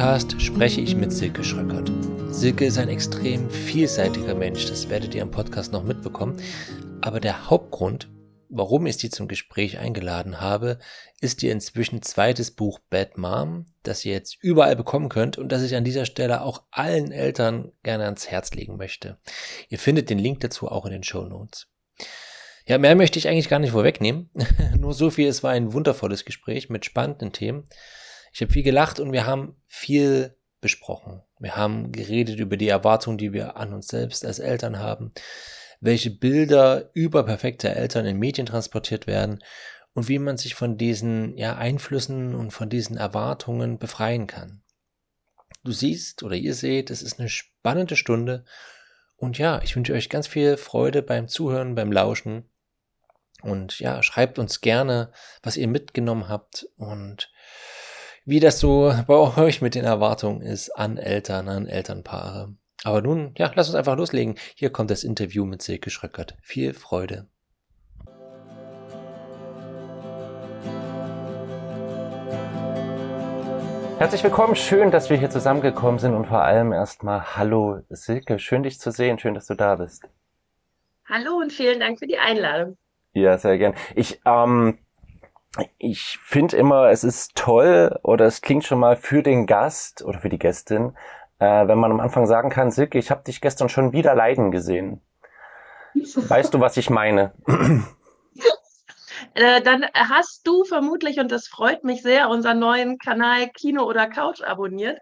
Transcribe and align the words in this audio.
Podcast 0.00 0.40
spreche 0.40 0.80
ich 0.80 0.96
mit 0.96 1.12
Silke 1.12 1.44
Schröckert. 1.44 1.92
Silke 2.30 2.64
ist 2.64 2.78
ein 2.78 2.88
extrem 2.88 3.50
vielseitiger 3.50 4.34
Mensch, 4.34 4.64
das 4.64 4.88
werdet 4.88 5.14
ihr 5.14 5.20
im 5.20 5.30
Podcast 5.30 5.74
noch 5.74 5.84
mitbekommen. 5.84 6.40
Aber 7.02 7.20
der 7.20 7.50
Hauptgrund, 7.50 8.08
warum 8.48 8.86
ich 8.86 8.96
sie 8.96 9.10
zum 9.10 9.28
Gespräch 9.28 9.78
eingeladen 9.78 10.40
habe, 10.40 10.78
ist 11.20 11.42
ihr 11.42 11.52
inzwischen 11.52 12.00
zweites 12.00 12.50
Buch 12.50 12.78
Bad 12.88 13.18
Mom, 13.18 13.66
das 13.82 14.02
ihr 14.06 14.14
jetzt 14.14 14.42
überall 14.42 14.74
bekommen 14.74 15.10
könnt 15.10 15.36
und 15.36 15.52
das 15.52 15.62
ich 15.62 15.76
an 15.76 15.84
dieser 15.84 16.06
Stelle 16.06 16.40
auch 16.40 16.62
allen 16.70 17.12
Eltern 17.12 17.70
gerne 17.82 18.06
ans 18.06 18.26
Herz 18.26 18.52
legen 18.54 18.78
möchte. 18.78 19.18
Ihr 19.68 19.78
findet 19.78 20.08
den 20.08 20.18
Link 20.18 20.40
dazu 20.40 20.68
auch 20.68 20.86
in 20.86 20.92
den 20.92 21.04
Show 21.04 21.26
Notes. 21.26 21.68
Ja, 22.64 22.78
mehr 22.78 22.94
möchte 22.94 23.18
ich 23.18 23.28
eigentlich 23.28 23.50
gar 23.50 23.58
nicht 23.58 23.72
vorwegnehmen. 23.72 24.30
Nur 24.78 24.94
so 24.94 25.10
viel, 25.10 25.28
es 25.28 25.42
war 25.42 25.50
ein 25.50 25.74
wundervolles 25.74 26.24
Gespräch 26.24 26.70
mit 26.70 26.86
spannenden 26.86 27.32
Themen. 27.32 27.68
Ich 28.32 28.40
habe 28.40 28.52
viel 28.52 28.62
gelacht 28.62 29.00
und 29.00 29.12
wir 29.12 29.26
haben 29.26 29.56
viel 29.66 30.36
besprochen. 30.60 31.22
Wir 31.38 31.56
haben 31.56 31.90
geredet 31.92 32.38
über 32.38 32.56
die 32.56 32.68
Erwartungen, 32.68 33.18
die 33.18 33.32
wir 33.32 33.56
an 33.56 33.72
uns 33.72 33.88
selbst 33.88 34.24
als 34.24 34.38
Eltern 34.38 34.78
haben, 34.78 35.12
welche 35.80 36.10
Bilder 36.10 36.90
über 36.92 37.24
perfekte 37.24 37.74
Eltern 37.74 38.06
in 38.06 38.18
Medien 38.18 38.46
transportiert 38.46 39.06
werden 39.06 39.42
und 39.94 40.08
wie 40.08 40.18
man 40.18 40.36
sich 40.36 40.54
von 40.54 40.76
diesen 40.76 41.36
ja, 41.36 41.56
Einflüssen 41.56 42.34
und 42.34 42.50
von 42.50 42.68
diesen 42.68 42.96
Erwartungen 42.96 43.78
befreien 43.78 44.26
kann. 44.26 44.62
Du 45.64 45.72
siehst 45.72 46.22
oder 46.22 46.36
ihr 46.36 46.54
seht, 46.54 46.90
es 46.90 47.02
ist 47.02 47.18
eine 47.18 47.28
spannende 47.28 47.96
Stunde 47.96 48.44
und 49.20 49.36
ja, 49.36 49.60
ich 49.62 49.76
wünsche 49.76 49.92
euch 49.92 50.08
ganz 50.08 50.26
viel 50.26 50.56
Freude 50.56 51.02
beim 51.02 51.28
Zuhören, 51.28 51.74
beim 51.74 51.92
Lauschen. 51.92 52.48
Und 53.42 53.78
ja, 53.78 54.02
schreibt 54.02 54.38
uns 54.38 54.62
gerne, 54.62 55.12
was 55.42 55.58
ihr 55.58 55.68
mitgenommen 55.68 56.28
habt 56.28 56.66
und 56.76 57.30
wie 58.24 58.40
das 58.40 58.60
so 58.60 58.92
bei 59.06 59.14
euch 59.14 59.62
mit 59.62 59.74
den 59.74 59.84
Erwartungen 59.84 60.42
ist 60.42 60.70
an 60.70 60.98
Eltern, 60.98 61.48
an 61.48 61.66
Elternpaare. 61.66 62.54
Aber 62.84 63.02
nun, 63.02 63.34
ja, 63.36 63.50
lasst 63.54 63.70
uns 63.70 63.76
einfach 63.76 63.96
loslegen. 63.96 64.36
Hier 64.54 64.70
kommt 64.70 64.90
das 64.90 65.04
Interview 65.04 65.44
mit 65.44 65.62
Silke 65.62 65.90
Schröckert. 65.90 66.36
Viel 66.42 66.72
Freude. 66.74 67.28
Herzlich 73.98 74.24
willkommen, 74.24 74.56
schön, 74.56 74.90
dass 74.90 75.10
wir 75.10 75.18
hier 75.18 75.28
zusammengekommen 75.28 75.98
sind 75.98 76.14
und 76.14 76.26
vor 76.26 76.42
allem 76.42 76.72
erstmal 76.72 77.36
Hallo 77.36 77.82
Silke, 77.90 78.38
schön 78.38 78.62
dich 78.62 78.80
zu 78.80 78.92
sehen, 78.92 79.18
schön, 79.18 79.34
dass 79.34 79.46
du 79.46 79.54
da 79.54 79.76
bist. 79.76 80.04
Hallo 81.06 81.36
und 81.36 81.52
vielen 81.52 81.80
Dank 81.80 81.98
für 81.98 82.06
die 82.06 82.16
Einladung. 82.16 82.78
Ja, 83.12 83.36
sehr 83.36 83.58
gern. 83.58 83.74
Ich, 83.94 84.20
ähm, 84.24 84.78
ich 85.78 86.18
finde 86.22 86.56
immer, 86.56 86.90
es 86.90 87.02
ist 87.02 87.34
toll 87.34 87.98
oder 88.02 88.26
es 88.26 88.40
klingt 88.40 88.64
schon 88.64 88.78
mal 88.78 88.96
für 88.96 89.22
den 89.22 89.46
Gast 89.46 90.02
oder 90.02 90.20
für 90.20 90.28
die 90.28 90.38
Gästin, 90.38 90.96
äh, 91.38 91.66
wenn 91.66 91.78
man 91.78 91.90
am 91.90 92.00
Anfang 92.00 92.26
sagen 92.26 92.50
kann, 92.50 92.70
Silke, 92.70 92.98
ich 92.98 93.10
habe 93.10 93.24
dich 93.24 93.40
gestern 93.40 93.68
schon 93.68 93.92
wieder 93.92 94.14
leiden 94.14 94.50
gesehen. 94.50 95.00
Weißt 95.94 96.54
du, 96.54 96.60
was 96.60 96.76
ich 96.76 96.90
meine? 96.90 97.32
Äh, 99.34 99.62
dann 99.62 99.86
hast 99.94 100.46
du 100.46 100.64
vermutlich, 100.64 101.18
und 101.20 101.30
das 101.30 101.46
freut 101.46 101.84
mich 101.84 102.02
sehr, 102.02 102.28
unseren 102.28 102.58
neuen 102.58 102.98
Kanal 102.98 103.48
Kino 103.50 103.84
oder 103.84 104.08
Couch 104.08 104.42
abonniert, 104.42 104.98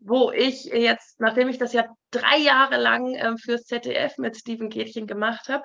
wo 0.00 0.32
ich 0.32 0.64
jetzt, 0.64 1.20
nachdem 1.20 1.48
ich 1.48 1.58
das 1.58 1.74
ja 1.74 1.84
drei 2.10 2.38
Jahre 2.38 2.78
lang 2.78 3.14
äh, 3.14 3.36
fürs 3.36 3.64
ZDF 3.64 4.16
mit 4.16 4.36
Steven 4.36 4.70
Gätchen 4.70 5.06
gemacht 5.06 5.48
habe, 5.48 5.64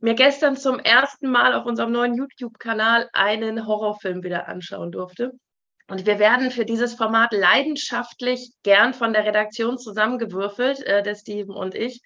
mir 0.00 0.14
gestern 0.14 0.56
zum 0.56 0.80
ersten 0.80 1.30
Mal 1.30 1.54
auf 1.54 1.66
unserem 1.66 1.92
neuen 1.92 2.14
YouTube-Kanal 2.14 3.08
einen 3.12 3.66
Horrorfilm 3.66 4.24
wieder 4.24 4.48
anschauen 4.48 4.90
durfte. 4.90 5.32
Und 5.88 6.04
wir 6.04 6.18
werden 6.18 6.50
für 6.50 6.64
dieses 6.64 6.94
Format 6.94 7.32
leidenschaftlich 7.32 8.50
gern 8.64 8.92
von 8.92 9.12
der 9.12 9.24
Redaktion 9.24 9.78
zusammengewürfelt, 9.78 10.80
äh, 10.80 11.04
der 11.04 11.14
Steven 11.14 11.54
und 11.54 11.76
ich, 11.76 12.02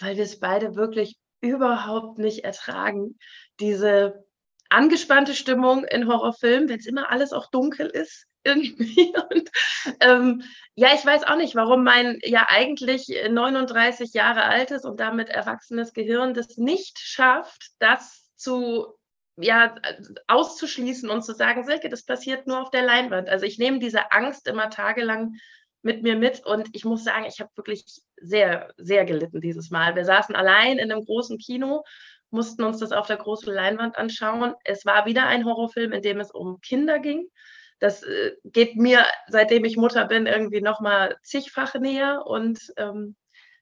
weil 0.00 0.16
wir 0.16 0.24
es 0.24 0.40
beide 0.40 0.76
wirklich 0.76 1.16
überhaupt 1.40 2.18
nicht 2.18 2.44
ertragen, 2.44 3.18
diese 3.60 4.24
angespannte 4.70 5.34
Stimmung 5.34 5.84
in 5.84 6.08
Horrorfilmen, 6.08 6.70
wenn 6.70 6.78
es 6.78 6.86
immer 6.86 7.10
alles 7.10 7.32
auch 7.32 7.50
dunkel 7.50 7.86
ist 7.86 8.27
irgendwie. 8.48 9.14
Und 9.30 9.50
ähm, 10.00 10.42
ja, 10.74 10.90
ich 10.94 11.04
weiß 11.04 11.24
auch 11.24 11.36
nicht, 11.36 11.54
warum 11.54 11.84
mein 11.84 12.18
ja 12.22 12.46
eigentlich 12.48 13.08
39 13.28 14.12
Jahre 14.14 14.44
altes 14.44 14.84
und 14.84 15.00
damit 15.00 15.28
erwachsenes 15.28 15.92
Gehirn 15.92 16.34
das 16.34 16.56
nicht 16.56 16.98
schafft, 17.00 17.70
das 17.80 18.30
zu 18.36 18.94
ja, 19.40 19.74
auszuschließen 20.26 21.10
und 21.10 21.22
zu 21.22 21.32
sagen, 21.32 21.64
Silke, 21.64 21.88
das 21.88 22.04
passiert 22.04 22.46
nur 22.46 22.60
auf 22.60 22.70
der 22.70 22.82
Leinwand. 22.82 23.28
Also 23.28 23.46
ich 23.46 23.58
nehme 23.58 23.78
diese 23.78 24.12
Angst 24.12 24.48
immer 24.48 24.70
tagelang 24.70 25.34
mit 25.82 26.02
mir 26.02 26.16
mit 26.16 26.44
und 26.44 26.68
ich 26.72 26.84
muss 26.84 27.04
sagen, 27.04 27.24
ich 27.24 27.40
habe 27.40 27.50
wirklich 27.54 27.84
sehr, 28.16 28.72
sehr 28.76 29.04
gelitten 29.04 29.40
dieses 29.40 29.70
Mal. 29.70 29.94
Wir 29.94 30.04
saßen 30.04 30.34
allein 30.34 30.78
in 30.78 30.90
einem 30.90 31.04
großen 31.04 31.38
Kino 31.38 31.84
mussten 32.30 32.62
uns 32.64 32.78
das 32.78 32.92
auf 32.92 33.06
der 33.06 33.16
großen 33.16 33.52
Leinwand 33.52 33.96
anschauen. 33.96 34.54
Es 34.64 34.84
war 34.84 35.06
wieder 35.06 35.26
ein 35.26 35.44
Horrorfilm, 35.44 35.92
in 35.92 36.02
dem 36.02 36.20
es 36.20 36.30
um 36.30 36.60
Kinder 36.60 36.98
ging. 36.98 37.28
Das 37.78 38.02
äh, 38.02 38.32
geht 38.44 38.76
mir, 38.76 39.04
seitdem 39.28 39.64
ich 39.64 39.76
Mutter 39.76 40.04
bin, 40.06 40.26
irgendwie 40.26 40.60
nochmal 40.60 41.16
zigfach 41.22 41.74
näher. 41.74 42.26
Und 42.26 42.72
ähm, 42.76 43.16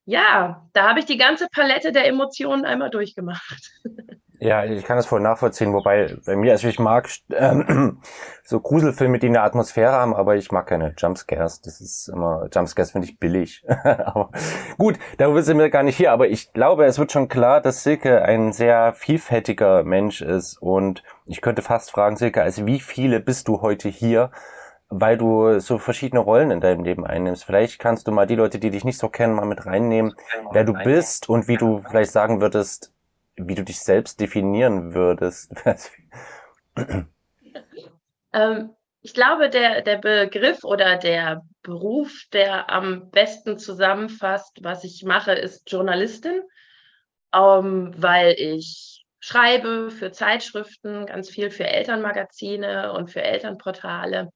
ja, 0.04 0.68
da 0.72 0.88
habe 0.88 1.00
ich 1.00 1.06
die 1.06 1.18
ganze 1.18 1.48
Palette 1.48 1.92
der 1.92 2.06
Emotionen 2.06 2.64
einmal 2.64 2.90
durchgemacht. 2.90 3.72
Ja, 4.38 4.64
ich 4.64 4.84
kann 4.84 4.96
das 4.96 5.06
voll 5.06 5.20
nachvollziehen, 5.20 5.72
wobei 5.72 6.16
bei 6.26 6.36
mir, 6.36 6.52
also 6.52 6.68
ich 6.68 6.78
mag 6.78 7.08
ähm, 7.30 8.00
so 8.44 8.60
Gruselfilme, 8.60 9.18
die 9.18 9.28
eine 9.28 9.42
Atmosphäre 9.42 9.92
haben, 9.92 10.14
aber 10.14 10.36
ich 10.36 10.52
mag 10.52 10.66
keine 10.66 10.94
Jumpscares. 10.96 11.62
Das 11.62 11.80
ist 11.80 12.08
immer, 12.08 12.48
Jumpscares 12.52 12.90
finde 12.90 13.08
ich 13.08 13.18
billig. 13.18 13.64
aber 13.84 14.30
gut, 14.78 14.98
darüber 15.18 15.42
sind 15.42 15.58
wir 15.58 15.70
gar 15.70 15.82
nicht 15.82 15.96
hier, 15.96 16.12
aber 16.12 16.28
ich 16.28 16.52
glaube, 16.52 16.84
es 16.84 16.98
wird 16.98 17.12
schon 17.12 17.28
klar, 17.28 17.60
dass 17.60 17.82
Silke 17.82 18.22
ein 18.22 18.52
sehr 18.52 18.92
vielfältiger 18.94 19.84
Mensch 19.84 20.20
ist 20.20 20.58
und 20.60 21.02
ich 21.24 21.40
könnte 21.40 21.62
fast 21.62 21.90
fragen, 21.90 22.16
Silke, 22.16 22.42
also 22.42 22.66
wie 22.66 22.80
viele 22.80 23.20
bist 23.20 23.48
du 23.48 23.62
heute 23.62 23.88
hier? 23.88 24.30
weil 24.88 25.18
du 25.18 25.58
so 25.58 25.78
verschiedene 25.78 26.20
Rollen 26.20 26.52
in 26.52 26.60
deinem 26.60 26.84
Leben 26.84 27.04
einnimmst. 27.04 27.44
Vielleicht 27.44 27.80
kannst 27.80 28.06
du 28.06 28.12
mal 28.12 28.26
die 28.26 28.36
Leute, 28.36 28.60
die 28.60 28.70
dich 28.70 28.84
nicht 28.84 28.98
so 28.98 29.08
kennen, 29.08 29.34
mal 29.34 29.44
mit 29.44 29.66
reinnehmen, 29.66 30.14
wer 30.52 30.62
du 30.62 30.74
bist 30.74 31.28
und 31.28 31.48
wie 31.48 31.56
du 31.56 31.82
vielleicht 31.88 32.12
sagen 32.12 32.40
würdest, 32.40 32.92
wie 33.36 33.54
du 33.54 33.64
dich 33.64 33.80
selbst 33.80 34.20
definieren 34.20 34.94
würdest. 34.94 35.52
ähm, 38.32 38.70
ich 39.02 39.14
glaube, 39.14 39.50
der, 39.50 39.82
der 39.82 39.98
Begriff 39.98 40.64
oder 40.64 40.96
der 40.96 41.42
Beruf, 41.62 42.24
der 42.32 42.70
am 42.70 43.10
besten 43.10 43.58
zusammenfasst, 43.58 44.58
was 44.62 44.84
ich 44.84 45.04
mache, 45.04 45.32
ist 45.32 45.70
Journalistin, 45.70 46.42
ähm, 47.34 47.92
weil 47.96 48.34
ich 48.38 49.04
schreibe 49.20 49.90
für 49.90 50.12
Zeitschriften, 50.12 51.06
ganz 51.06 51.30
viel 51.30 51.50
für 51.50 51.66
Elternmagazine 51.66 52.92
und 52.92 53.10
für 53.10 53.22
Elternportale. 53.22 54.30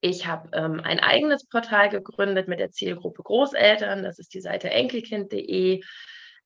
Ich 0.00 0.26
habe 0.26 0.50
ähm, 0.52 0.80
ein 0.84 1.00
eigenes 1.00 1.46
Portal 1.46 1.88
gegründet 1.88 2.46
mit 2.46 2.60
der 2.60 2.70
Zielgruppe 2.70 3.22
Großeltern. 3.22 4.02
Das 4.02 4.18
ist 4.18 4.34
die 4.34 4.40
Seite 4.42 4.68
enkelkind.de. 4.68 5.82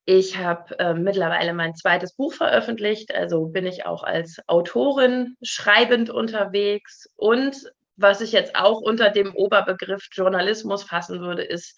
Ich 0.05 0.37
habe 0.37 0.77
äh, 0.79 0.93
mittlerweile 0.93 1.53
mein 1.53 1.75
zweites 1.75 2.15
Buch 2.15 2.33
veröffentlicht, 2.33 3.13
also 3.13 3.45
bin 3.45 3.67
ich 3.67 3.85
auch 3.85 4.03
als 4.03 4.39
Autorin 4.47 5.35
schreibend 5.43 6.09
unterwegs. 6.09 7.09
Und 7.15 7.55
was 7.95 8.21
ich 8.21 8.31
jetzt 8.31 8.55
auch 8.55 8.81
unter 8.81 9.09
dem 9.09 9.35
Oberbegriff 9.35 10.07
Journalismus 10.11 10.83
fassen 10.83 11.19
würde, 11.21 11.43
ist, 11.43 11.77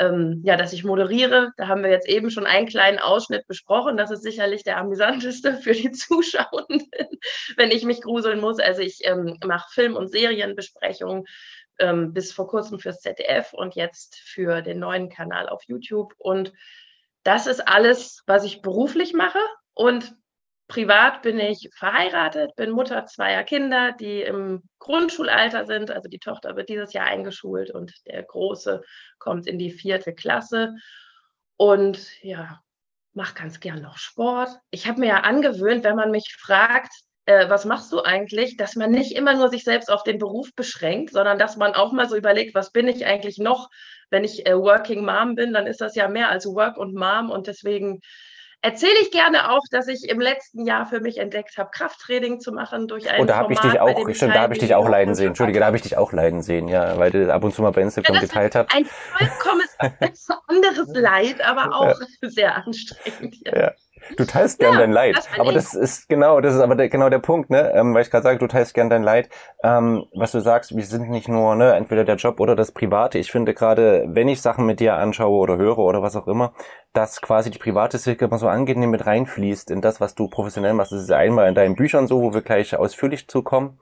ähm, 0.00 0.40
ja, 0.44 0.56
dass 0.56 0.72
ich 0.72 0.82
moderiere. 0.82 1.52
Da 1.56 1.68
haben 1.68 1.82
wir 1.82 1.90
jetzt 1.90 2.08
eben 2.08 2.30
schon 2.30 2.46
einen 2.46 2.66
kleinen 2.66 2.98
Ausschnitt 2.98 3.46
besprochen. 3.46 3.96
Das 3.96 4.10
ist 4.10 4.22
sicherlich 4.22 4.64
der 4.64 4.78
amüsanteste 4.78 5.58
für 5.58 5.72
die 5.72 5.90
Zuschauenden, 5.92 6.86
wenn 7.56 7.70
ich 7.70 7.84
mich 7.84 8.00
gruseln 8.00 8.40
muss. 8.40 8.58
Also 8.58 8.80
ich 8.80 9.00
ähm, 9.04 9.38
mache 9.44 9.70
Film- 9.72 9.96
und 9.96 10.10
Serienbesprechungen 10.10 11.24
ähm, 11.78 12.12
bis 12.14 12.32
vor 12.32 12.48
kurzem 12.48 12.78
fürs 12.78 13.00
ZDF 13.00 13.52
und 13.52 13.74
jetzt 13.74 14.16
für 14.16 14.62
den 14.62 14.78
neuen 14.78 15.10
Kanal 15.10 15.48
auf 15.48 15.62
YouTube 15.66 16.14
und 16.18 16.52
das 17.22 17.46
ist 17.46 17.66
alles, 17.66 18.22
was 18.26 18.44
ich 18.44 18.62
beruflich 18.62 19.12
mache. 19.12 19.40
Und 19.74 20.14
privat 20.68 21.22
bin 21.22 21.38
ich 21.38 21.68
verheiratet, 21.74 22.54
bin 22.56 22.70
Mutter 22.70 23.04
zweier 23.06 23.44
Kinder, 23.44 23.92
die 23.92 24.22
im 24.22 24.62
Grundschulalter 24.78 25.66
sind. 25.66 25.90
Also 25.90 26.08
die 26.08 26.18
Tochter 26.18 26.56
wird 26.56 26.68
dieses 26.68 26.92
Jahr 26.92 27.06
eingeschult 27.06 27.70
und 27.70 27.92
der 28.06 28.22
Große 28.22 28.82
kommt 29.18 29.46
in 29.46 29.58
die 29.58 29.70
vierte 29.70 30.14
Klasse. 30.14 30.74
Und 31.56 32.22
ja, 32.22 32.60
mache 33.12 33.34
ganz 33.34 33.60
gern 33.60 33.82
noch 33.82 33.98
Sport. 33.98 34.50
Ich 34.70 34.86
habe 34.86 35.00
mir 35.00 35.08
ja 35.08 35.20
angewöhnt, 35.20 35.84
wenn 35.84 35.96
man 35.96 36.10
mich 36.10 36.36
fragt, 36.38 36.92
äh, 37.30 37.48
was 37.48 37.64
machst 37.64 37.92
du 37.92 38.02
eigentlich, 38.02 38.56
dass 38.56 38.74
man 38.74 38.90
nicht 38.90 39.16
immer 39.16 39.34
nur 39.34 39.50
sich 39.50 39.62
selbst 39.62 39.90
auf 39.90 40.02
den 40.02 40.18
Beruf 40.18 40.52
beschränkt, 40.56 41.12
sondern 41.12 41.38
dass 41.38 41.56
man 41.56 41.74
auch 41.74 41.92
mal 41.92 42.08
so 42.08 42.16
überlegt, 42.16 42.56
was 42.56 42.72
bin 42.72 42.88
ich 42.88 43.06
eigentlich 43.06 43.38
noch, 43.38 43.70
wenn 44.10 44.24
ich 44.24 44.46
äh, 44.46 44.58
Working 44.58 45.04
Mom 45.04 45.36
bin, 45.36 45.52
dann 45.52 45.68
ist 45.68 45.80
das 45.80 45.94
ja 45.94 46.08
mehr 46.08 46.28
als 46.28 46.44
Work 46.46 46.76
und 46.76 46.94
Mom 46.94 47.30
und 47.30 47.46
deswegen 47.46 48.00
erzähle 48.62 48.98
ich 49.00 49.12
gerne 49.12 49.52
auch, 49.52 49.62
dass 49.70 49.86
ich 49.86 50.08
im 50.08 50.20
letzten 50.20 50.66
Jahr 50.66 50.86
für 50.86 51.00
mich 51.00 51.18
entdeckt 51.18 51.56
habe, 51.56 51.70
Krafttraining 51.72 52.40
zu 52.40 52.52
machen 52.52 52.88
durch 52.88 53.08
ein 53.08 53.20
Und 53.20 53.26
oh, 53.26 53.28
da 53.28 53.36
habe 53.36 53.52
ich 53.52 53.60
dich 53.60 53.80
auch, 53.80 54.10
stimmt, 54.12 54.34
da 54.34 54.40
habe 54.40 54.54
ich 54.54 54.58
dich 54.58 54.74
auch 54.74 54.88
leiden 54.88 55.14
sehen. 55.14 55.28
Entschuldige, 55.28 55.60
da 55.60 55.66
habe 55.66 55.76
ich 55.76 55.82
dich 55.82 55.96
auch 55.96 56.12
leiden 56.12 56.42
sehen, 56.42 56.68
ja, 56.68 56.98
weil 56.98 57.12
du 57.12 57.32
ab 57.32 57.44
und 57.44 57.54
zu 57.54 57.62
mal 57.62 57.70
bei 57.70 57.82
Instagram 57.82 58.16
ja, 58.16 58.20
geteilt 58.20 58.54
hast. 58.56 58.74
Ein 58.74 58.84
vollkommenes 58.84 59.76
anderes 60.48 60.88
Leid, 60.94 61.40
aber 61.42 61.74
auch 61.74 62.00
ja. 62.00 62.06
sehr 62.28 62.56
anstrengend. 62.56 63.36
Ja. 63.46 63.56
ja. 63.56 63.72
Du 64.16 64.24
teilst 64.24 64.58
gern 64.58 64.74
ja, 64.74 64.80
dein 64.80 64.92
Leid. 64.92 65.16
Das 65.16 65.28
aber 65.38 65.52
das 65.52 65.74
ist 65.74 66.08
genau, 66.08 66.40
das 66.40 66.54
ist 66.54 66.60
aber 66.60 66.74
der, 66.74 66.88
genau 66.88 67.08
der 67.08 67.18
Punkt, 67.18 67.50
ne? 67.50 67.72
Ähm, 67.74 67.94
weil 67.94 68.02
ich 68.02 68.10
gerade 68.10 68.24
sage, 68.24 68.38
du 68.38 68.46
teilst 68.46 68.74
gern 68.74 68.90
dein 68.90 69.02
Leid. 69.02 69.28
Ähm, 69.62 70.04
was 70.14 70.32
du 70.32 70.40
sagst, 70.40 70.76
wir 70.76 70.84
sind 70.84 71.10
nicht 71.10 71.28
nur, 71.28 71.54
ne, 71.54 71.74
entweder 71.74 72.04
der 72.04 72.16
Job 72.16 72.40
oder 72.40 72.56
das 72.56 72.72
Private. 72.72 73.18
Ich 73.18 73.30
finde 73.30 73.54
gerade, 73.54 74.04
wenn 74.08 74.28
ich 74.28 74.42
Sachen 74.42 74.66
mit 74.66 74.80
dir 74.80 74.94
anschaue 74.94 75.38
oder 75.38 75.56
höre 75.56 75.78
oder 75.78 76.02
was 76.02 76.16
auch 76.16 76.26
immer, 76.26 76.52
dass 76.92 77.20
quasi 77.20 77.50
die 77.50 77.58
private 77.58 77.98
Silke 77.98 78.24
immer 78.24 78.38
so 78.38 78.48
angenehm 78.48 78.90
mit 78.90 79.06
reinfließt 79.06 79.70
in 79.70 79.80
das, 79.80 80.00
was 80.00 80.14
du 80.14 80.28
professionell 80.28 80.74
machst. 80.74 80.92
Das 80.92 81.02
ist 81.02 81.12
einmal 81.12 81.48
in 81.48 81.54
deinen 81.54 81.76
Büchern 81.76 82.06
so, 82.06 82.22
wo 82.22 82.34
wir 82.34 82.42
gleich 82.42 82.76
ausführlich 82.76 83.28
zukommen. 83.28 83.78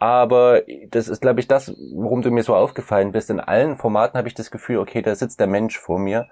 Aber 0.00 0.62
das 0.88 1.08
ist, 1.08 1.20
glaube 1.20 1.40
ich, 1.40 1.46
das, 1.46 1.74
worum 1.94 2.22
du 2.22 2.30
mir 2.30 2.42
so 2.42 2.54
aufgefallen 2.54 3.12
bist. 3.12 3.28
In 3.28 3.38
allen 3.38 3.76
Formaten 3.76 4.16
habe 4.16 4.28
ich 4.28 4.34
das 4.34 4.50
Gefühl, 4.50 4.78
okay, 4.78 5.02
da 5.02 5.14
sitzt 5.14 5.40
der 5.40 5.46
Mensch 5.46 5.78
vor 5.78 5.98
mir 5.98 6.26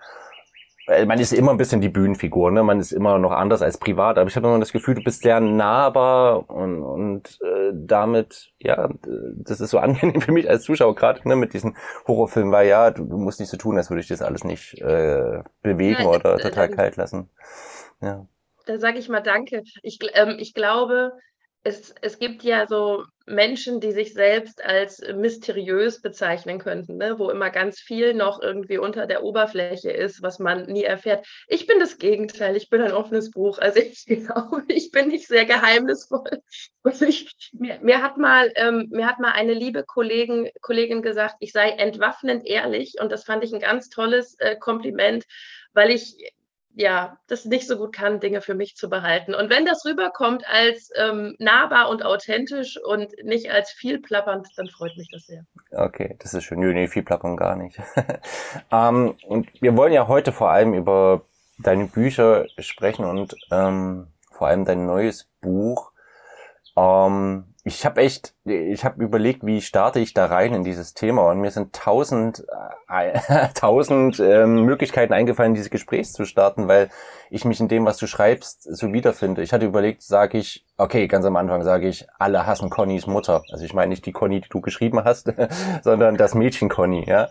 man 1.06 1.20
ist 1.20 1.32
immer 1.32 1.50
ein 1.50 1.58
bisschen 1.58 1.80
die 1.80 1.90
Bühnenfigur, 1.90 2.50
ne? 2.50 2.62
Man 2.62 2.80
ist 2.80 2.92
immer 2.92 3.18
noch 3.18 3.32
anders 3.32 3.60
als 3.60 3.78
privat, 3.78 4.16
aber 4.16 4.28
ich 4.28 4.36
habe 4.36 4.48
immer 4.48 4.58
das 4.58 4.72
Gefühl, 4.72 4.94
du 4.94 5.02
bist 5.02 5.22
sehr 5.22 5.38
nahbar 5.40 6.48
und, 6.48 6.82
und 6.82 7.38
äh, 7.42 7.72
damit, 7.74 8.52
ja, 8.58 8.88
das 9.34 9.60
ist 9.60 9.70
so 9.70 9.78
angenehm 9.78 10.20
für 10.20 10.32
mich 10.32 10.48
als 10.48 10.64
Zuschauer 10.64 10.94
gerade, 10.94 11.26
ne, 11.28 11.36
mit 11.36 11.52
diesen 11.52 11.76
Horrorfilmen, 12.06 12.52
weil 12.52 12.68
ja, 12.68 12.90
du, 12.90 13.04
du, 13.04 13.18
musst 13.18 13.38
nicht 13.40 13.50
so 13.50 13.56
tun, 13.56 13.76
als 13.76 13.90
würde 13.90 14.00
ich 14.00 14.08
das 14.08 14.22
alles 14.22 14.44
nicht 14.44 14.80
äh, 14.80 15.42
bewegen 15.62 16.02
ja, 16.02 16.08
oder 16.08 16.34
äh, 16.36 16.42
total 16.42 16.70
kalt 16.70 16.96
lassen. 16.96 17.28
Ja. 18.00 18.26
Da 18.66 18.78
sage 18.78 18.98
ich 18.98 19.08
mal 19.08 19.20
Danke. 19.20 19.62
Ich, 19.82 19.98
ähm, 20.14 20.36
ich 20.38 20.54
glaube, 20.54 21.12
es, 21.68 21.94
es 22.00 22.18
gibt 22.18 22.42
ja 22.42 22.66
so 22.66 23.04
Menschen, 23.26 23.78
die 23.80 23.92
sich 23.92 24.14
selbst 24.14 24.64
als 24.64 25.02
mysteriös 25.14 26.00
bezeichnen 26.00 26.58
könnten, 26.58 26.96
ne? 26.96 27.18
wo 27.18 27.28
immer 27.28 27.50
ganz 27.50 27.78
viel 27.78 28.14
noch 28.14 28.40
irgendwie 28.40 28.78
unter 28.78 29.06
der 29.06 29.22
Oberfläche 29.22 29.90
ist, 29.90 30.22
was 30.22 30.38
man 30.38 30.64
nie 30.64 30.84
erfährt. 30.84 31.26
Ich 31.46 31.66
bin 31.66 31.78
das 31.78 31.98
Gegenteil, 31.98 32.56
ich 32.56 32.70
bin 32.70 32.80
ein 32.80 32.92
offenes 32.92 33.30
Buch. 33.30 33.58
Also 33.58 33.80
ich 33.80 34.06
glaube, 34.06 34.64
ich 34.68 34.90
bin 34.90 35.08
nicht 35.08 35.28
sehr 35.28 35.44
geheimnisvoll. 35.44 36.40
Ich, 37.06 37.36
mir, 37.52 37.78
mir, 37.82 38.02
hat 38.02 38.16
mal, 38.16 38.50
ähm, 38.54 38.88
mir 38.90 39.06
hat 39.06 39.18
mal 39.18 39.32
eine 39.32 39.52
liebe 39.52 39.84
Kollegin, 39.84 40.48
Kollegin 40.62 41.02
gesagt, 41.02 41.34
ich 41.40 41.52
sei 41.52 41.68
entwaffnend 41.68 42.46
ehrlich 42.46 42.94
und 42.98 43.12
das 43.12 43.24
fand 43.24 43.44
ich 43.44 43.52
ein 43.52 43.60
ganz 43.60 43.90
tolles 43.90 44.36
äh, 44.38 44.56
Kompliment, 44.56 45.26
weil 45.74 45.90
ich 45.90 46.16
ja, 46.74 47.18
das 47.26 47.44
nicht 47.44 47.66
so 47.66 47.76
gut 47.76 47.92
kann, 47.92 48.20
Dinge 48.20 48.40
für 48.40 48.54
mich 48.54 48.76
zu 48.76 48.88
behalten. 48.88 49.34
Und 49.34 49.50
wenn 49.50 49.66
das 49.66 49.84
rüberkommt 49.84 50.44
als 50.48 50.90
ähm, 50.96 51.34
nahbar 51.38 51.88
und 51.88 52.04
authentisch 52.04 52.78
und 52.82 53.12
nicht 53.24 53.50
als 53.50 53.70
viel 53.70 54.00
plappernd, 54.00 54.46
dann 54.56 54.68
freut 54.68 54.96
mich 54.96 55.08
das 55.10 55.26
sehr. 55.26 55.44
Okay, 55.72 56.16
das 56.20 56.34
ist 56.34 56.44
schön. 56.44 56.60
Nö, 56.60 56.72
nee, 56.72 56.86
viel 56.86 57.02
plappern 57.02 57.36
gar 57.36 57.56
nicht. 57.56 57.80
ähm, 58.70 59.16
und 59.26 59.48
wir 59.60 59.76
wollen 59.76 59.92
ja 59.92 60.06
heute 60.06 60.32
vor 60.32 60.50
allem 60.50 60.74
über 60.74 61.22
deine 61.58 61.86
Bücher 61.86 62.46
sprechen 62.58 63.04
und 63.04 63.34
ähm, 63.50 64.08
vor 64.30 64.46
allem 64.46 64.64
dein 64.64 64.86
neues 64.86 65.28
Buch. 65.40 65.90
Ähm, 66.76 67.54
ich 67.64 67.84
habe 67.84 68.00
echt, 68.00 68.34
ich 68.50 68.84
habe 68.84 69.02
überlegt, 69.02 69.44
wie 69.44 69.60
starte 69.60 70.00
ich 70.00 70.14
da 70.14 70.26
rein 70.26 70.54
in 70.54 70.64
dieses 70.64 70.94
Thema 70.94 71.30
und 71.30 71.40
mir 71.40 71.50
sind 71.50 71.72
tausend, 71.74 72.44
äh, 72.88 73.48
tausend 73.54 74.20
ähm, 74.20 74.64
Möglichkeiten 74.64 75.12
eingefallen, 75.12 75.54
dieses 75.54 75.70
Gespräch 75.70 76.12
zu 76.12 76.24
starten, 76.24 76.68
weil 76.68 76.90
ich 77.30 77.44
mich 77.44 77.60
in 77.60 77.68
dem, 77.68 77.84
was 77.84 77.98
du 77.98 78.06
schreibst, 78.06 78.62
so 78.62 78.92
wiederfinde. 78.92 79.42
Ich 79.42 79.52
hatte 79.52 79.66
überlegt, 79.66 80.02
sage 80.02 80.38
ich, 80.38 80.64
okay, 80.76 81.06
ganz 81.08 81.24
am 81.24 81.36
Anfang 81.36 81.62
sage 81.62 81.88
ich, 81.88 82.06
alle 82.18 82.46
hassen 82.46 82.70
Connys 82.70 83.06
Mutter. 83.06 83.42
Also 83.52 83.64
ich 83.64 83.74
meine 83.74 83.90
nicht 83.90 84.06
die 84.06 84.12
Conny, 84.12 84.40
die 84.40 84.48
du 84.48 84.60
geschrieben 84.60 85.04
hast, 85.04 85.32
sondern 85.82 86.16
das 86.16 86.34
Mädchen 86.34 86.68
Conny, 86.68 87.04
ja. 87.06 87.28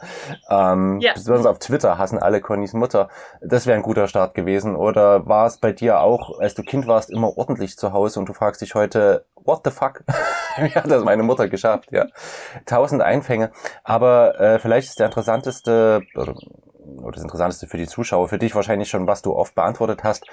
Ähm, 0.50 1.00
ja. 1.00 1.14
Besonders 1.14 1.46
auf 1.46 1.60
Twitter 1.60 1.98
hassen 1.98 2.20
alle 2.20 2.42
Connys 2.42 2.74
Mutter. 2.74 3.10
Das 3.42 3.66
wäre 3.66 3.78
ein 3.78 3.84
guter 3.84 4.08
Start 4.08 4.34
gewesen. 4.34 4.76
Oder 4.76 5.28
war 5.28 5.48
es 5.48 5.58
bei 5.58 5.72
dir 5.72 6.02
auch, 6.02 6.40
als 6.40 6.54
du 6.54 6.64
Kind 6.64 6.88
warst, 6.88 7.10
immer 7.10 7.38
ordentlich 7.38 7.78
zu 7.78 7.94
Hause 7.94 8.20
und 8.20 8.30
du 8.30 8.34
fragst 8.34 8.62
dich 8.62 8.76
heute, 8.76 9.26
what 9.36 9.62
the 9.64 9.72
fuck? 9.72 10.04
Wie 10.62 10.76
hat 10.76 10.90
das 10.90 11.04
meine 11.04 11.24
Mutter 11.24 11.48
geschafft? 11.48 11.92
Ja, 11.92 12.08
tausend 12.66 13.02
Einfänge. 13.02 13.52
Aber 13.84 14.40
äh, 14.40 14.60
vielleicht 14.60 14.90
ist 14.90 15.00
der 15.00 15.08
interessanteste 15.08 16.02
oder, 16.16 16.36
oder 16.98 17.12
das 17.12 17.24
interessanteste 17.24 17.68
für 17.68 17.78
die 17.78 17.88
Zuschauer, 17.88 18.28
für 18.28 18.40
dich 18.40 18.56
wahrscheinlich 18.56 18.90
schon, 18.90 19.08
was 19.08 19.22
du 19.22 19.34
oft 19.34 19.56
beantwortet 19.56 20.04
hast. 20.04 20.26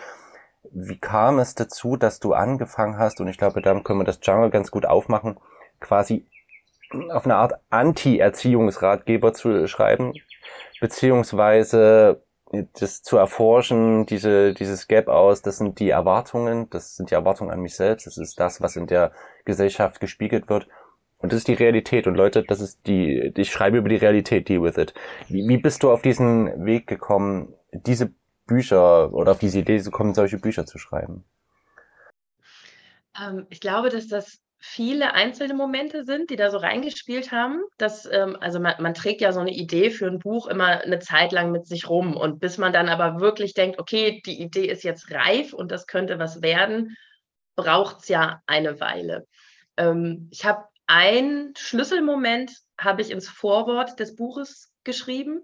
Wie 0.70 0.98
kam 0.98 1.38
es 1.38 1.54
dazu, 1.54 1.96
dass 1.96 2.20
du 2.20 2.32
angefangen 2.32 2.98
hast? 2.98 3.20
Und 3.20 3.28
ich 3.28 3.38
glaube, 3.38 3.60
damit 3.60 3.84
können 3.84 4.00
wir 4.00 4.04
das 4.04 4.20
Jungle 4.22 4.50
ganz 4.50 4.70
gut 4.70 4.86
aufmachen, 4.86 5.38
quasi 5.78 6.26
auf 7.10 7.24
eine 7.24 7.36
Art 7.36 7.54
Anti-Erziehungsratgeber 7.70 9.34
zu 9.34 9.66
schreiben, 9.66 10.14
beziehungsweise 10.80 12.22
das 12.78 13.02
zu 13.02 13.16
erforschen, 13.16 14.06
diese, 14.06 14.54
dieses 14.54 14.86
Gap 14.86 15.08
aus, 15.08 15.42
das 15.42 15.58
sind 15.58 15.80
die 15.80 15.90
Erwartungen, 15.90 16.70
das 16.70 16.94
sind 16.94 17.10
die 17.10 17.14
Erwartungen 17.14 17.50
an 17.50 17.60
mich 17.60 17.74
selbst, 17.74 18.06
das 18.06 18.16
ist 18.16 18.38
das, 18.38 18.60
was 18.60 18.76
in 18.76 18.86
der 18.86 19.10
Gesellschaft 19.44 20.00
gespiegelt 20.00 20.48
wird. 20.48 20.68
Und 21.18 21.32
das 21.32 21.38
ist 21.38 21.48
die 21.48 21.54
Realität. 21.54 22.06
Und 22.06 22.16
Leute, 22.16 22.42
das 22.42 22.60
ist 22.60 22.86
die, 22.86 23.32
ich 23.36 23.50
schreibe 23.50 23.78
über 23.78 23.88
die 23.88 23.96
Realität, 23.96 24.48
deal 24.48 24.62
with 24.62 24.76
it. 24.76 24.92
Wie, 25.28 25.48
wie 25.48 25.56
bist 25.56 25.82
du 25.82 25.90
auf 25.90 26.02
diesen 26.02 26.66
Weg 26.66 26.86
gekommen, 26.86 27.54
diese 27.72 28.12
Bücher 28.46 29.12
oder 29.12 29.32
auf 29.32 29.38
diese 29.38 29.60
Idee 29.60 29.80
zu 29.80 29.90
kommen, 29.90 30.14
solche 30.14 30.38
Bücher 30.38 30.66
zu 30.66 30.78
schreiben? 30.78 31.24
Ähm, 33.18 33.46
ich 33.48 33.60
glaube, 33.60 33.88
dass 33.88 34.06
das 34.06 34.40
viele 34.58 35.12
einzelne 35.12 35.54
Momente 35.54 36.04
sind, 36.04 36.30
die 36.30 36.36
da 36.36 36.50
so 36.50 36.56
reingespielt 36.56 37.32
haben. 37.32 37.62
Dass, 37.78 38.06
ähm, 38.10 38.36
also 38.40 38.60
man, 38.60 38.74
man, 38.80 38.94
trägt 38.94 39.20
ja 39.20 39.32
so 39.32 39.40
eine 39.40 39.52
Idee 39.52 39.90
für 39.90 40.06
ein 40.06 40.18
Buch 40.18 40.46
immer 40.46 40.82
eine 40.82 40.98
Zeit 40.98 41.32
lang 41.32 41.52
mit 41.52 41.66
sich 41.66 41.88
rum. 41.88 42.16
Und 42.16 42.40
bis 42.40 42.58
man 42.58 42.72
dann 42.72 42.88
aber 42.88 43.20
wirklich 43.20 43.54
denkt, 43.54 43.78
okay, 43.78 44.22
die 44.24 44.40
Idee 44.40 44.66
ist 44.66 44.82
jetzt 44.82 45.10
reif 45.10 45.52
und 45.52 45.70
das 45.70 45.86
könnte 45.86 46.18
was 46.18 46.42
werden, 46.42 46.96
braucht 47.56 48.00
es 48.00 48.08
ja 48.08 48.42
eine 48.46 48.80
Weile. 48.80 49.26
Ähm, 49.76 50.28
ich 50.30 50.44
habe 50.44 50.64
einen 50.86 51.54
Schlüsselmoment, 51.56 52.52
habe 52.78 53.02
ich 53.02 53.10
ins 53.10 53.28
Vorwort 53.28 53.98
des 54.00 54.16
Buches 54.16 54.72
geschrieben. 54.84 55.42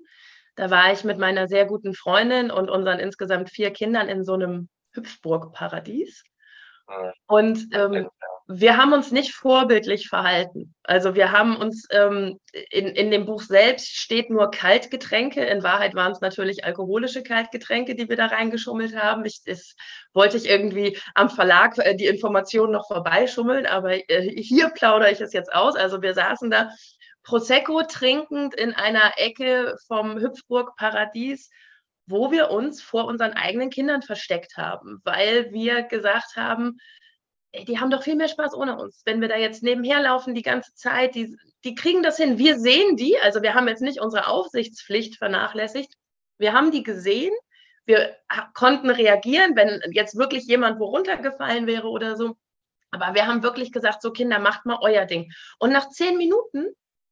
Da 0.56 0.70
war 0.70 0.92
ich 0.92 1.04
mit 1.04 1.18
meiner 1.18 1.48
sehr 1.48 1.66
guten 1.66 1.94
Freundin 1.94 2.50
und 2.50 2.68
unseren 2.70 2.98
insgesamt 2.98 3.50
vier 3.50 3.70
Kindern 3.72 4.08
in 4.08 4.24
so 4.24 4.34
einem 4.34 4.68
Hüpfburg-Paradies. 4.92 6.22
Und 7.26 7.68
ähm, 7.72 8.08
wir 8.52 8.76
haben 8.76 8.92
uns 8.92 9.12
nicht 9.12 9.32
vorbildlich 9.32 10.08
verhalten. 10.08 10.74
Also 10.82 11.14
wir 11.14 11.30
haben 11.30 11.56
uns 11.56 11.86
ähm, 11.92 12.40
in, 12.70 12.86
in 12.88 13.12
dem 13.12 13.24
Buch 13.24 13.42
selbst 13.42 13.96
steht 13.96 14.28
nur 14.28 14.50
Kaltgetränke. 14.50 15.44
In 15.44 15.62
Wahrheit 15.62 15.94
waren 15.94 16.10
es 16.10 16.20
natürlich 16.20 16.64
alkoholische 16.64 17.22
Kaltgetränke, 17.22 17.94
die 17.94 18.08
wir 18.08 18.16
da 18.16 18.26
reingeschummelt 18.26 18.96
haben. 18.96 19.24
Ich, 19.24 19.42
das 19.46 19.76
wollte 20.14 20.36
ich 20.36 20.48
irgendwie 20.48 20.98
am 21.14 21.30
Verlag 21.30 21.78
äh, 21.78 21.94
die 21.94 22.08
Informationen 22.08 22.72
noch 22.72 22.88
vorbeischummeln, 22.88 23.66
aber 23.66 24.10
äh, 24.10 24.42
hier 24.42 24.70
plaudere 24.70 25.12
ich 25.12 25.20
es 25.20 25.32
jetzt 25.32 25.52
aus. 25.52 25.76
Also 25.76 26.02
wir 26.02 26.14
saßen 26.14 26.50
da 26.50 26.70
Prosecco 27.22 27.84
trinkend 27.84 28.56
in 28.56 28.74
einer 28.74 29.12
Ecke 29.18 29.76
vom 29.86 30.18
Hüpfburg 30.18 30.74
Paradies 30.76 31.50
wo 32.06 32.32
wir 32.32 32.50
uns 32.50 32.82
vor 32.82 33.04
unseren 33.04 33.34
eigenen 33.34 33.70
Kindern 33.70 34.02
versteckt 34.02 34.56
haben, 34.56 35.00
weil 35.04 35.52
wir 35.52 35.84
gesagt 35.84 36.34
haben, 36.34 36.78
die 37.54 37.78
haben 37.78 37.90
doch 37.90 38.02
viel 38.02 38.16
mehr 38.16 38.28
Spaß 38.28 38.54
ohne 38.54 38.78
uns. 38.78 39.02
Wenn 39.04 39.20
wir 39.20 39.28
da 39.28 39.36
jetzt 39.36 39.62
nebenher 39.62 40.00
laufen 40.00 40.34
die 40.34 40.42
ganze 40.42 40.74
Zeit, 40.74 41.14
die, 41.14 41.36
die 41.64 41.74
kriegen 41.74 42.02
das 42.02 42.16
hin. 42.16 42.38
Wir 42.38 42.58
sehen 42.58 42.96
die, 42.96 43.18
also 43.18 43.42
wir 43.42 43.54
haben 43.54 43.68
jetzt 43.68 43.82
nicht 43.82 44.00
unsere 44.00 44.28
Aufsichtspflicht 44.28 45.16
vernachlässigt. 45.16 45.94
Wir 46.38 46.52
haben 46.52 46.70
die 46.70 46.82
gesehen, 46.82 47.32
wir 47.86 48.16
konnten 48.54 48.90
reagieren, 48.90 49.56
wenn 49.56 49.80
jetzt 49.92 50.16
wirklich 50.16 50.44
jemand 50.46 50.78
wo 50.78 50.86
runtergefallen 50.86 51.66
wäre 51.66 51.88
oder 51.88 52.16
so. 52.16 52.36
Aber 52.92 53.14
wir 53.14 53.26
haben 53.26 53.42
wirklich 53.42 53.72
gesagt, 53.72 54.02
so 54.02 54.12
Kinder, 54.12 54.38
macht 54.38 54.66
mal 54.66 54.78
euer 54.80 55.06
Ding. 55.06 55.32
Und 55.58 55.72
nach 55.72 55.88
zehn 55.88 56.16
Minuten 56.16 56.66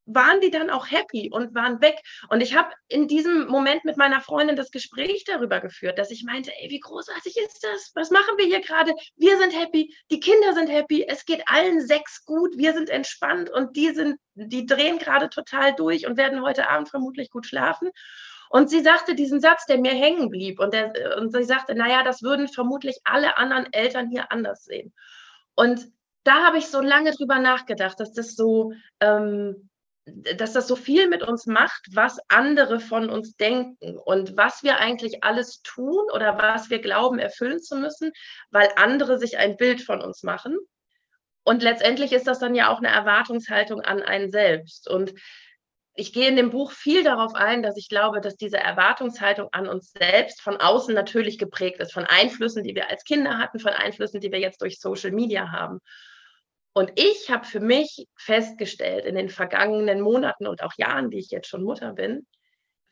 waren 0.08 0.40
die 0.40 0.50
dann 0.50 0.70
auch 0.70 0.90
happy 0.90 1.30
und 1.30 1.54
waren 1.54 1.80
weg. 1.80 2.00
Und 2.30 2.40
ich 2.40 2.56
habe 2.56 2.70
in 2.88 3.08
diesem 3.08 3.46
Moment 3.46 3.84
mit 3.84 3.96
meiner 3.96 4.20
Freundin 4.20 4.56
das 4.56 4.70
Gespräch 4.70 5.24
darüber 5.24 5.60
geführt, 5.60 5.98
dass 5.98 6.10
ich 6.10 6.24
meinte, 6.24 6.50
ey, 6.58 6.70
wie 6.70 6.80
großartig 6.80 7.36
ist 7.36 7.62
das? 7.62 7.92
Was 7.94 8.10
machen 8.10 8.36
wir 8.38 8.46
hier 8.46 8.60
gerade? 8.60 8.94
Wir 9.16 9.36
sind 9.38 9.58
happy, 9.58 9.94
die 10.10 10.20
Kinder 10.20 10.54
sind 10.54 10.68
happy, 10.68 11.04
es 11.06 11.24
geht 11.24 11.42
allen 11.46 11.86
sechs 11.86 12.24
gut, 12.24 12.56
wir 12.56 12.72
sind 12.72 12.88
entspannt 12.88 13.50
und 13.50 13.76
die 13.76 13.90
sind, 13.90 14.16
die 14.34 14.66
drehen 14.66 14.98
gerade 14.98 15.28
total 15.28 15.74
durch 15.74 16.06
und 16.06 16.16
werden 16.16 16.42
heute 16.42 16.68
Abend 16.68 16.88
vermutlich 16.88 17.30
gut 17.30 17.46
schlafen. 17.46 17.90
Und 18.50 18.70
sie 18.70 18.80
sagte 18.80 19.14
diesen 19.14 19.40
Satz, 19.40 19.66
der 19.66 19.78
mir 19.78 19.92
hängen 19.92 20.30
blieb. 20.30 20.58
Und, 20.58 20.72
der, 20.72 21.18
und 21.18 21.32
sie 21.32 21.44
sagte, 21.44 21.74
naja, 21.74 22.02
das 22.02 22.22
würden 22.22 22.48
vermutlich 22.48 22.98
alle 23.04 23.36
anderen 23.36 23.70
Eltern 23.72 24.08
hier 24.08 24.32
anders 24.32 24.64
sehen. 24.64 24.94
Und 25.54 25.86
da 26.24 26.44
habe 26.44 26.58
ich 26.58 26.68
so 26.68 26.80
lange 26.80 27.12
drüber 27.12 27.38
nachgedacht, 27.38 28.00
dass 28.00 28.12
das 28.12 28.34
so, 28.34 28.72
ähm, 29.00 29.67
dass 30.36 30.52
das 30.52 30.68
so 30.68 30.76
viel 30.76 31.08
mit 31.08 31.22
uns 31.22 31.46
macht, 31.46 31.86
was 31.92 32.18
andere 32.28 32.80
von 32.80 33.10
uns 33.10 33.36
denken 33.36 33.98
und 33.98 34.36
was 34.36 34.62
wir 34.62 34.78
eigentlich 34.78 35.24
alles 35.24 35.62
tun 35.62 36.04
oder 36.12 36.38
was 36.38 36.70
wir 36.70 36.80
glauben 36.80 37.18
erfüllen 37.18 37.60
zu 37.60 37.76
müssen, 37.76 38.12
weil 38.50 38.68
andere 38.76 39.18
sich 39.18 39.38
ein 39.38 39.56
Bild 39.56 39.82
von 39.82 40.00
uns 40.00 40.22
machen. 40.22 40.56
Und 41.44 41.62
letztendlich 41.62 42.12
ist 42.12 42.26
das 42.26 42.38
dann 42.38 42.54
ja 42.54 42.70
auch 42.70 42.78
eine 42.78 42.88
Erwartungshaltung 42.88 43.80
an 43.80 44.02
einen 44.02 44.30
selbst. 44.30 44.88
Und 44.88 45.14
ich 45.94 46.12
gehe 46.12 46.28
in 46.28 46.36
dem 46.36 46.50
Buch 46.50 46.70
viel 46.70 47.02
darauf 47.02 47.34
ein, 47.34 47.62
dass 47.62 47.76
ich 47.76 47.88
glaube, 47.88 48.20
dass 48.20 48.36
diese 48.36 48.58
Erwartungshaltung 48.58 49.48
an 49.52 49.66
uns 49.66 49.90
selbst 49.90 50.40
von 50.42 50.56
außen 50.56 50.94
natürlich 50.94 51.38
geprägt 51.38 51.80
ist, 51.80 51.92
von 51.92 52.04
Einflüssen, 52.04 52.62
die 52.62 52.74
wir 52.74 52.88
als 52.88 53.02
Kinder 53.04 53.38
hatten, 53.38 53.58
von 53.58 53.72
Einflüssen, 53.72 54.20
die 54.20 54.30
wir 54.30 54.38
jetzt 54.38 54.62
durch 54.62 54.78
Social 54.78 55.10
Media 55.10 55.50
haben. 55.50 55.80
Und 56.78 56.92
ich 56.94 57.28
habe 57.28 57.44
für 57.44 57.58
mich 57.58 58.06
festgestellt 58.16 59.04
in 59.04 59.16
den 59.16 59.30
vergangenen 59.30 60.00
Monaten 60.00 60.46
und 60.46 60.62
auch 60.62 60.74
Jahren, 60.76 61.10
die 61.10 61.18
ich 61.18 61.32
jetzt 61.32 61.48
schon 61.48 61.64
Mutter 61.64 61.92
bin, 61.92 62.24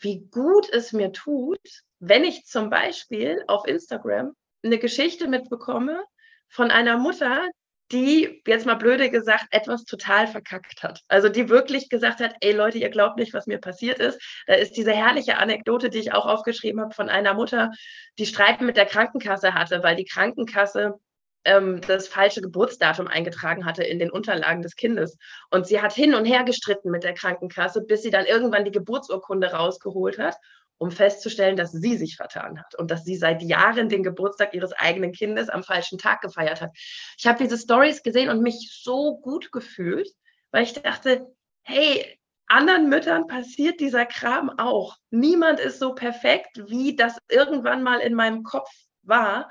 wie 0.00 0.26
gut 0.28 0.68
es 0.72 0.92
mir 0.92 1.12
tut, 1.12 1.60
wenn 2.00 2.24
ich 2.24 2.46
zum 2.46 2.68
Beispiel 2.68 3.44
auf 3.46 3.64
Instagram 3.64 4.32
eine 4.64 4.78
Geschichte 4.78 5.28
mitbekomme 5.28 6.02
von 6.48 6.72
einer 6.72 6.98
Mutter, 6.98 7.48
die, 7.92 8.42
jetzt 8.44 8.66
mal 8.66 8.74
blöde 8.74 9.08
gesagt, 9.08 9.46
etwas 9.52 9.84
total 9.84 10.26
verkackt 10.26 10.82
hat. 10.82 11.02
Also 11.06 11.28
die 11.28 11.48
wirklich 11.48 11.88
gesagt 11.88 12.18
hat, 12.18 12.34
ey 12.40 12.50
Leute, 12.50 12.78
ihr 12.78 12.90
glaubt 12.90 13.18
nicht, 13.18 13.34
was 13.34 13.46
mir 13.46 13.58
passiert 13.58 14.00
ist. 14.00 14.20
Da 14.48 14.54
ist 14.54 14.72
diese 14.76 14.90
herrliche 14.90 15.38
Anekdote, 15.38 15.90
die 15.90 16.00
ich 16.00 16.12
auch 16.12 16.26
aufgeschrieben 16.26 16.80
habe 16.80 16.92
von 16.92 17.08
einer 17.08 17.34
Mutter, 17.34 17.70
die 18.18 18.26
Streit 18.26 18.60
mit 18.62 18.76
der 18.76 18.86
Krankenkasse 18.86 19.54
hatte, 19.54 19.84
weil 19.84 19.94
die 19.94 20.06
Krankenkasse 20.06 20.98
ähm, 21.46 21.80
das 21.86 22.08
falsche 22.08 22.42
Geburtsdatum 22.42 23.06
eingetragen 23.06 23.64
hatte 23.64 23.82
in 23.82 23.98
den 23.98 24.10
Unterlagen 24.10 24.62
des 24.62 24.76
Kindes. 24.76 25.16
Und 25.50 25.66
sie 25.66 25.80
hat 25.80 25.92
hin 25.92 26.14
und 26.14 26.26
her 26.26 26.44
gestritten 26.44 26.90
mit 26.90 27.04
der 27.04 27.14
Krankenkasse, 27.14 27.82
bis 27.82 28.02
sie 28.02 28.10
dann 28.10 28.26
irgendwann 28.26 28.64
die 28.64 28.72
Geburtsurkunde 28.72 29.52
rausgeholt 29.52 30.18
hat, 30.18 30.36
um 30.78 30.90
festzustellen, 30.90 31.56
dass 31.56 31.72
sie 31.72 31.96
sich 31.96 32.16
vertan 32.16 32.60
hat 32.60 32.74
und 32.74 32.90
dass 32.90 33.04
sie 33.04 33.16
seit 33.16 33.42
Jahren 33.42 33.88
den 33.88 34.02
Geburtstag 34.02 34.52
ihres 34.54 34.72
eigenen 34.72 35.12
Kindes 35.12 35.48
am 35.48 35.62
falschen 35.62 35.98
Tag 35.98 36.20
gefeiert 36.20 36.60
hat. 36.60 36.70
Ich 37.16 37.26
habe 37.26 37.42
diese 37.42 37.56
Stories 37.56 38.02
gesehen 38.02 38.28
und 38.28 38.42
mich 38.42 38.80
so 38.82 39.16
gut 39.18 39.52
gefühlt, 39.52 40.10
weil 40.50 40.64
ich 40.64 40.74
dachte, 40.74 41.26
hey, 41.62 42.18
anderen 42.48 42.88
Müttern 42.88 43.26
passiert 43.26 43.80
dieser 43.80 44.06
Kram 44.06 44.50
auch. 44.58 44.96
Niemand 45.10 45.60
ist 45.60 45.78
so 45.78 45.94
perfekt, 45.94 46.60
wie 46.68 46.94
das 46.94 47.18
irgendwann 47.28 47.82
mal 47.82 48.00
in 48.00 48.14
meinem 48.14 48.42
Kopf 48.42 48.70
war. 49.02 49.48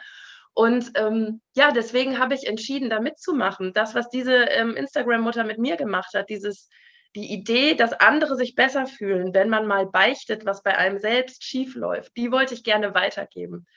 Und 0.55 0.93
ähm, 0.95 1.41
ja, 1.53 1.71
deswegen 1.71 2.17
habe 2.17 2.33
ich 2.33 2.47
entschieden, 2.47 2.89
da 2.89 3.01
mitzumachen. 3.01 3.73
Das, 3.73 3.93
was 3.93 4.09
diese 4.09 4.33
ähm, 4.33 4.77
Instagram-Mutter 4.77 5.43
mit 5.43 5.59
mir 5.59 5.75
gemacht 5.75 6.13
hat, 6.13 6.29
dieses, 6.29 6.69
die 7.13 7.33
Idee, 7.33 7.75
dass 7.75 7.91
andere 7.91 8.37
sich 8.37 8.55
besser 8.55 8.87
fühlen, 8.87 9.33
wenn 9.33 9.49
man 9.49 9.67
mal 9.67 9.85
beichtet, 9.85 10.45
was 10.45 10.63
bei 10.63 10.77
einem 10.77 10.97
selbst 10.97 11.43
schiefläuft, 11.43 12.15
die 12.15 12.31
wollte 12.31 12.53
ich 12.53 12.63
gerne 12.63 12.95
weitergeben. 12.95 13.67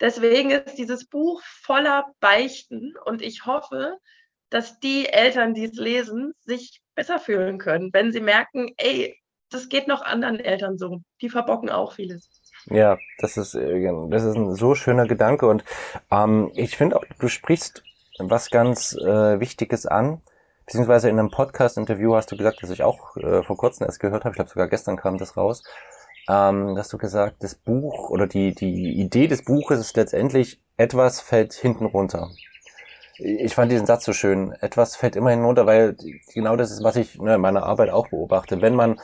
Deswegen 0.00 0.52
ist 0.52 0.78
dieses 0.78 1.08
Buch 1.08 1.42
voller 1.42 2.06
Beichten 2.20 2.94
und 3.04 3.20
ich 3.20 3.44
hoffe, 3.44 3.98
dass 4.48 4.78
die 4.78 5.06
Eltern, 5.06 5.54
die 5.54 5.64
es 5.64 5.76
lesen, 5.76 6.34
sich 6.40 6.80
besser 6.94 7.18
fühlen 7.18 7.58
können, 7.58 7.90
wenn 7.92 8.12
sie 8.12 8.20
merken, 8.20 8.72
ey, 8.76 9.18
das 9.50 9.68
geht 9.68 9.88
noch 9.88 10.02
anderen 10.02 10.38
Eltern 10.38 10.78
so. 10.78 11.00
Die 11.20 11.30
verbocken 11.30 11.68
auch 11.68 11.94
vieles. 11.94 12.30
Ja, 12.66 12.98
das 13.18 13.36
ist, 13.36 13.54
äh, 13.54 13.90
das 14.10 14.24
ist 14.24 14.36
ein 14.36 14.54
so 14.54 14.74
schöner 14.74 15.06
Gedanke 15.06 15.46
und 15.46 15.64
ähm, 16.10 16.50
ich 16.54 16.76
finde 16.76 16.96
auch, 16.96 17.04
du 17.18 17.28
sprichst 17.28 17.82
was 18.18 18.50
ganz 18.50 18.94
äh, 18.94 19.40
Wichtiges 19.40 19.86
an, 19.86 20.20
beziehungsweise 20.66 21.08
in 21.08 21.18
einem 21.18 21.30
Podcast-Interview 21.30 22.14
hast 22.14 22.30
du 22.30 22.36
gesagt, 22.36 22.62
dass 22.62 22.70
ich 22.70 22.82
auch 22.82 23.16
äh, 23.16 23.42
vor 23.42 23.56
kurzem 23.56 23.86
erst 23.86 24.00
gehört 24.00 24.24
habe, 24.24 24.32
ich 24.32 24.36
glaube 24.36 24.50
sogar 24.50 24.68
gestern 24.68 24.96
kam 24.96 25.18
das 25.18 25.36
raus, 25.36 25.62
ähm, 26.28 26.74
dass 26.74 26.88
du 26.88 26.98
gesagt, 26.98 27.36
das 27.40 27.54
Buch 27.54 28.10
oder 28.10 28.26
die, 28.26 28.54
die 28.54 29.00
Idee 29.00 29.28
des 29.28 29.44
Buches 29.44 29.80
ist 29.80 29.96
letztendlich, 29.96 30.60
etwas 30.76 31.20
fällt 31.20 31.54
hinten 31.54 31.86
runter. 31.86 32.30
Ich 33.18 33.54
fand 33.54 33.72
diesen 33.72 33.86
Satz 33.86 34.04
so 34.04 34.12
schön. 34.12 34.52
Etwas 34.60 34.94
fällt 34.94 35.16
immer 35.16 35.30
hinten 35.30 35.46
runter, 35.46 35.66
weil 35.66 35.96
genau 36.32 36.54
das 36.54 36.70
ist, 36.70 36.84
was 36.84 36.94
ich 36.94 37.18
ne, 37.18 37.34
in 37.34 37.40
meiner 37.40 37.64
Arbeit 37.64 37.90
auch 37.90 38.08
beobachte. 38.08 38.62
Wenn 38.62 38.76
man 38.76 39.00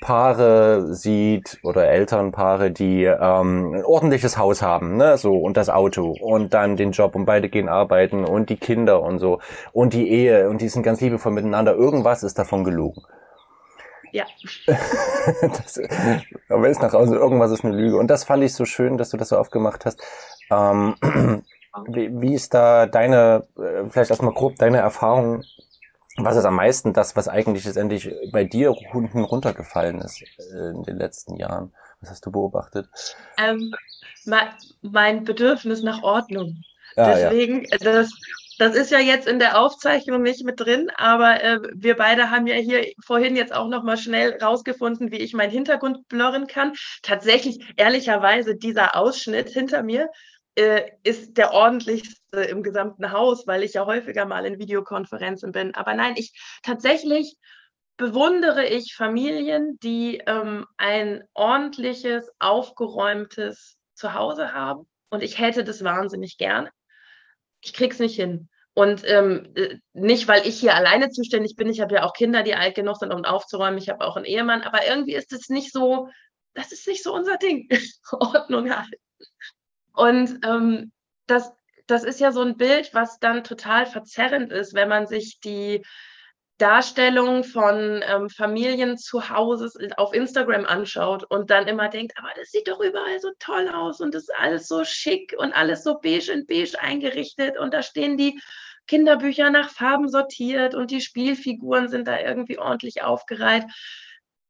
Paare 0.00 0.94
sieht 0.94 1.58
oder 1.62 1.86
Elternpaare, 1.88 2.70
die 2.70 3.04
ähm, 3.04 3.74
ein 3.74 3.84
ordentliches 3.84 4.38
Haus 4.38 4.62
haben, 4.62 4.96
ne, 4.96 5.18
so 5.18 5.36
und 5.36 5.58
das 5.58 5.68
Auto 5.68 6.16
und 6.18 6.54
dann 6.54 6.76
den 6.76 6.92
Job 6.92 7.14
und 7.14 7.26
beide 7.26 7.50
gehen 7.50 7.68
arbeiten 7.68 8.24
und 8.24 8.48
die 8.48 8.56
Kinder 8.56 9.02
und 9.02 9.18
so 9.18 9.40
und 9.72 9.92
die 9.92 10.10
Ehe 10.10 10.48
und 10.48 10.62
die 10.62 10.68
sind 10.68 10.82
ganz 10.82 11.02
liebevoll 11.02 11.32
miteinander. 11.32 11.74
Irgendwas 11.74 12.22
ist 12.22 12.38
davon 12.38 12.64
gelogen. 12.64 13.02
Ja. 14.12 14.24
das, 15.42 15.80
aber 16.48 16.68
ist 16.68 16.82
nach 16.82 16.94
Hause 16.94 17.16
irgendwas 17.16 17.50
ist 17.50 17.64
eine 17.64 17.76
Lüge 17.76 17.96
und 17.98 18.08
das 18.08 18.24
fand 18.24 18.42
ich 18.42 18.54
so 18.54 18.64
schön, 18.64 18.96
dass 18.96 19.10
du 19.10 19.18
das 19.18 19.28
so 19.28 19.36
aufgemacht 19.36 19.84
hast. 19.84 20.02
Ähm, 20.50 20.94
wie, 21.86 22.20
wie 22.20 22.34
ist 22.34 22.54
da 22.54 22.86
deine, 22.86 23.44
äh, 23.58 23.88
vielleicht 23.90 24.10
erstmal 24.10 24.32
grob 24.32 24.56
deine 24.56 24.78
Erfahrung 24.78 25.42
was 26.16 26.36
ist 26.36 26.44
am 26.44 26.56
meisten 26.56 26.92
das, 26.92 27.16
was 27.16 27.28
eigentlich 27.28 27.64
letztendlich 27.64 28.10
bei 28.32 28.44
dir 28.44 28.74
unten 28.92 29.24
runtergefallen 29.24 30.00
ist 30.00 30.22
äh, 30.38 30.70
in 30.70 30.82
den 30.82 30.98
letzten 30.98 31.36
Jahren? 31.36 31.72
Was 32.00 32.10
hast 32.10 32.26
du 32.26 32.32
beobachtet? 32.32 32.88
Ähm, 33.38 33.72
mein 34.82 35.24
Bedürfnis 35.24 35.82
nach 35.82 36.02
Ordnung. 36.02 36.62
Ah, 36.96 37.14
Deswegen, 37.14 37.64
ja. 37.64 37.78
das, 37.78 38.10
das 38.58 38.74
ist 38.74 38.90
ja 38.90 38.98
jetzt 38.98 39.28
in 39.28 39.38
der 39.38 39.58
Aufzeichnung 39.58 40.22
nicht 40.22 40.44
mit 40.44 40.60
drin, 40.60 40.90
aber 40.96 41.42
äh, 41.42 41.60
wir 41.74 41.96
beide 41.96 42.30
haben 42.30 42.46
ja 42.46 42.56
hier 42.56 42.86
vorhin 43.04 43.36
jetzt 43.36 43.54
auch 43.54 43.68
noch 43.68 43.84
mal 43.84 43.96
schnell 43.96 44.38
rausgefunden, 44.42 45.10
wie 45.10 45.18
ich 45.18 45.34
meinen 45.34 45.50
Hintergrund 45.50 46.08
blurren 46.08 46.46
kann. 46.46 46.74
Tatsächlich, 47.02 47.72
ehrlicherweise, 47.76 48.56
dieser 48.56 48.96
Ausschnitt 48.96 49.48
hinter 49.48 49.82
mir 49.82 50.08
äh, 50.56 50.90
ist 51.02 51.36
der 51.36 51.52
ordentlichste 51.52 52.40
im 52.40 52.62
gesamten 52.62 53.12
Haus, 53.12 53.46
weil 53.46 53.62
ich 53.62 53.74
ja 53.74 53.86
häufiger 53.86 54.24
mal 54.24 54.46
in 54.46 54.58
Videokonferenzen 54.58 55.52
bin. 55.52 55.74
Aber 55.74 55.94
nein, 55.94 56.14
ich 56.16 56.32
tatsächlich 56.62 57.36
bewundere 57.96 58.66
ich 58.66 58.94
Familien, 58.94 59.78
die 59.80 60.22
ähm, 60.26 60.66
ein 60.78 61.22
ordentliches, 61.34 62.30
aufgeräumtes 62.38 63.76
Zuhause 63.94 64.54
haben. 64.54 64.88
Und 65.10 65.22
ich 65.22 65.38
hätte 65.38 65.64
das 65.64 65.84
wahnsinnig 65.84 66.38
gerne. 66.38 66.70
Ich 67.60 67.74
krieg's 67.74 67.98
nicht 67.98 68.16
hin. 68.16 68.48
Und 68.72 69.02
ähm, 69.06 69.52
äh, 69.54 69.76
nicht, 69.92 70.28
weil 70.28 70.46
ich 70.46 70.58
hier 70.58 70.74
alleine 70.74 71.10
zuständig 71.10 71.56
bin. 71.56 71.68
Ich 71.68 71.80
habe 71.80 71.96
ja 71.96 72.04
auch 72.04 72.14
Kinder, 72.14 72.42
die 72.42 72.54
alt 72.54 72.74
genug 72.74 72.96
sind, 72.96 73.12
um 73.12 73.24
aufzuräumen. 73.24 73.78
Ich 73.78 73.90
habe 73.90 74.04
auch 74.06 74.16
einen 74.16 74.24
Ehemann. 74.24 74.62
Aber 74.62 74.86
irgendwie 74.86 75.14
ist 75.14 75.32
es 75.32 75.48
nicht 75.50 75.72
so, 75.72 76.08
das 76.54 76.72
ist 76.72 76.86
nicht 76.86 77.02
so 77.02 77.12
unser 77.12 77.36
Ding. 77.36 77.68
Ordnung 78.12 78.74
halt. 78.74 78.94
Und 80.00 80.40
ähm, 80.46 80.92
das, 81.26 81.52
das 81.86 82.04
ist 82.04 82.20
ja 82.20 82.32
so 82.32 82.40
ein 82.40 82.56
Bild, 82.56 82.94
was 82.94 83.18
dann 83.18 83.44
total 83.44 83.84
verzerrend 83.84 84.50
ist, 84.50 84.72
wenn 84.72 84.88
man 84.88 85.06
sich 85.06 85.40
die 85.40 85.84
Darstellung 86.56 87.44
von 87.44 88.02
ähm, 88.06 88.30
Familien 88.30 88.96
zu 88.96 89.28
Hause 89.28 89.70
auf 89.98 90.14
Instagram 90.14 90.64
anschaut 90.64 91.24
und 91.24 91.50
dann 91.50 91.68
immer 91.68 91.90
denkt, 91.90 92.14
aber 92.16 92.30
das 92.34 92.50
sieht 92.50 92.68
doch 92.68 92.80
überall 92.80 93.20
so 93.20 93.28
toll 93.38 93.68
aus 93.68 94.00
und 94.00 94.14
das 94.14 94.22
ist 94.22 94.34
alles 94.38 94.68
so 94.68 94.84
schick 94.84 95.34
und 95.36 95.52
alles 95.52 95.84
so 95.84 95.98
beige 96.00 96.32
in 96.32 96.46
beige 96.46 96.80
eingerichtet 96.80 97.58
und 97.58 97.74
da 97.74 97.82
stehen 97.82 98.16
die 98.16 98.40
Kinderbücher 98.86 99.50
nach 99.50 99.68
Farben 99.68 100.08
sortiert 100.08 100.74
und 100.74 100.90
die 100.90 101.02
Spielfiguren 101.02 101.88
sind 101.90 102.08
da 102.08 102.18
irgendwie 102.18 102.58
ordentlich 102.58 103.02
aufgereiht. 103.02 103.64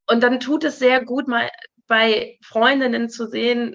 Und 0.09 0.23
dann 0.23 0.38
tut 0.38 0.62
es 0.62 0.78
sehr 0.78 1.04
gut, 1.04 1.26
mal 1.26 1.50
bei 1.88 2.38
Freundinnen 2.40 3.11
zu 3.11 3.26
sehen, 3.26 3.75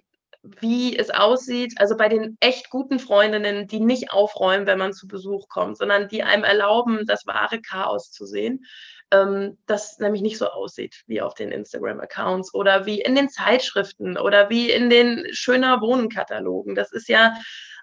wie 0.60 0.98
es 0.98 1.10
aussieht, 1.10 1.74
also 1.78 1.98
bei 1.98 2.10
den 2.10 2.38
echt 2.40 2.70
guten 2.70 3.00
Freundinnen, 3.00 3.68
die 3.68 3.80
nicht 3.80 4.12
aufräumen, 4.12 4.68
wenn 4.68 4.80
man 4.80 4.94
zu 4.94 5.08
Besuch 5.08 5.48
kommt, 5.48 5.78
sondern 5.78 6.08
die 6.08 6.24
einem 6.24 6.44
erlauben, 6.44 7.06
das 7.06 7.26
wahre 7.26 7.62
Chaos 7.62 8.12
zu 8.12 8.26
sehen, 8.26 8.66
ähm, 9.12 9.58
das 9.66 10.00
nämlich 10.00 10.22
nicht 10.22 10.38
so 10.38 10.48
aussieht 10.48 11.04
wie 11.08 11.22
auf 11.22 11.34
den 11.34 11.52
Instagram-Accounts 11.52 12.54
oder 12.54 12.86
wie 12.86 13.02
in 13.02 13.16
den 13.16 13.30
Zeitschriften 13.30 14.18
oder 14.18 14.50
wie 14.50 14.72
in 14.72 14.90
den 14.90 15.26
schöner 15.32 15.82
Wohnenkatalogen. 15.82 16.76
Das 16.76 16.92
ist 16.92 17.10
ja 17.10 17.36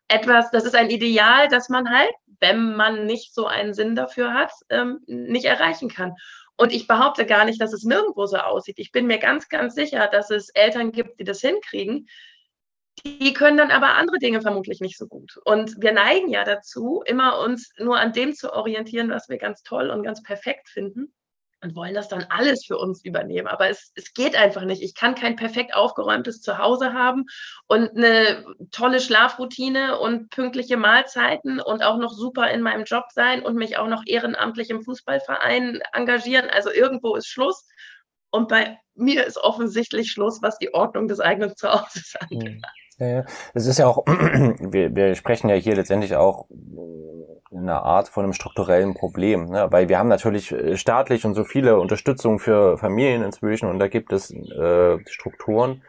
etwas, 0.09 0.51
das 0.51 0.65
ist 0.65 0.75
ein 0.75 0.91
Ideal, 0.91 1.49
das 1.49 1.69
man 1.69 1.91
halt, 1.91 2.13
wenn 2.41 2.75
man 2.75 3.07
nicht 3.07 3.35
so 3.35 3.47
einen 3.47 3.73
Sinn 3.73 3.95
dafür 3.95 4.35
hat, 4.35 4.53
ähm, 4.69 5.01
nicht 5.07 5.45
erreichen 5.45 5.89
kann. 5.89 6.15
Und 6.57 6.73
ich 6.73 6.87
behaupte 6.87 7.25
gar 7.25 7.45
nicht, 7.45 7.61
dass 7.61 7.73
es 7.73 7.85
nirgendwo 7.85 8.27
so 8.27 8.37
aussieht. 8.37 8.79
Ich 8.79 8.93
bin 8.93 9.07
mir 9.07 9.19
ganz, 9.19 9.49
ganz 9.49 9.75
sicher, 9.75 10.07
dass 10.09 10.31
es 10.31 10.51
Eltern 10.51 10.93
gibt, 10.93 11.19
die 11.19 11.25
das 11.25 11.41
hinkriegen. 11.41 12.09
Die 13.05 13.33
können 13.33 13.57
dann 13.57 13.71
aber 13.71 13.95
andere 13.95 14.19
Dinge 14.19 14.43
vermutlich 14.43 14.81
nicht 14.81 14.99
so 14.99 15.07
gut. 15.07 15.39
Und 15.45 15.81
wir 15.81 15.93
neigen 15.93 16.29
ja 16.29 16.45
dazu, 16.45 17.03
immer 17.07 17.41
uns 17.41 17.73
nur 17.79 17.99
an 17.99 18.13
dem 18.13 18.35
zu 18.35 18.53
orientieren, 18.53 19.11
was 19.11 19.29
wir 19.29 19.39
ganz 19.39 19.63
toll 19.63 19.91
und 19.91 20.03
ganz 20.03 20.23
perfekt 20.23 20.69
finden. 20.69 21.13
und 21.63 21.77
wollen 21.77 21.95
das 21.95 22.09
dann 22.09 22.27
alles 22.29 22.65
für 22.67 22.77
uns 22.77 23.05
übernehmen. 23.05 23.47
Aber 23.47 23.69
es, 23.69 23.93
es 23.95 24.13
geht 24.15 24.37
einfach 24.37 24.65
nicht. 24.65 24.83
Ich 24.83 24.95
kann 24.95 25.15
kein 25.15 25.37
perfekt 25.37 25.75
aufgeräumtes 25.75 26.43
Zuhause 26.43 26.93
haben 26.93 27.27
und 27.69 27.97
eine 27.97 28.45
tolle 28.73 29.01
Schlafroutine 29.01 29.99
und 29.99 30.31
pünktliche 30.31 30.77
Mahlzeiten 30.77 31.61
und 31.61 31.83
auch 31.83 31.99
noch 31.99 32.13
super 32.13 32.51
in 32.51 32.63
meinem 32.63 32.85
Job 32.85 33.05
sein 33.13 33.43
und 33.45 33.55
mich 33.57 33.79
auch 33.79 33.87
noch 33.89 34.03
ehrenamtlich 34.07 34.71
im 34.71 34.83
Fußballverein 34.83 35.81
engagieren. 35.93 36.51
Also 36.51 36.71
irgendwo 36.73 37.15
ist 37.15 37.29
Schluss. 37.29 37.67
Und 38.31 38.49
bei 38.49 38.79
mir 38.95 39.25
ist 39.27 39.39
offensichtlich 39.39 40.11
Schluss, 40.11 40.43
was 40.43 40.59
die 40.59 40.75
Ordnung 40.75 41.07
des 41.07 41.21
eigenen 41.21 41.57
Zuhauses 41.57 42.15
angeht. 42.21 42.61
Ja, 42.99 43.25
es 43.55 43.67
ist 43.67 43.79
ja 43.79 43.87
auch, 43.87 44.05
wir, 44.07 44.95
wir 44.95 45.15
sprechen 45.15 45.49
ja 45.49 45.57
hier 45.57 45.77
letztendlich 45.77 46.17
auch 46.17 46.47
in 47.51 47.69
einer 47.69 47.83
Art 47.83 48.09
von 48.09 48.25
einem 48.25 48.33
strukturellen 48.33 48.95
Problem, 48.95 49.47
ne? 49.47 49.69
weil 49.71 49.89
wir 49.89 49.99
haben 49.99 50.09
natürlich 50.09 50.53
äh, 50.53 50.77
staatlich 50.77 51.25
und 51.25 51.35
so 51.35 51.45
viele 51.45 51.79
Unterstützung 51.79 52.39
für 52.39 52.79
Familien 52.79 53.23
inzwischen 53.23 53.69
und 53.69 53.79
da 53.79 53.89
gibt 53.89 54.13
es 54.13 54.31
äh, 54.31 54.99
Strukturen, 55.07 55.83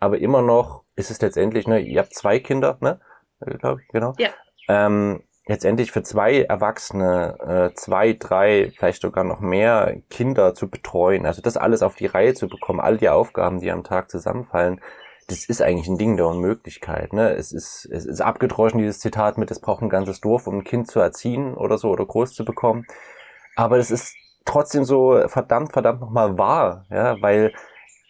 aber 0.00 0.18
immer 0.18 0.42
noch 0.42 0.84
ist 0.96 1.10
es 1.10 1.20
letztendlich, 1.20 1.66
ne, 1.66 1.80
ihr 1.80 2.00
habt 2.00 2.14
zwei 2.14 2.40
Kinder, 2.40 2.76
ne, 2.80 3.00
äh, 3.40 3.56
glaube 3.56 3.82
ich, 3.82 3.88
genau. 3.88 4.14
Ja. 4.18 4.30
Ähm, 4.68 5.22
letztendlich 5.46 5.92
für 5.92 6.02
zwei 6.02 6.42
Erwachsene, 6.42 7.70
äh, 7.70 7.74
zwei, 7.74 8.12
drei, 8.12 8.72
vielleicht 8.76 9.02
sogar 9.02 9.24
noch 9.24 9.40
mehr 9.40 9.96
Kinder 10.10 10.54
zu 10.54 10.68
betreuen, 10.68 11.26
also 11.26 11.42
das 11.42 11.56
alles 11.56 11.82
auf 11.82 11.94
die 11.94 12.06
Reihe 12.06 12.34
zu 12.34 12.48
bekommen, 12.48 12.80
all 12.80 12.98
die 12.98 13.08
Aufgaben, 13.08 13.60
die 13.60 13.70
am 13.70 13.84
Tag 13.84 14.10
zusammenfallen, 14.10 14.80
das 15.30 15.44
ist 15.44 15.62
eigentlich 15.62 15.88
ein 15.88 15.98
Ding 15.98 16.16
der 16.16 16.26
Unmöglichkeit. 16.26 17.12
Ne? 17.12 17.34
Es, 17.34 17.52
ist, 17.52 17.88
es 17.90 18.04
ist 18.04 18.20
abgedroschen, 18.20 18.78
dieses 18.78 18.98
Zitat 18.98 19.38
mit, 19.38 19.50
es 19.50 19.60
braucht 19.60 19.82
ein 19.82 19.88
ganzes 19.88 20.20
Dorf, 20.20 20.46
um 20.46 20.58
ein 20.58 20.64
Kind 20.64 20.90
zu 20.90 20.98
erziehen 20.98 21.54
oder 21.54 21.78
so 21.78 21.88
oder 21.88 22.04
groß 22.04 22.34
zu 22.34 22.44
bekommen. 22.44 22.86
Aber 23.56 23.78
es 23.78 23.90
ist 23.90 24.14
trotzdem 24.44 24.84
so 24.84 25.20
verdammt, 25.28 25.72
verdammt 25.72 26.00
nochmal 26.00 26.36
wahr, 26.36 26.86
ja, 26.90 27.20
weil 27.22 27.52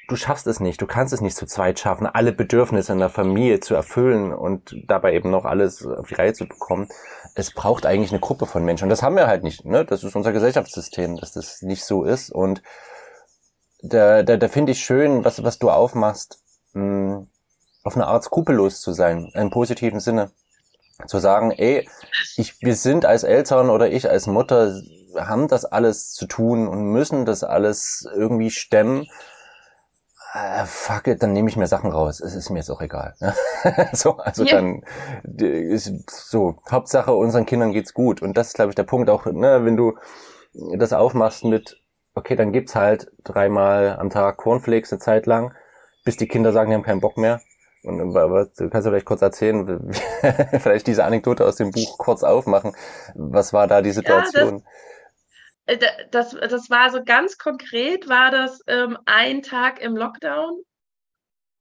du 0.09 0.17
schaffst 0.17 0.47
es 0.47 0.59
nicht, 0.59 0.81
du 0.81 0.87
kannst 0.87 1.13
es 1.13 1.21
nicht 1.21 1.37
zu 1.37 1.47
zweit 1.47 1.79
schaffen, 1.79 2.07
alle 2.07 2.33
Bedürfnisse 2.33 2.93
in 2.93 2.99
der 2.99 3.11
Familie 3.11 3.61
zu 3.61 3.75
erfüllen 3.75 4.33
und 4.33 4.75
dabei 4.89 5.15
eben 5.15 5.31
noch 5.31 5.45
alles 5.45 5.87
auf 5.87 6.09
die 6.09 6.15
Reihe 6.15 6.33
zu 6.33 6.47
bekommen. 6.47 6.89
Es 7.35 7.53
braucht 7.53 7.87
eigentlich 7.87 8.11
eine 8.11 8.21
Gruppe 8.21 8.47
von 8.47 8.65
Menschen 8.65 8.85
und 8.85 8.91
das 8.91 9.03
haben 9.03 9.17
wir 9.17 9.27
halt 9.27 9.45
nicht. 9.45 9.65
Ne? 9.65 9.85
Das 9.85 10.03
ist 10.03 10.17
unser 10.17 10.33
Gesellschaftssystem, 10.33 11.17
dass 11.17 11.33
das 11.33 11.63
nicht 11.63 11.85
so 11.85 12.05
ist 12.05 12.31
und 12.31 12.63
da, 13.83 14.23
da, 14.23 14.37
da 14.37 14.49
finde 14.49 14.73
ich 14.73 14.81
schön, 14.81 15.25
was, 15.25 15.43
was 15.45 15.59
du 15.59 15.71
aufmachst, 15.71 16.43
mh, 16.73 17.27
auf 17.83 17.97
eine 17.97 18.07
Art 18.07 18.25
skrupellos 18.25 18.81
zu 18.81 18.93
sein, 18.93 19.31
im 19.35 19.51
positiven 19.51 20.01
Sinne. 20.01 20.31
Zu 21.07 21.19
sagen, 21.19 21.51
ey, 21.51 21.89
ich, 22.37 22.61
wir 22.61 22.77
sind 22.77 23.07
als 23.07 23.23
Eltern 23.23 23.71
oder 23.71 23.91
ich 23.91 24.11
als 24.11 24.27
Mutter, 24.27 24.79
haben 25.17 25.49
das 25.49 25.65
alles 25.65 26.13
zu 26.13 26.27
tun 26.27 26.69
und 26.69 26.85
müssen 26.93 27.25
das 27.25 27.43
alles 27.43 28.07
irgendwie 28.15 28.51
stemmen. 28.51 29.07
Äh, 30.35 30.67
fuck 30.67 31.07
it, 31.07 31.23
dann 31.23 31.33
nehme 31.33 31.49
ich 31.49 31.57
mir 31.57 31.67
Sachen 31.67 31.91
raus. 31.91 32.21
Es 32.21 32.35
ist 32.35 32.51
mir 32.51 32.59
jetzt 32.59 32.71
auch 32.71 32.83
egal. 32.83 33.15
so, 33.93 34.19
also 34.19 34.45
yeah. 34.45 34.57
dann 34.57 34.83
ist 35.25 36.11
so, 36.11 36.59
Hauptsache 36.71 37.15
unseren 37.15 37.47
Kindern 37.47 37.73
geht's 37.73 37.95
gut. 37.95 38.21
Und 38.21 38.37
das 38.37 38.49
ist, 38.49 38.55
glaube 38.55 38.71
ich, 38.71 38.77
der 38.77 38.85
Punkt 38.85 39.09
auch, 39.09 39.25
ne, 39.25 39.65
wenn 39.65 39.79
du 39.79 39.97
das 40.77 40.93
aufmachst 40.93 41.45
mit, 41.45 41.81
okay, 42.15 42.37
dann 42.37 42.53
gibt's 42.53 42.75
halt 42.75 43.11
dreimal 43.25 43.97
am 43.99 44.11
Tag 44.11 44.37
Cornflakes 44.37 44.93
eine 44.93 45.01
Zeit 45.01 45.25
lang 45.25 45.55
bis 46.11 46.17
die 46.17 46.27
Kinder 46.27 46.53
sagen, 46.53 46.71
die 46.71 46.75
haben 46.75 46.83
keinen 46.83 47.01
Bock 47.01 47.17
mehr. 47.17 47.41
Und 47.85 48.13
was, 48.15 48.49
kannst 48.57 48.85
du 48.85 48.91
vielleicht 48.91 49.07
kurz 49.07 49.23
erzählen, 49.23 49.93
vielleicht 50.61 50.89
diese 50.89 51.05
Anekdote 51.05 51.47
aus 51.47 51.55
dem 51.55 51.71
Buch 51.71 51.99
kurz 51.99 52.25
aufmachen. 52.25 52.75
Was 53.15 53.53
war 53.53 53.69
da 53.69 53.81
die 53.81 53.93
Situation? 53.93 54.65
Ja, 55.69 55.77
das, 55.77 55.77
äh, 55.77 56.07
das, 56.11 56.51
das, 56.51 56.69
war 56.69 56.91
so 56.91 57.05
ganz 57.05 57.39
konkret, 57.39 58.09
war 58.09 58.33
das 58.33 58.61
ähm, 58.67 58.99
ein 59.07 59.43
Tag 59.43 59.81
im 59.81 59.97
Lockdown, 59.97 60.63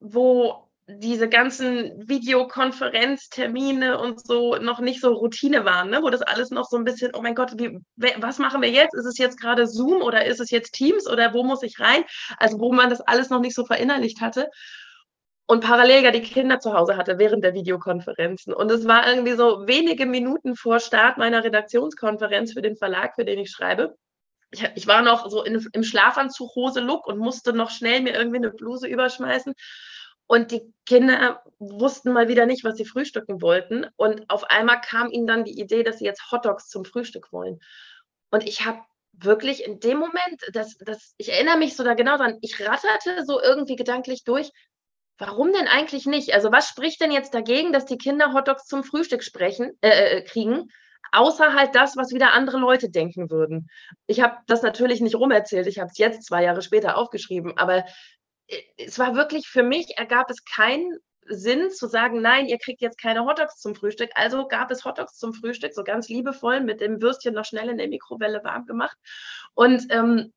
wo 0.00 0.68
diese 0.98 1.28
ganzen 1.28 2.08
Videokonferenztermine 2.08 3.98
und 3.98 4.24
so 4.26 4.56
noch 4.56 4.80
nicht 4.80 5.00
so 5.00 5.12
Routine 5.12 5.64
waren, 5.64 5.90
ne? 5.90 6.02
wo 6.02 6.10
das 6.10 6.22
alles 6.22 6.50
noch 6.50 6.66
so 6.68 6.76
ein 6.76 6.84
bisschen, 6.84 7.12
oh 7.14 7.22
mein 7.22 7.34
Gott, 7.34 7.52
wie, 7.58 7.78
was 7.96 8.38
machen 8.38 8.62
wir 8.62 8.70
jetzt? 8.70 8.94
Ist 8.94 9.06
es 9.06 9.18
jetzt 9.18 9.40
gerade 9.40 9.66
Zoom 9.66 10.02
oder 10.02 10.26
ist 10.26 10.40
es 10.40 10.50
jetzt 10.50 10.72
Teams 10.72 11.08
oder 11.08 11.32
wo 11.34 11.44
muss 11.44 11.62
ich 11.62 11.80
rein? 11.80 12.04
Also 12.38 12.58
wo 12.58 12.72
man 12.72 12.90
das 12.90 13.00
alles 13.00 13.30
noch 13.30 13.40
nicht 13.40 13.54
so 13.54 13.64
verinnerlicht 13.64 14.20
hatte. 14.20 14.48
Und 15.46 15.64
parallel 15.64 16.04
ja 16.04 16.10
die 16.12 16.22
Kinder 16.22 16.60
zu 16.60 16.74
Hause 16.74 16.96
hatte 16.96 17.18
während 17.18 17.42
der 17.42 17.54
Videokonferenzen. 17.54 18.54
Und 18.54 18.70
es 18.70 18.86
war 18.86 19.08
irgendwie 19.08 19.32
so 19.32 19.66
wenige 19.66 20.06
Minuten 20.06 20.54
vor 20.54 20.78
Start 20.78 21.18
meiner 21.18 21.42
Redaktionskonferenz 21.42 22.52
für 22.52 22.62
den 22.62 22.76
Verlag, 22.76 23.16
für 23.16 23.24
den 23.24 23.40
ich 23.40 23.50
schreibe. 23.50 23.96
Ich, 24.52 24.86
war 24.86 25.02
noch 25.02 25.28
so 25.28 25.42
in, 25.42 25.64
im 25.72 25.82
Schlafanzug, 25.82 26.54
Hose, 26.54 26.80
Look 26.80 27.06
und 27.06 27.18
musste 27.18 27.52
noch 27.52 27.70
schnell 27.70 28.00
mir 28.00 28.14
irgendwie 28.14 28.38
eine 28.38 28.50
Bluse 28.50 28.86
überschmeißen. 28.88 29.54
Und 30.30 30.52
die 30.52 30.72
Kinder 30.86 31.42
wussten 31.58 32.12
mal 32.12 32.28
wieder 32.28 32.46
nicht, 32.46 32.62
was 32.62 32.76
sie 32.76 32.84
frühstücken 32.84 33.42
wollten. 33.42 33.86
Und 33.96 34.30
auf 34.30 34.44
einmal 34.44 34.80
kam 34.80 35.10
ihnen 35.10 35.26
dann 35.26 35.42
die 35.42 35.58
Idee, 35.58 35.82
dass 35.82 35.98
sie 35.98 36.04
jetzt 36.04 36.30
Hotdogs 36.30 36.68
zum 36.68 36.84
Frühstück 36.84 37.32
wollen. 37.32 37.58
Und 38.30 38.46
ich 38.46 38.64
habe 38.64 38.78
wirklich 39.10 39.64
in 39.64 39.80
dem 39.80 39.98
Moment, 39.98 40.40
das, 40.52 40.76
das, 40.78 41.14
ich 41.16 41.32
erinnere 41.32 41.58
mich 41.58 41.74
so 41.74 41.82
da 41.82 41.94
genau 41.94 42.16
dran, 42.16 42.38
ich 42.42 42.60
ratterte 42.60 43.24
so 43.26 43.42
irgendwie 43.42 43.74
gedanklich 43.74 44.22
durch, 44.22 44.52
warum 45.18 45.52
denn 45.52 45.66
eigentlich 45.66 46.06
nicht? 46.06 46.32
Also 46.32 46.52
was 46.52 46.68
spricht 46.68 47.00
denn 47.00 47.10
jetzt 47.10 47.34
dagegen, 47.34 47.72
dass 47.72 47.86
die 47.86 47.98
Kinder 47.98 48.32
Hotdogs 48.32 48.66
zum 48.66 48.84
Frühstück 48.84 49.24
sprechen, 49.24 49.72
äh, 49.80 50.18
äh 50.18 50.22
kriegen? 50.22 50.68
Außer 51.10 51.54
halt 51.54 51.74
das, 51.74 51.96
was 51.96 52.12
wieder 52.12 52.34
andere 52.34 52.58
Leute 52.58 52.88
denken 52.88 53.32
würden. 53.32 53.68
Ich 54.06 54.20
habe 54.20 54.36
das 54.46 54.62
natürlich 54.62 55.00
nicht 55.00 55.16
rumerzählt, 55.16 55.66
ich 55.66 55.80
habe 55.80 55.90
es 55.90 55.98
jetzt 55.98 56.22
zwei 56.22 56.44
Jahre 56.44 56.62
später 56.62 56.96
aufgeschrieben, 56.96 57.58
aber 57.58 57.84
es 58.76 58.98
war 58.98 59.14
wirklich 59.14 59.48
für 59.48 59.62
mich, 59.62 59.96
ergab 59.96 60.30
es 60.30 60.44
keinen 60.44 60.98
Sinn 61.26 61.70
zu 61.70 61.86
sagen, 61.86 62.20
nein, 62.20 62.46
ihr 62.46 62.58
kriegt 62.58 62.80
jetzt 62.80 63.00
keine 63.00 63.24
Hotdogs 63.24 63.56
zum 63.60 63.74
Frühstück. 63.74 64.10
Also 64.14 64.48
gab 64.48 64.70
es 64.70 64.84
Hotdogs 64.84 65.16
zum 65.16 65.32
Frühstück, 65.32 65.72
so 65.74 65.84
ganz 65.84 66.08
liebevoll 66.08 66.60
mit 66.60 66.80
dem 66.80 67.00
Würstchen 67.00 67.34
noch 67.34 67.44
schnell 67.44 67.68
in 67.68 67.78
der 67.78 67.88
Mikrowelle 67.88 68.42
warm 68.42 68.66
gemacht. 68.66 68.96
Und 69.54 69.86
ähm, 69.90 70.32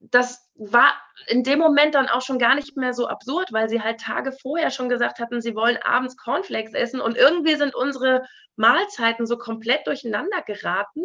das 0.00 0.50
war 0.54 0.92
in 1.26 1.42
dem 1.42 1.58
Moment 1.58 1.94
dann 1.94 2.08
auch 2.08 2.20
schon 2.20 2.38
gar 2.38 2.54
nicht 2.54 2.76
mehr 2.76 2.92
so 2.92 3.08
absurd, 3.08 3.52
weil 3.52 3.68
sie 3.68 3.80
halt 3.80 4.00
Tage 4.00 4.32
vorher 4.32 4.70
schon 4.70 4.88
gesagt 4.88 5.18
hatten, 5.18 5.40
sie 5.40 5.54
wollen 5.54 5.78
abends 5.78 6.16
Cornflakes 6.16 6.74
essen 6.74 7.00
und 7.00 7.16
irgendwie 7.16 7.54
sind 7.54 7.74
unsere 7.74 8.22
Mahlzeiten 8.56 9.26
so 9.26 9.38
komplett 9.38 9.86
durcheinander 9.86 10.42
geraten, 10.42 11.04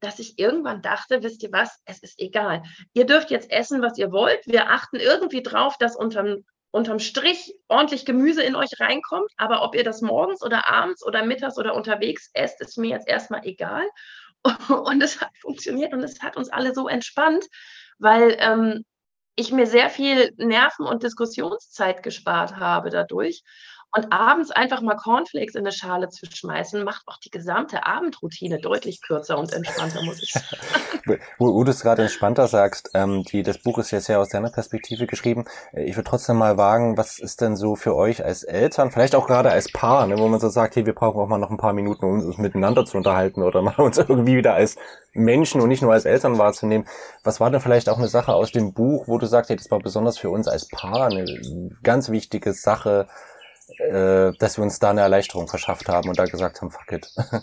dass 0.00 0.18
ich 0.18 0.38
irgendwann 0.38 0.82
dachte, 0.82 1.22
wisst 1.22 1.42
ihr 1.42 1.52
was, 1.52 1.80
es 1.84 2.02
ist 2.02 2.18
egal. 2.20 2.62
Ihr 2.92 3.06
dürft 3.06 3.30
jetzt 3.30 3.50
essen, 3.50 3.82
was 3.82 3.98
ihr 3.98 4.12
wollt. 4.12 4.46
Wir 4.46 4.70
achten 4.70 4.96
irgendwie 4.96 5.42
drauf, 5.42 5.76
dass 5.78 5.96
unterm, 5.96 6.44
unterm 6.70 6.98
Strich 6.98 7.54
ordentlich 7.68 8.04
Gemüse 8.06 8.42
in 8.42 8.56
euch 8.56 8.78
reinkommt. 8.78 9.30
Aber 9.36 9.62
ob 9.62 9.74
ihr 9.74 9.84
das 9.84 10.02
morgens 10.02 10.42
oder 10.42 10.68
abends 10.68 11.04
oder 11.04 11.24
mittags 11.24 11.58
oder 11.58 11.74
unterwegs 11.74 12.30
esst, 12.32 12.60
ist 12.60 12.78
mir 12.78 12.90
jetzt 12.90 13.08
erstmal 13.08 13.44
egal. 13.44 13.88
Und 14.68 15.02
es 15.02 15.20
hat 15.20 15.30
funktioniert 15.40 15.92
und 15.92 16.02
es 16.04 16.20
hat 16.22 16.36
uns 16.36 16.48
alle 16.48 16.72
so 16.72 16.86
entspannt, 16.86 17.44
weil 17.98 18.36
ähm, 18.38 18.84
ich 19.34 19.52
mir 19.52 19.66
sehr 19.66 19.90
viel 19.90 20.32
Nerven- 20.36 20.86
und 20.86 21.02
Diskussionszeit 21.02 22.02
gespart 22.02 22.56
habe 22.56 22.90
dadurch. 22.90 23.42
Und 23.94 24.12
abends 24.12 24.50
einfach 24.50 24.82
mal 24.82 24.96
Cornflakes 24.96 25.54
in 25.54 25.62
eine 25.62 25.72
Schale 25.72 26.10
zu 26.10 26.26
schmeißen, 26.26 26.84
macht 26.84 27.02
auch 27.06 27.16
die 27.18 27.30
gesamte 27.30 27.86
Abendroutine 27.86 28.60
deutlich 28.60 29.00
kürzer 29.00 29.38
und 29.38 29.52
entspannter, 29.54 30.02
muss 30.02 30.22
ich 30.22 30.30
sagen. 30.30 30.62
wo, 31.38 31.54
wo 31.54 31.64
du 31.64 31.70
es 31.70 31.80
gerade 31.80 32.02
entspannter 32.02 32.48
sagst, 32.48 32.90
ähm, 32.92 33.24
die, 33.24 33.42
das 33.42 33.62
Buch 33.62 33.78
ist 33.78 33.90
ja 33.90 34.18
aus 34.18 34.28
deiner 34.28 34.50
Perspektive 34.50 35.06
geschrieben. 35.06 35.46
Äh, 35.72 35.84
ich 35.84 35.96
würde 35.96 36.08
trotzdem 36.08 36.36
mal 36.36 36.58
wagen, 36.58 36.98
was 36.98 37.18
ist 37.18 37.40
denn 37.40 37.56
so 37.56 37.76
für 37.76 37.96
euch 37.96 38.22
als 38.22 38.42
Eltern, 38.42 38.90
vielleicht 38.90 39.14
auch 39.14 39.26
gerade 39.26 39.50
als 39.50 39.72
Paar, 39.72 40.06
ne, 40.06 40.18
wo 40.18 40.28
man 40.28 40.38
so 40.38 40.50
sagt, 40.50 40.76
hey, 40.76 40.84
wir 40.84 40.94
brauchen 40.94 41.18
auch 41.18 41.28
mal 41.28 41.38
noch 41.38 41.50
ein 41.50 41.56
paar 41.56 41.72
Minuten, 41.72 42.04
um 42.04 42.20
uns 42.20 42.36
miteinander 42.36 42.84
zu 42.84 42.98
unterhalten 42.98 43.42
oder 43.42 43.62
mal 43.62 43.74
uns 43.78 43.96
irgendwie 43.96 44.36
wieder 44.36 44.52
als 44.52 44.76
Menschen 45.14 45.62
und 45.62 45.68
nicht 45.68 45.82
nur 45.82 45.94
als 45.94 46.04
Eltern 46.04 46.36
wahrzunehmen. 46.36 46.86
Was 47.24 47.40
war 47.40 47.50
denn 47.50 47.62
vielleicht 47.62 47.88
auch 47.88 47.98
eine 47.98 48.08
Sache 48.08 48.34
aus 48.34 48.52
dem 48.52 48.74
Buch, 48.74 49.08
wo 49.08 49.16
du 49.16 49.26
sagst, 49.26 49.48
hey, 49.48 49.56
das 49.56 49.70
war 49.70 49.78
besonders 49.78 50.18
für 50.18 50.28
uns 50.28 50.46
als 50.46 50.68
Paar 50.68 51.06
eine 51.06 51.24
ganz 51.82 52.10
wichtige 52.10 52.52
Sache, 52.52 53.08
äh, 53.78 54.32
dass 54.38 54.58
wir 54.58 54.62
uns 54.64 54.78
da 54.78 54.90
eine 54.90 55.02
Erleichterung 55.02 55.48
verschafft 55.48 55.88
haben 55.88 56.08
und 56.08 56.18
da 56.18 56.24
gesagt 56.24 56.60
haben, 56.60 56.70
fuck 56.70 56.92
it. 56.92 57.08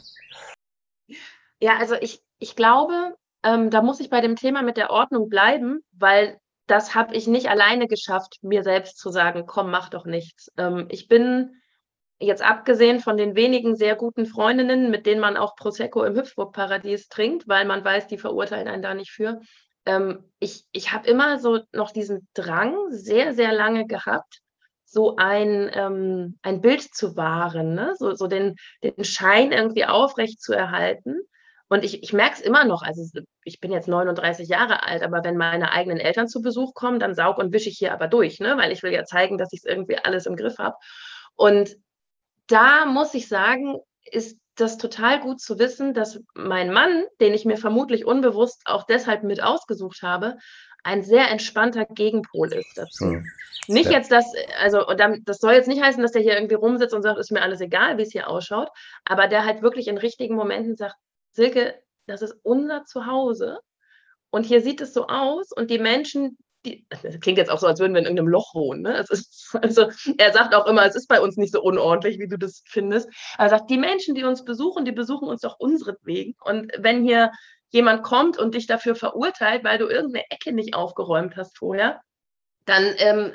Ja, 1.61 1.77
also 1.77 1.95
ich, 1.95 2.21
ich 2.37 2.55
glaube, 2.55 3.15
ähm, 3.43 3.69
da 3.69 3.81
muss 3.81 3.99
ich 3.99 4.09
bei 4.09 4.21
dem 4.21 4.35
Thema 4.35 4.61
mit 4.61 4.77
der 4.77 4.89
Ordnung 4.89 5.29
bleiben, 5.29 5.79
weil 5.93 6.37
das 6.67 6.95
habe 6.95 7.15
ich 7.15 7.27
nicht 7.27 7.49
alleine 7.49 7.87
geschafft, 7.87 8.39
mir 8.41 8.63
selbst 8.63 8.97
zu 8.97 9.09
sagen, 9.09 9.45
komm, 9.45 9.71
mach 9.71 9.89
doch 9.89 10.05
nichts. 10.05 10.51
Ähm, 10.57 10.87
ich 10.89 11.07
bin 11.07 11.61
jetzt 12.19 12.43
abgesehen 12.43 12.99
von 12.99 13.17
den 13.17 13.35
wenigen 13.35 13.75
sehr 13.75 13.95
guten 13.95 14.25
Freundinnen, 14.25 14.89
mit 14.89 15.05
denen 15.05 15.21
man 15.21 15.37
auch 15.37 15.55
Prosecco 15.55 16.03
im 16.03 16.15
Hüpfburg-Paradies 16.15 17.07
trinkt, 17.07 17.47
weil 17.47 17.65
man 17.65 17.83
weiß, 17.83 18.07
die 18.07 18.17
verurteilen 18.17 18.67
einen 18.67 18.83
da 18.83 18.93
nicht 18.93 19.11
für. 19.11 19.39
Ähm, 19.85 20.31
ich 20.39 20.65
ich 20.71 20.91
habe 20.91 21.07
immer 21.07 21.39
so 21.39 21.59
noch 21.71 21.91
diesen 21.91 22.27
Drang 22.33 22.75
sehr, 22.89 23.33
sehr 23.33 23.53
lange 23.53 23.85
gehabt, 23.85 24.41
so 24.95 25.17
ein, 25.17 25.69
ähm, 25.73 26.39
ein 26.41 26.61
Bild 26.61 26.81
zu 26.81 27.17
wahren, 27.17 27.73
ne? 27.75 27.93
so, 27.97 28.15
so 28.15 28.27
den, 28.27 28.55
den 28.81 29.03
Schein 29.03 29.51
irgendwie 29.51 29.83
aufrecht 29.83 30.41
zu 30.41 30.53
erhalten. 30.53 31.17
Und 31.67 31.83
ich, 31.83 32.01
ich 32.01 32.13
merke 32.13 32.35
es 32.35 32.39
immer 32.39 32.63
noch, 32.63 32.81
also 32.81 33.03
ich 33.43 33.59
bin 33.59 33.73
jetzt 33.73 33.89
39 33.89 34.47
Jahre 34.47 34.83
alt, 34.83 35.03
aber 35.03 35.21
wenn 35.25 35.35
meine 35.35 35.73
eigenen 35.73 35.97
Eltern 35.97 36.29
zu 36.29 36.41
Besuch 36.41 36.73
kommen, 36.73 36.99
dann 36.99 37.13
saug 37.13 37.39
und 37.39 37.51
wische 37.51 37.67
ich 37.67 37.77
hier 37.77 37.91
aber 37.91 38.07
durch, 38.07 38.39
ne? 38.39 38.55
weil 38.55 38.71
ich 38.71 38.83
will 38.83 38.93
ja 38.93 39.03
zeigen, 39.03 39.37
dass 39.37 39.51
ich 39.51 39.63
es 39.65 39.69
irgendwie 39.69 39.97
alles 39.97 40.27
im 40.27 40.37
Griff 40.37 40.59
habe. 40.59 40.77
Und 41.35 41.75
da 42.47 42.85
muss 42.85 43.13
ich 43.15 43.27
sagen, 43.27 43.79
ist 44.09 44.39
das 44.55 44.77
total 44.77 45.19
gut 45.19 45.41
zu 45.41 45.59
wissen, 45.59 45.93
dass 45.93 46.21
mein 46.35 46.71
Mann, 46.71 47.03
den 47.19 47.33
ich 47.33 47.43
mir 47.43 47.57
vermutlich 47.57 48.05
unbewusst 48.05 48.61
auch 48.63 48.85
deshalb 48.85 49.23
mit 49.23 49.43
ausgesucht 49.43 50.03
habe, 50.03 50.37
ein 50.85 51.01
sehr 51.01 51.29
entspannter 51.31 51.85
Gegenpol 51.85 52.53
ist 52.53 52.77
dazu. 52.77 53.05
Hm. 53.05 53.25
Nicht 53.67 53.89
ja. 53.89 53.97
jetzt 53.97 54.11
das, 54.11 54.31
also 54.59 54.85
das 55.23 55.39
soll 55.39 55.53
jetzt 55.53 55.67
nicht 55.67 55.81
heißen, 55.81 56.01
dass 56.01 56.11
der 56.11 56.21
hier 56.21 56.35
irgendwie 56.35 56.53
rumsitzt 56.53 56.93
und 56.93 57.01
sagt, 57.01 57.19
ist 57.19 57.31
mir 57.31 57.41
alles 57.41 57.59
egal, 57.59 57.97
wie 57.97 58.03
es 58.03 58.11
hier 58.11 58.29
ausschaut, 58.29 58.69
aber 59.03 59.27
der 59.27 59.45
halt 59.45 59.63
wirklich 59.63 59.87
in 59.87 59.97
richtigen 59.97 60.35
Momenten 60.35 60.75
sagt, 60.75 60.95
Silke, 61.31 61.73
das 62.05 62.21
ist 62.21 62.35
unser 62.43 62.85
Zuhause 62.85 63.59
und 64.29 64.45
hier 64.45 64.61
sieht 64.61 64.79
es 64.79 64.93
so 64.93 65.07
aus 65.07 65.51
und 65.51 65.71
die 65.71 65.79
Menschen, 65.79 66.37
die, 66.65 66.85
das 66.89 67.19
klingt 67.19 67.39
jetzt 67.39 67.49
auch 67.49 67.59
so, 67.59 67.65
als 67.65 67.79
würden 67.79 67.93
wir 67.93 67.99
in 67.99 68.05
irgendeinem 68.05 68.27
Loch 68.27 68.53
wohnen. 68.53 68.83
Ne? 68.83 69.03
Ist, 69.09 69.57
also 69.59 69.89
er 70.19 70.33
sagt 70.33 70.53
auch 70.53 70.67
immer, 70.67 70.85
es 70.85 70.95
ist 70.95 71.07
bei 71.07 71.19
uns 71.19 71.35
nicht 71.35 71.51
so 71.51 71.63
unordentlich, 71.63 72.19
wie 72.19 72.27
du 72.27 72.37
das 72.37 72.61
findest. 72.67 73.09
Er 73.39 73.49
sagt, 73.49 73.71
die 73.71 73.77
Menschen, 73.77 74.13
die 74.13 74.23
uns 74.23 74.45
besuchen, 74.45 74.85
die 74.85 74.91
besuchen 74.91 75.27
uns 75.27 75.41
doch 75.41 75.57
unsretwegen. 75.57 76.35
Und 76.43 76.71
wenn 76.77 77.03
hier 77.03 77.31
jemand 77.75 78.03
kommt 78.03 78.37
und 78.37 78.55
dich 78.55 78.67
dafür 78.67 78.95
verurteilt, 78.95 79.65
weil 79.65 79.77
du 79.77 79.87
irgendeine 79.87 80.25
Ecke 80.29 80.53
nicht 80.53 80.73
aufgeräumt 80.73 81.35
hast 81.35 81.57
vorher, 81.57 82.01
dann 82.65 82.95
ähm, 82.97 83.33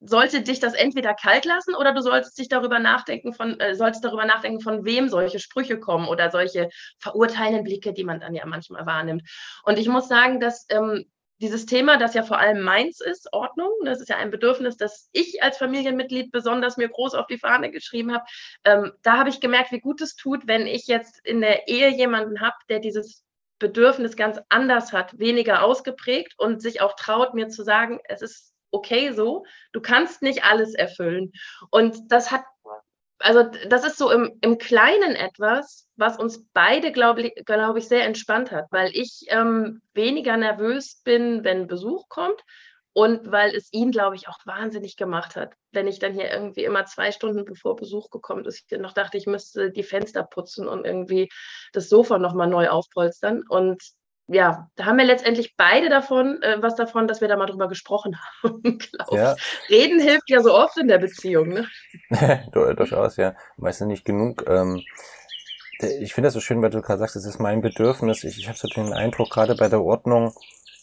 sollte 0.00 0.42
dich 0.42 0.60
das 0.60 0.74
entweder 0.74 1.14
kalt 1.14 1.46
lassen 1.46 1.74
oder 1.74 1.94
du 1.94 2.02
solltest 2.02 2.38
dich 2.38 2.48
darüber 2.48 2.78
nachdenken 2.78 3.32
von, 3.32 3.58
äh, 3.58 3.74
solltest 3.74 4.04
darüber 4.04 4.26
nachdenken, 4.26 4.60
von 4.60 4.84
wem 4.84 5.08
solche 5.08 5.38
Sprüche 5.38 5.80
kommen 5.80 6.08
oder 6.08 6.30
solche 6.30 6.68
verurteilenden 6.98 7.64
Blicke, 7.64 7.94
die 7.94 8.04
man 8.04 8.20
dann 8.20 8.34
ja 8.34 8.44
manchmal 8.44 8.84
wahrnimmt. 8.84 9.22
Und 9.64 9.78
ich 9.78 9.88
muss 9.88 10.08
sagen, 10.08 10.40
dass 10.40 10.66
ähm, 10.68 11.06
dieses 11.40 11.64
Thema, 11.64 11.96
das 11.96 12.12
ja 12.12 12.22
vor 12.22 12.38
allem 12.38 12.60
meins 12.60 13.00
ist, 13.00 13.32
Ordnung, 13.32 13.70
das 13.86 14.02
ist 14.02 14.10
ja 14.10 14.16
ein 14.16 14.30
Bedürfnis, 14.30 14.76
das 14.76 15.08
ich 15.12 15.42
als 15.42 15.56
Familienmitglied 15.56 16.32
besonders 16.32 16.76
mir 16.76 16.90
groß 16.90 17.14
auf 17.14 17.26
die 17.28 17.38
Fahne 17.38 17.70
geschrieben 17.70 18.12
habe, 18.12 18.24
ähm, 18.64 18.92
da 19.02 19.16
habe 19.16 19.30
ich 19.30 19.40
gemerkt, 19.40 19.72
wie 19.72 19.80
gut 19.80 20.02
es 20.02 20.16
tut, 20.16 20.46
wenn 20.46 20.66
ich 20.66 20.86
jetzt 20.86 21.18
in 21.24 21.40
der 21.40 21.66
Ehe 21.66 21.88
jemanden 21.88 22.42
habe, 22.42 22.56
der 22.68 22.80
dieses 22.80 23.24
Bedürfnis 23.60 24.16
ganz 24.16 24.40
anders 24.48 24.92
hat, 24.92 25.16
weniger 25.20 25.62
ausgeprägt 25.62 26.34
und 26.36 26.60
sich 26.60 26.80
auch 26.80 26.96
traut, 26.96 27.34
mir 27.34 27.48
zu 27.48 27.62
sagen, 27.62 28.00
es 28.08 28.22
ist 28.22 28.52
okay 28.72 29.12
so, 29.12 29.44
du 29.72 29.80
kannst 29.80 30.22
nicht 30.22 30.44
alles 30.44 30.74
erfüllen. 30.74 31.32
Und 31.70 32.10
das 32.10 32.32
hat, 32.32 32.44
also 33.18 33.44
das 33.68 33.84
ist 33.84 33.98
so 33.98 34.10
im, 34.10 34.36
im 34.40 34.58
Kleinen 34.58 35.14
etwas, 35.14 35.86
was 35.96 36.18
uns 36.18 36.44
beide, 36.52 36.90
glaube 36.90 37.22
ich, 37.22 37.44
glaub 37.44 37.76
ich, 37.76 37.86
sehr 37.86 38.04
entspannt 38.04 38.50
hat, 38.50 38.66
weil 38.70 38.90
ich 38.94 39.26
ähm, 39.28 39.82
weniger 39.94 40.36
nervös 40.36 41.02
bin, 41.04 41.44
wenn 41.44 41.68
Besuch 41.68 42.08
kommt 42.08 42.42
und 42.92 43.30
weil 43.30 43.54
es 43.54 43.68
ihn, 43.72 43.92
glaube 43.92 44.16
ich, 44.16 44.28
auch 44.28 44.38
wahnsinnig 44.44 44.96
gemacht 44.96 45.36
hat. 45.36 45.54
Wenn 45.72 45.86
ich 45.86 46.00
dann 46.00 46.12
hier 46.12 46.30
irgendwie 46.30 46.64
immer 46.64 46.86
zwei 46.86 47.12
Stunden 47.12 47.44
bevor 47.44 47.76
Besuch 47.76 48.10
gekommen 48.10 48.44
ist, 48.44 48.64
ich 48.70 48.78
noch 48.78 48.92
dachte, 48.92 49.16
ich 49.16 49.26
müsste 49.26 49.70
die 49.70 49.84
Fenster 49.84 50.24
putzen 50.24 50.66
und 50.66 50.84
irgendwie 50.84 51.28
das 51.72 51.88
Sofa 51.88 52.18
nochmal 52.18 52.48
neu 52.48 52.68
aufpolstern. 52.68 53.42
Und 53.48 53.80
ja, 54.26 54.68
da 54.74 54.86
haben 54.86 54.98
wir 54.98 55.04
letztendlich 55.04 55.54
beide 55.56 55.88
davon, 55.88 56.42
äh, 56.42 56.58
was 56.60 56.74
davon, 56.74 57.06
dass 57.06 57.20
wir 57.20 57.28
da 57.28 57.36
mal 57.36 57.46
drüber 57.46 57.68
gesprochen 57.68 58.16
haben. 58.42 58.78
ja. 59.10 59.36
Reden 59.68 60.00
hilft 60.00 60.28
ja 60.28 60.40
so 60.40 60.54
oft 60.54 60.76
in 60.76 60.88
der 60.88 60.98
Beziehung, 60.98 61.48
ne? 61.48 61.68
Durchaus, 62.52 63.16
ja. 63.16 63.34
Meistens 63.56 63.88
nicht 63.88 64.04
genug. 64.04 64.44
Ähm, 64.48 64.82
ich 65.80 66.12
finde 66.12 66.26
das 66.26 66.34
so 66.34 66.40
schön, 66.40 66.60
weil 66.60 66.70
du 66.70 66.82
gerade 66.82 66.98
sagst, 66.98 67.16
es 67.16 67.24
ist 67.24 67.38
mein 67.38 67.60
Bedürfnis. 67.60 68.24
Ich, 68.24 68.38
ich 68.38 68.48
habe 68.48 68.58
so 68.58 68.68
den 68.68 68.92
Eindruck, 68.92 69.30
gerade 69.30 69.54
bei 69.54 69.68
der 69.68 69.82
Ordnung, 69.82 70.34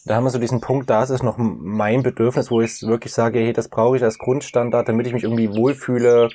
da 0.04 0.14
haben 0.14 0.24
wir 0.24 0.30
so 0.30 0.38
diesen 0.38 0.60
Punkt, 0.60 0.88
da 0.90 1.02
ist 1.02 1.10
es 1.10 1.22
noch 1.22 1.36
mein 1.38 2.02
Bedürfnis, 2.02 2.50
wo 2.50 2.60
ich 2.60 2.82
wirklich 2.82 3.12
sage, 3.12 3.40
hey, 3.40 3.52
das 3.52 3.68
brauche 3.68 3.96
ich 3.96 4.02
als 4.02 4.18
Grundstandard, 4.18 4.88
damit 4.88 5.06
ich 5.06 5.12
mich 5.12 5.24
irgendwie 5.24 5.54
wohlfühle, 5.54 6.30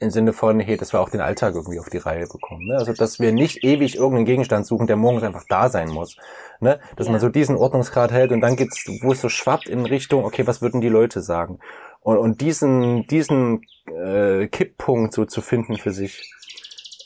im 0.00 0.10
Sinne 0.10 0.32
von, 0.32 0.60
hey, 0.60 0.76
dass 0.76 0.92
wir 0.92 1.00
auch 1.00 1.10
den 1.10 1.20
Alltag 1.20 1.54
irgendwie 1.54 1.80
auf 1.80 1.88
die 1.88 1.98
Reihe 1.98 2.26
bekommen. 2.26 2.66
Ne? 2.68 2.76
Also, 2.76 2.92
dass 2.92 3.18
wir 3.18 3.32
nicht 3.32 3.64
ewig 3.64 3.96
irgendeinen 3.96 4.26
Gegenstand 4.26 4.64
suchen, 4.64 4.86
der 4.86 4.96
morgens 4.96 5.24
einfach 5.24 5.44
da 5.48 5.68
sein 5.68 5.88
muss. 5.88 6.16
Ne? 6.60 6.78
Dass 6.96 7.06
ja. 7.06 7.12
man 7.12 7.20
so 7.20 7.28
diesen 7.28 7.56
Ordnungsgrad 7.56 8.12
hält 8.12 8.30
und 8.30 8.40
dann 8.40 8.54
geht's, 8.54 8.84
wo 9.02 9.12
es 9.12 9.20
so 9.20 9.28
schwappt 9.28 9.68
in 9.68 9.86
Richtung, 9.86 10.24
okay, 10.24 10.46
was 10.46 10.62
würden 10.62 10.80
die 10.80 10.88
Leute 10.88 11.20
sagen? 11.20 11.58
Und, 12.00 12.16
und 12.16 12.40
diesen, 12.40 13.08
diesen 13.08 13.62
äh, 13.86 14.46
Kipppunkt 14.46 15.12
so 15.14 15.24
zu 15.24 15.40
finden 15.40 15.76
für 15.76 15.90
sich, 15.90 16.32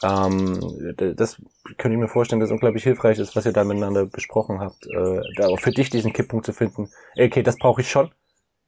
ähm, 0.03 0.95
das 0.97 1.41
könnte 1.79 1.95
ich 1.95 2.01
mir 2.01 2.09
vorstellen, 2.09 2.41
dass 2.41 2.51
unglaublich 2.51 2.85
hilfreich 2.85 3.19
ist, 3.19 3.37
was 3.37 3.47
ihr 3.47 3.53
da 3.53 3.65
miteinander 3.65 4.07
besprochen 4.07 4.61
habt. 4.61 4.87
Äh, 4.87 5.21
da 5.37 5.49
auch 5.49 5.61
für 5.61 5.73
dich 5.73 5.91
diesen 5.91 6.13
Kipppunkt 6.13 6.47
zu 6.47 6.53
finden. 6.53 6.91
Okay, 7.19 7.43
das 7.43 7.57
brauche 7.57 7.81
ich 7.81 7.91
schon, 7.91 8.11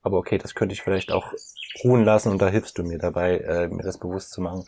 aber 0.02 0.18
okay, 0.18 0.38
das 0.38 0.54
könnte 0.54 0.74
ich 0.74 0.82
vielleicht 0.82 1.12
auch 1.12 1.32
ruhen 1.82 2.04
lassen 2.04 2.30
und 2.30 2.40
da 2.40 2.48
hilfst 2.48 2.78
du 2.78 2.84
mir 2.84 2.98
dabei, 2.98 3.38
äh, 3.38 3.68
mir 3.68 3.82
das 3.82 3.98
bewusst 3.98 4.32
zu 4.32 4.40
machen. 4.40 4.64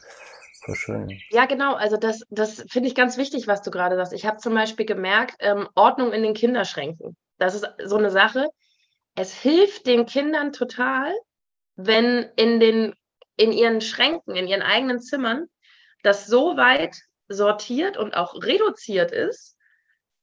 Voll 0.65 0.75
schön. 0.75 1.21
Ja, 1.31 1.47
genau. 1.47 1.75
Also 1.75 1.97
das, 1.97 2.23
das 2.31 2.65
finde 2.69 2.89
ich 2.89 2.97
ganz 2.97 3.17
wichtig, 3.17 3.47
was 3.47 3.63
du 3.63 3.71
gerade 3.71 3.95
sagst. 3.95 4.13
Ich 4.13 4.27
habe 4.27 4.39
zum 4.39 4.55
Beispiel 4.55 4.87
gemerkt, 4.87 5.37
ähm, 5.39 5.69
Ordnung 5.77 6.13
in 6.13 6.23
den 6.23 6.35
Kinderschränken. 6.35 7.17
Das 7.39 7.55
ist 7.55 7.67
so 7.85 7.97
eine 7.97 8.11
Sache. 8.11 8.49
Es 9.15 9.33
hilft 9.33 9.87
den 9.87 10.07
Kindern 10.07 10.53
total, 10.53 11.13
wenn 11.77 12.27
in 12.37 12.59
den 12.59 12.95
in 13.37 13.53
ihren 13.53 13.81
Schränken, 13.81 14.35
in 14.35 14.49
ihren 14.49 14.63
eigenen 14.63 15.01
Zimmern 15.01 15.47
das 16.07 16.27
so 16.27 16.57
weit 16.57 16.97
sortiert 17.29 17.97
und 17.97 18.17
auch 18.17 18.35
reduziert 18.35 19.11
ist, 19.11 19.57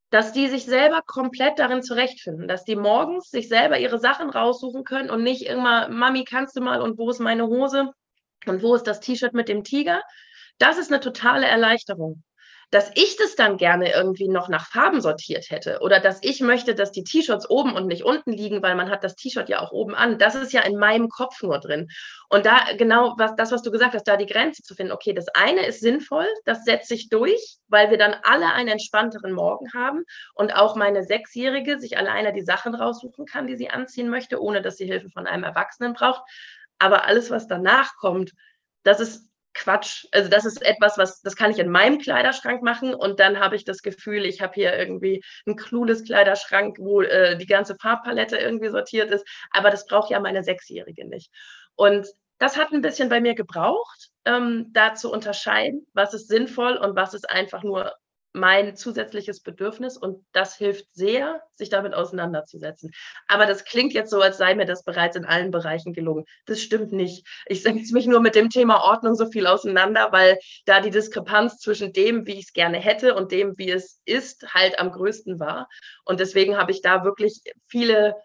dass 0.10 0.32
die 0.32 0.48
sich 0.48 0.66
selber 0.66 1.02
komplett 1.06 1.60
darin 1.60 1.84
zurechtfinden, 1.84 2.48
dass 2.48 2.64
die 2.64 2.76
morgens 2.76 3.30
sich 3.30 3.50
selber 3.50 3.80
ihre 3.80 4.00
Sachen 4.00 4.30
raussuchen 4.30 4.84
können 4.84 5.10
und 5.10 5.24
nicht 5.24 5.46
immer, 5.46 5.90
Mami, 5.90 6.24
kannst 6.24 6.56
du 6.56 6.62
mal 6.62 6.82
und 6.82 6.98
wo 6.98 7.10
ist 7.10 7.20
meine 7.20 7.48
Hose 7.48 7.92
und 8.46 8.64
wo 8.64 8.76
ist 8.76 8.84
das 8.84 9.02
T-Shirt 9.02 9.34
mit 9.34 9.50
dem 9.50 9.64
Tiger? 9.64 10.02
Das 10.58 10.78
ist 10.78 10.92
eine 10.92 11.02
totale 11.02 11.48
Erleichterung 11.48 12.24
dass 12.74 12.90
ich 12.96 13.18
das 13.18 13.36
dann 13.36 13.58
gerne 13.58 13.94
irgendwie 13.94 14.28
noch 14.28 14.50
nach 14.50 14.66
Farben 14.66 15.00
sortiert 15.00 15.52
hätte 15.52 15.80
oder 15.82 16.00
dass 16.00 16.18
ich 16.24 16.42
möchte, 16.42 16.74
dass 16.74 16.92
die 16.92 17.04
T-Shirts 17.04 17.48
oben 17.48 17.74
und 17.76 17.86
nicht 17.86 18.04
unten 18.04 18.32
liegen, 18.32 18.64
weil 18.64 18.74
man 18.74 18.90
hat 18.90 19.04
das 19.04 19.16
T-Shirt 19.16 19.48
ja 19.48 19.60
auch 19.60 19.72
oben 19.72 19.94
an. 19.94 20.18
Das 20.18 20.34
ist 20.34 20.54
ja 20.54 20.62
in 20.62 20.78
meinem 20.78 21.08
Kopf 21.08 21.44
nur 21.44 21.60
drin. 21.60 21.90
Und 22.30 22.48
da 22.48 22.74
genau 22.76 23.14
was, 23.18 23.36
das, 23.36 23.52
was 23.52 23.62
du 23.62 23.70
gesagt 23.70 23.94
hast, 23.94 24.08
da 24.08 24.18
die 24.18 24.26
Grenze 24.26 24.64
zu 24.64 24.74
finden. 24.74 24.92
Okay, 24.92 25.14
das 25.14 25.28
eine 25.36 25.68
ist 25.68 25.82
sinnvoll, 25.82 26.26
das 26.46 26.66
setzt 26.66 26.90
sich 26.90 27.10
durch, 27.10 27.58
weil 27.68 27.92
wir 27.92 28.00
dann 28.00 28.16
alle 28.24 28.52
einen 28.52 28.70
entspannteren 28.70 29.34
Morgen 29.34 29.72
haben 29.74 30.04
und 30.34 30.56
auch 30.56 30.76
meine 30.76 31.04
Sechsjährige 31.04 31.80
sich 31.80 31.98
alleine 31.98 32.34
die 32.34 32.42
Sachen 32.42 32.74
raussuchen 32.74 33.28
kann, 33.28 33.46
die 33.46 33.56
sie 33.56 33.70
anziehen 33.70 34.10
möchte, 34.10 34.42
ohne 34.42 34.64
dass 34.64 34.78
sie 34.78 34.88
Hilfe 34.88 35.10
von 35.12 35.28
einem 35.28 35.44
Erwachsenen 35.44 35.94
braucht. 35.94 36.24
Aber 36.80 37.06
alles, 37.06 37.30
was 37.30 37.48
danach 37.48 37.96
kommt, 37.98 38.32
das 38.82 39.00
ist 39.00 39.30
Quatsch. 39.54 40.06
Also 40.12 40.30
das 40.30 40.46
ist 40.46 40.64
etwas, 40.64 40.98
was 40.98 41.22
das 41.22 41.36
kann 41.36 41.52
ich 41.52 41.60
in 41.60 41.70
meinem 41.70 42.00
Kleiderschrank 42.00 42.64
machen 42.64 42.94
und 42.94 43.20
dann 43.20 43.40
habe 43.40 43.56
ich 43.56 43.66
das 43.66 43.82
Gefühl, 43.82 44.26
ich 44.26 44.42
habe 44.42 44.54
hier 44.54 44.78
irgendwie 44.78 45.24
ein 45.46 45.56
cooles 45.56 46.04
Kleiderschrank, 46.04 46.78
wo 46.80 47.02
äh, 47.02 47.38
die 47.38 47.46
ganze 47.46 47.76
Farbpalette 47.76 48.38
irgendwie 48.38 48.70
sortiert 48.70 49.12
ist. 49.12 49.26
Aber 49.52 49.70
das 49.70 49.86
braucht 49.86 50.10
ja 50.10 50.20
meine 50.20 50.44
Sechsjährige 50.44 51.08
nicht. 51.08 51.32
Und 51.76 52.08
das 52.40 52.58
hat 52.58 52.72
ein 52.72 52.82
bisschen 52.82 53.10
bei 53.10 53.22
mir 53.22 53.36
gebraucht, 53.36 54.10
ähm, 54.26 54.72
da 54.74 54.96
zu 54.96 55.12
unterscheiden, 55.12 55.88
was 55.94 56.14
ist 56.14 56.28
sinnvoll 56.28 56.78
und 56.78 56.96
was 56.96 57.14
ist 57.14 57.30
einfach 57.30 57.64
nur 57.64 57.94
mein 58.34 58.76
zusätzliches 58.76 59.42
Bedürfnis 59.42 59.96
und 59.96 60.26
das 60.34 60.56
hilft 60.56 60.88
sehr, 60.94 61.42
sich 61.56 61.70
damit 61.70 61.94
auseinanderzusetzen. 61.94 62.92
Aber 63.28 63.46
das 63.46 63.64
klingt 63.64 63.94
jetzt 63.94 64.10
so, 64.10 64.22
als 64.22 64.38
sei 64.38 64.56
mir 64.56 64.66
das 64.66 64.84
bereits 64.84 65.16
in 65.16 65.26
allen 65.26 65.52
Bereichen 65.52 65.94
gelungen. 65.94 66.26
Das 66.48 66.60
stimmt 66.60 66.92
nicht. 66.92 67.28
Ich 67.46 67.62
setze 67.62 67.94
mich 67.94 68.08
nur 68.08 68.20
mit 68.22 68.34
dem 68.34 68.50
Thema 68.50 68.84
Ordnung 68.84 69.14
so 69.16 69.28
viel 69.28 69.46
auseinander, 69.46 70.12
weil 70.12 70.40
da 70.66 70.82
die 70.82 70.90
Diskrepanz 70.90 71.60
zwischen 71.60 71.94
dem, 71.94 72.26
wie 72.26 72.34
ich 72.34 72.46
es 72.46 72.54
gerne 72.54 72.80
hätte 72.80 73.14
und 73.14 73.32
dem, 73.32 73.58
wie 73.58 73.70
es 73.70 74.02
ist, 74.06 74.52
halt 74.54 74.80
am 74.80 74.92
größten 74.92 75.40
war. 75.40 75.70
Und 76.04 76.20
deswegen 76.20 76.58
habe 76.58 76.72
ich 76.72 76.82
da 76.82 77.04
wirklich 77.04 77.40
viele, 77.68 78.16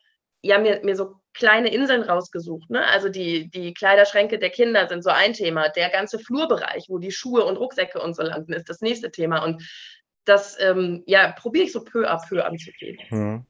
ja, 0.41 0.59
mir, 0.59 0.81
mir 0.83 0.97
so 0.97 1.17
kleine 1.39 1.73
Inseln 1.73 2.03
rausgesucht. 2.03 2.69
Ne? 2.69 2.85
Also 2.87 3.09
die, 3.09 3.49
die 3.49 3.73
Kleiderschränke 3.73 4.39
der 4.39 4.51
Kinder 4.51 4.89
sind 4.89 5.05
so 5.05 5.11
ein 5.11 5.35
Thema. 5.35 5.69
Der 5.69 5.89
ganze 5.89 6.19
Flurbereich, 6.19 6.87
wo 6.89 6.99
die 6.99 7.13
Schuhe 7.13 7.45
und 7.45 7.57
Rucksäcke 7.57 8.01
und 8.01 8.17
so 8.17 8.23
landen, 8.23 8.53
ist 8.53 8.69
das 8.69 8.81
nächste 8.81 9.11
Thema. 9.11 9.45
Und 9.45 9.63
das 10.29 10.57
ähm, 10.61 11.03
ja, 11.07 11.33
probiere 11.33 11.65
ich 11.65 11.73
so 11.73 11.85
peu 11.85 12.09
à 12.09 12.19
peu 12.29 12.45
anzugehen. 12.45 12.99
Hm. 13.09 13.45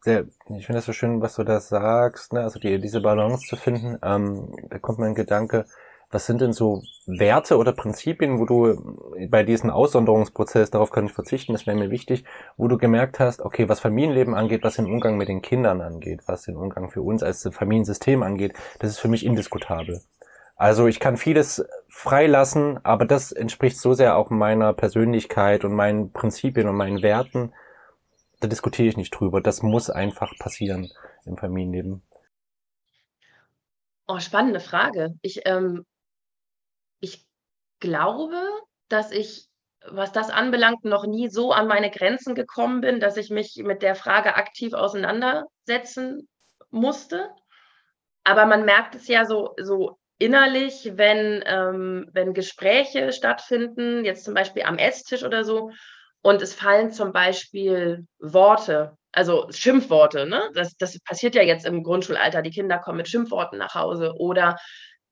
Sehr, 0.00 0.26
ich 0.56 0.66
finde 0.66 0.78
das 0.78 0.84
so 0.84 0.92
schön, 0.92 1.20
was 1.20 1.34
du 1.34 1.42
da 1.42 1.58
sagst, 1.58 2.32
ne? 2.32 2.42
also 2.42 2.60
die, 2.60 2.78
diese 2.80 3.00
Balance 3.00 3.46
zu 3.48 3.56
finden. 3.56 3.98
Ähm, 4.02 4.54
da 4.70 4.78
kommt 4.78 5.00
mir 5.00 5.06
ein 5.06 5.16
Gedanke, 5.16 5.66
was 6.10 6.26
sind 6.26 6.40
denn 6.40 6.52
so 6.52 6.82
Werte 7.06 7.56
oder 7.56 7.72
Prinzipien, 7.72 8.38
wo 8.38 8.44
du 8.44 8.96
bei 9.28 9.42
diesem 9.42 9.70
Aussonderungsprozess, 9.70 10.70
darauf 10.70 10.90
kann 10.90 11.06
ich 11.06 11.12
verzichten, 11.12 11.52
das 11.52 11.66
wäre 11.66 11.76
mir 11.76 11.90
wichtig, 11.90 12.24
wo 12.56 12.68
du 12.68 12.78
gemerkt 12.78 13.18
hast, 13.18 13.42
okay, 13.42 13.68
was 13.68 13.80
Familienleben 13.80 14.34
angeht, 14.34 14.62
was 14.62 14.76
den 14.76 14.86
Umgang 14.86 15.16
mit 15.16 15.28
den 15.28 15.42
Kindern 15.42 15.80
angeht, 15.80 16.20
was 16.26 16.42
den 16.42 16.56
Umgang 16.56 16.90
für 16.90 17.02
uns 17.02 17.24
als 17.24 17.48
Familiensystem 17.52 18.22
angeht, 18.22 18.54
das 18.78 18.90
ist 18.90 18.98
für 18.98 19.08
mich 19.08 19.26
indiskutabel. 19.26 20.00
Also 20.56 20.86
ich 20.86 21.00
kann 21.00 21.18
vieles 21.18 21.66
freilassen, 21.88 22.82
aber 22.82 23.04
das 23.04 23.30
entspricht 23.30 23.78
so 23.78 23.92
sehr 23.92 24.16
auch 24.16 24.30
meiner 24.30 24.72
Persönlichkeit 24.72 25.64
und 25.64 25.74
meinen 25.74 26.12
Prinzipien 26.12 26.66
und 26.66 26.76
meinen 26.76 27.02
Werten. 27.02 27.52
Da 28.40 28.48
diskutiere 28.48 28.88
ich 28.88 28.96
nicht 28.96 29.10
drüber. 29.10 29.42
Das 29.42 29.62
muss 29.62 29.90
einfach 29.90 30.32
passieren 30.38 30.90
im 31.26 31.36
Familienleben. 31.36 32.02
Oh, 34.08 34.18
spannende 34.18 34.60
Frage. 34.60 35.14
Ich, 35.20 35.42
ähm, 35.44 35.84
ich 37.00 37.26
glaube, 37.78 38.40
dass 38.88 39.10
ich, 39.10 39.48
was 39.86 40.12
das 40.12 40.30
anbelangt, 40.30 40.84
noch 40.84 41.06
nie 41.06 41.28
so 41.28 41.52
an 41.52 41.66
meine 41.66 41.90
Grenzen 41.90 42.34
gekommen 42.34 42.80
bin, 42.80 42.98
dass 42.98 43.18
ich 43.18 43.28
mich 43.28 43.56
mit 43.62 43.82
der 43.82 43.94
Frage 43.94 44.36
aktiv 44.36 44.72
auseinandersetzen 44.72 46.28
musste. 46.70 47.28
Aber 48.24 48.46
man 48.46 48.64
merkt 48.64 48.94
es 48.94 49.06
ja 49.06 49.26
so, 49.26 49.54
so 49.60 49.98
innerlich, 50.18 50.92
wenn, 50.94 51.42
ähm, 51.46 52.08
wenn 52.12 52.34
Gespräche 52.34 53.12
stattfinden, 53.12 54.04
jetzt 54.04 54.24
zum 54.24 54.34
Beispiel 54.34 54.62
am 54.62 54.78
Esstisch 54.78 55.24
oder 55.24 55.44
so, 55.44 55.70
und 56.22 56.42
es 56.42 56.54
fallen 56.54 56.90
zum 56.90 57.12
Beispiel 57.12 58.06
Worte, 58.18 58.96
also 59.12 59.46
Schimpfworte, 59.50 60.26
ne? 60.26 60.50
Das, 60.54 60.76
das 60.76 60.98
passiert 61.00 61.34
ja 61.36 61.42
jetzt 61.42 61.64
im 61.64 61.84
Grundschulalter. 61.84 62.42
Die 62.42 62.50
Kinder 62.50 62.78
kommen 62.78 62.96
mit 62.98 63.08
Schimpfworten 63.08 63.58
nach 63.58 63.74
Hause 63.74 64.14
oder 64.18 64.56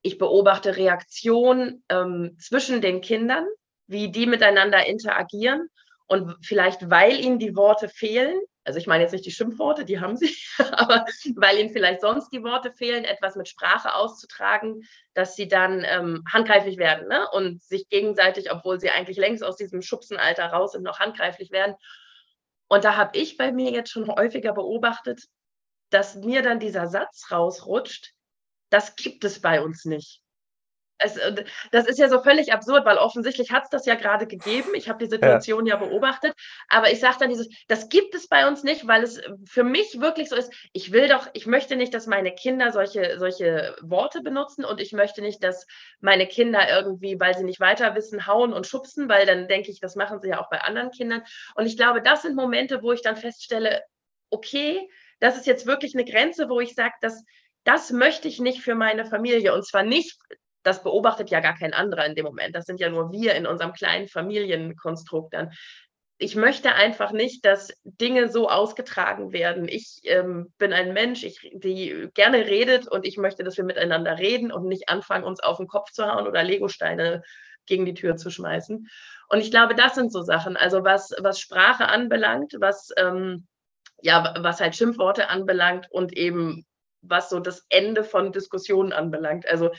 ich 0.03 0.19
beobachte 0.19 0.77
Reaktionen 0.77 1.85
ähm, 1.89 2.37
zwischen 2.41 2.81
den 2.81 3.01
Kindern, 3.01 3.47
wie 3.87 4.11
die 4.11 4.27
miteinander 4.27 4.87
interagieren 4.87 5.69
und 6.07 6.37
vielleicht, 6.43 6.91
weil 6.91 7.19
ihnen 7.19 7.39
die 7.39 7.57
Worte 7.57 7.89
fehlen, 7.89 8.41
also 8.65 8.79
ich 8.79 8.87
meine 8.87 9.03
jetzt 9.03 9.13
nicht 9.13 9.27
die 9.27 9.31
Schimpfworte, 9.31 9.85
die 9.85 10.01
haben 10.01 10.17
sie, 10.17 10.35
aber 10.73 11.05
weil 11.37 11.59
ihnen 11.59 11.71
vielleicht 11.71 12.01
sonst 12.01 12.31
die 12.31 12.43
Worte 12.43 12.73
fehlen, 12.73 13.05
etwas 13.05 13.37
mit 13.37 13.49
Sprache 13.49 13.95
auszutragen, 13.95 14.83
dass 15.13 15.37
sie 15.37 15.49
dann 15.49 15.85
ähm, 15.87 16.25
handgreiflich 16.31 16.79
werden 16.79 17.09
ne? 17.09 17.29
und 17.33 17.63
sich 17.63 17.89
gegenseitig, 17.89 18.51
obwohl 18.51 18.81
sie 18.81 18.91
eigentlich 18.91 19.19
längst 19.19 19.45
aus 19.45 19.57
diesem 19.57 19.83
Schubsenalter 19.83 20.47
raus 20.47 20.73
sind, 20.73 20.83
noch 20.83 20.99
handgreiflich 20.99 21.51
werden. 21.51 21.77
Und 22.69 22.85
da 22.85 22.97
habe 22.97 23.19
ich 23.19 23.37
bei 23.37 23.53
mir 23.53 23.71
jetzt 23.71 23.91
schon 23.91 24.09
häufiger 24.09 24.55
beobachtet, 24.55 25.23
dass 25.91 26.17
mir 26.17 26.43
dann 26.43 26.59
dieser 26.59 26.87
Satz 26.87 27.31
rausrutscht, 27.31 28.13
das 28.71 28.97
gibt 28.97 29.25
es 29.25 29.41
bei 29.41 29.63
uns 29.63 29.85
nicht. 29.85 30.24
Es, 30.99 31.19
das 31.73 31.87
ist 31.87 31.99
ja 31.99 32.09
so 32.09 32.23
völlig 32.23 32.53
absurd, 32.53 32.85
weil 32.85 32.99
offensichtlich 32.99 33.51
hat 33.51 33.65
es 33.65 33.71
das 33.71 33.87
ja 33.87 33.95
gerade 33.95 34.27
gegeben. 34.27 34.75
Ich 34.75 34.89
habe 34.89 35.05
die 35.05 35.11
Situation 35.11 35.67
ja, 35.67 35.75
ja 35.75 35.85
beobachtet. 35.85 36.35
Aber 36.69 36.91
ich 36.91 37.01
sage 37.01 37.17
dann 37.19 37.31
dieses, 37.31 37.49
das 37.69 37.89
gibt 37.89 38.15
es 38.15 38.29
bei 38.29 38.47
uns 38.47 38.63
nicht, 38.63 38.87
weil 38.87 39.03
es 39.03 39.21
für 39.45 39.65
mich 39.65 40.01
wirklich 40.01 40.29
so 40.29 40.37
ist, 40.37 40.53
ich 40.73 40.93
will 40.93 41.09
doch, 41.09 41.29
ich 41.33 41.47
möchte 41.47 41.77
nicht, 41.77 41.95
dass 41.95 42.07
meine 42.07 42.33
Kinder 42.33 42.71
solche, 42.73 43.19
solche 43.19 43.77
Worte 43.83 44.23
benutzen 44.23 44.65
und 44.65 44.81
ich 44.81 44.93
möchte 44.93 45.21
nicht, 45.21 45.43
dass 45.43 45.67
meine 46.01 46.27
Kinder 46.27 46.69
irgendwie, 46.69 47.19
weil 47.19 47.37
sie 47.37 47.45
nicht 47.45 47.61
weiter 47.61 47.95
wissen, 47.95 48.27
hauen 48.27 48.53
und 48.53 48.67
schubsen, 48.67 49.09
weil 49.09 49.27
dann 49.27 49.49
denke 49.49 49.71
ich, 49.71 49.81
das 49.81 49.97
machen 49.97 50.21
sie 50.21 50.29
ja 50.29 50.41
auch 50.41 50.49
bei 50.49 50.61
anderen 50.61 50.91
Kindern. 50.91 51.23
Und 51.55 51.67
ich 51.67 51.77
glaube, 51.77 52.03
das 52.03 52.23
sind 52.23 52.37
Momente, 52.37 52.83
wo 52.83 52.93
ich 52.93 53.03
dann 53.03 53.17
feststelle, 53.17 53.83
okay, 54.31 54.89
das 55.21 55.37
ist 55.37 55.47
jetzt 55.47 55.67
wirklich 55.67 55.95
eine 55.95 56.05
Grenze, 56.05 56.49
wo 56.49 56.61
ich 56.61 56.75
sage, 56.75 56.95
dass 57.01 57.25
das 57.65 57.91
möchte 57.91 58.29
ich 58.29 58.41
nicht 58.41 58.61
für 58.61 58.75
meine 58.75 59.07
Familie. 59.07 59.55
Und 59.55 59.67
zwar 59.67 59.83
nicht 59.83 60.19
das 60.65 60.83
beobachtet 60.83 61.31
ja 61.31 61.41
gar 61.41 61.57
kein 61.57 61.75
anderer 61.75 62.07
in 62.07 62.15
dem 62.15 62.25
Moment. 62.25 62.57
Das 62.57 62.65
sind 62.65 62.81
ja 62.81 62.89
nur 62.89 63.13
wir 63.13 63.35
in 63.35 63.47
unserem 63.47 63.73
kleinen 63.73 64.09
Familienkonstrukt 64.09 65.33
dann. 65.33 65.53
Ich 66.17 66.37
möchte 66.37 66.75
einfach 66.75 67.13
nicht, 67.13 67.45
dass 67.45 67.73
Dinge 67.85 68.31
so 68.31 68.49
ausgetragen 68.49 69.33
werden. 69.33 69.69
Ich 69.69 70.01
ähm, 70.05 70.53
bin 70.59 70.73
ein 70.73 70.93
Mensch, 70.93 71.25
ich, 71.25 71.51
die 71.55 72.09
gerne 72.15 72.47
redet 72.47 72.89
und 72.89 73.05
ich 73.05 73.19
möchte, 73.19 73.45
dass 73.45 73.57
wir 73.57 73.65
miteinander 73.65 74.19
reden 74.19 74.51
und 74.53 74.67
nicht 74.67 74.89
anfangen, 74.89 75.25
uns 75.25 75.41
auf 75.41 75.59
den 75.59 75.67
Kopf 75.67 75.91
zu 75.91 76.07
hauen 76.07 76.27
oder 76.27 76.43
Legosteine 76.43 77.23
gegen 77.67 77.85
die 77.85 77.95
Tür 77.95 78.17
zu 78.17 78.31
schmeißen. 78.31 78.89
Und 79.29 79.41
ich 79.41 79.51
glaube, 79.51 79.75
das 79.75 79.95
sind 79.95 80.13
so 80.13 80.23
Sachen. 80.23 80.57
Also 80.57 80.85
was, 80.85 81.11
was 81.21 81.41
Sprache 81.41 81.89
anbelangt, 81.89 82.55
was, 82.59 82.91
ähm, 82.97 83.47
ja, 84.01 84.35
was 84.39 84.61
halt 84.61 84.77
Schimpfworte 84.77 85.29
anbelangt 85.29 85.89
und 85.91 86.17
eben 86.17 86.65
was 87.03 87.29
so 87.29 87.41
das 87.41 87.67
Ende 87.69 88.05
von 88.05 88.33
Diskussionen 88.33 88.93
anbelangt. 88.93 89.47
Also 89.49 89.71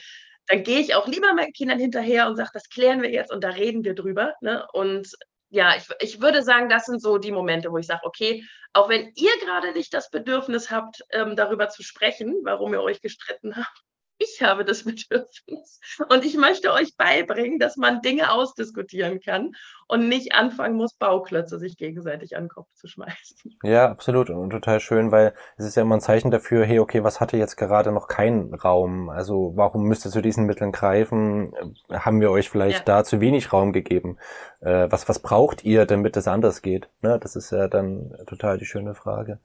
dann 0.47 0.63
gehe 0.63 0.79
ich 0.79 0.95
auch 0.95 1.07
lieber 1.07 1.33
meinen 1.33 1.53
Kindern 1.53 1.79
hinterher 1.79 2.27
und 2.27 2.35
sage, 2.35 2.51
das 2.53 2.69
klären 2.69 3.01
wir 3.01 3.09
jetzt 3.11 3.31
und 3.31 3.43
da 3.43 3.49
reden 3.49 3.83
wir 3.83 3.95
drüber. 3.95 4.33
Ne? 4.41 4.65
Und 4.73 5.09
ja, 5.49 5.75
ich, 5.75 5.87
ich 5.99 6.21
würde 6.21 6.43
sagen, 6.43 6.69
das 6.69 6.85
sind 6.85 7.01
so 7.01 7.17
die 7.17 7.31
Momente, 7.31 7.71
wo 7.71 7.77
ich 7.77 7.87
sage, 7.87 8.01
okay, 8.03 8.43
auch 8.73 8.89
wenn 8.89 9.11
ihr 9.15 9.31
gerade 9.43 9.71
nicht 9.71 9.93
das 9.93 10.09
Bedürfnis 10.09 10.69
habt, 10.69 11.01
ähm, 11.11 11.35
darüber 11.35 11.69
zu 11.69 11.81
sprechen, 11.81 12.35
warum 12.43 12.73
ihr 12.73 12.81
euch 12.81 13.01
gestritten 13.01 13.55
habt, 13.55 13.84
ich 14.17 14.41
habe 14.41 14.65
das 14.65 14.83
Bedürfnis. 14.85 15.79
Und 16.09 16.25
ich 16.25 16.37
möchte 16.37 16.71
euch 16.73 16.95
beibringen, 16.97 17.59
dass 17.59 17.77
man 17.77 18.01
Dinge 18.01 18.31
ausdiskutieren 18.31 19.19
kann 19.19 19.51
und 19.87 20.09
nicht 20.09 20.33
anfangen 20.33 20.75
muss, 20.75 20.93
Bauklötze 20.93 21.59
sich 21.59 21.77
gegenseitig 21.77 22.35
an 22.35 22.45
den 22.45 22.49
Kopf 22.49 22.67
zu 22.73 22.87
schmeißen. 22.87 23.57
Ja, 23.63 23.89
absolut. 23.89 24.29
Und 24.29 24.49
total 24.49 24.79
schön, 24.79 25.11
weil 25.11 25.33
es 25.57 25.65
ist 25.65 25.75
ja 25.75 25.83
immer 25.83 25.95
ein 25.95 26.01
Zeichen 26.01 26.31
dafür, 26.31 26.65
hey, 26.65 26.79
okay, 26.79 27.03
was 27.03 27.19
hatte 27.19 27.37
jetzt 27.37 27.55
gerade 27.55 27.91
noch 27.91 28.07
keinen 28.07 28.53
Raum? 28.53 29.09
Also 29.09 29.53
warum 29.55 29.83
müsst 29.83 30.05
ihr 30.05 30.11
zu 30.11 30.21
diesen 30.21 30.45
Mitteln 30.45 30.71
greifen? 30.71 31.53
Haben 31.91 32.21
wir 32.21 32.31
euch 32.31 32.49
vielleicht 32.49 32.87
ja. 32.87 32.97
da 32.97 33.03
zu 33.03 33.21
wenig 33.21 33.53
Raum 33.53 33.73
gegeben? 33.73 34.17
Äh, 34.61 34.87
was, 34.89 35.07
was 35.07 35.19
braucht 35.19 35.63
ihr, 35.63 35.85
damit 35.85 36.17
es 36.17 36.27
anders 36.27 36.61
geht? 36.61 36.89
Ne? 37.01 37.19
Das 37.19 37.35
ist 37.35 37.51
ja 37.51 37.67
dann 37.67 38.13
total 38.25 38.57
die 38.57 38.65
schöne 38.65 38.95
Frage. 38.95 39.39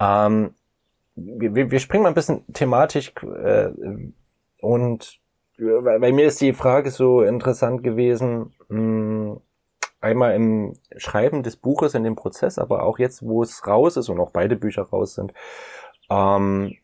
Ähm, 0.00 0.54
wir, 1.14 1.70
wir 1.70 1.78
springen 1.78 2.04
mal 2.04 2.10
ein 2.10 2.14
bisschen 2.14 2.44
thematisch 2.52 3.12
äh, 3.22 3.70
und 4.60 5.20
bei 5.58 6.12
mir 6.12 6.26
ist 6.26 6.40
die 6.40 6.54
Frage 6.54 6.90
so 6.90 7.22
interessant 7.22 7.84
gewesen, 7.84 8.54
mh, 8.68 9.40
einmal 10.00 10.34
im 10.34 10.74
Schreiben 10.96 11.42
des 11.42 11.56
Buches, 11.56 11.94
in 11.94 12.04
dem 12.04 12.16
Prozess, 12.16 12.58
aber 12.58 12.82
auch 12.82 12.98
jetzt, 12.98 13.22
wo 13.22 13.42
es 13.42 13.66
raus 13.66 13.96
ist 13.96 14.08
und 14.08 14.18
auch 14.18 14.30
beide 14.30 14.56
Bücher 14.56 14.82
raus 14.82 15.14
sind, 15.14 15.32
ähm, 16.10 16.74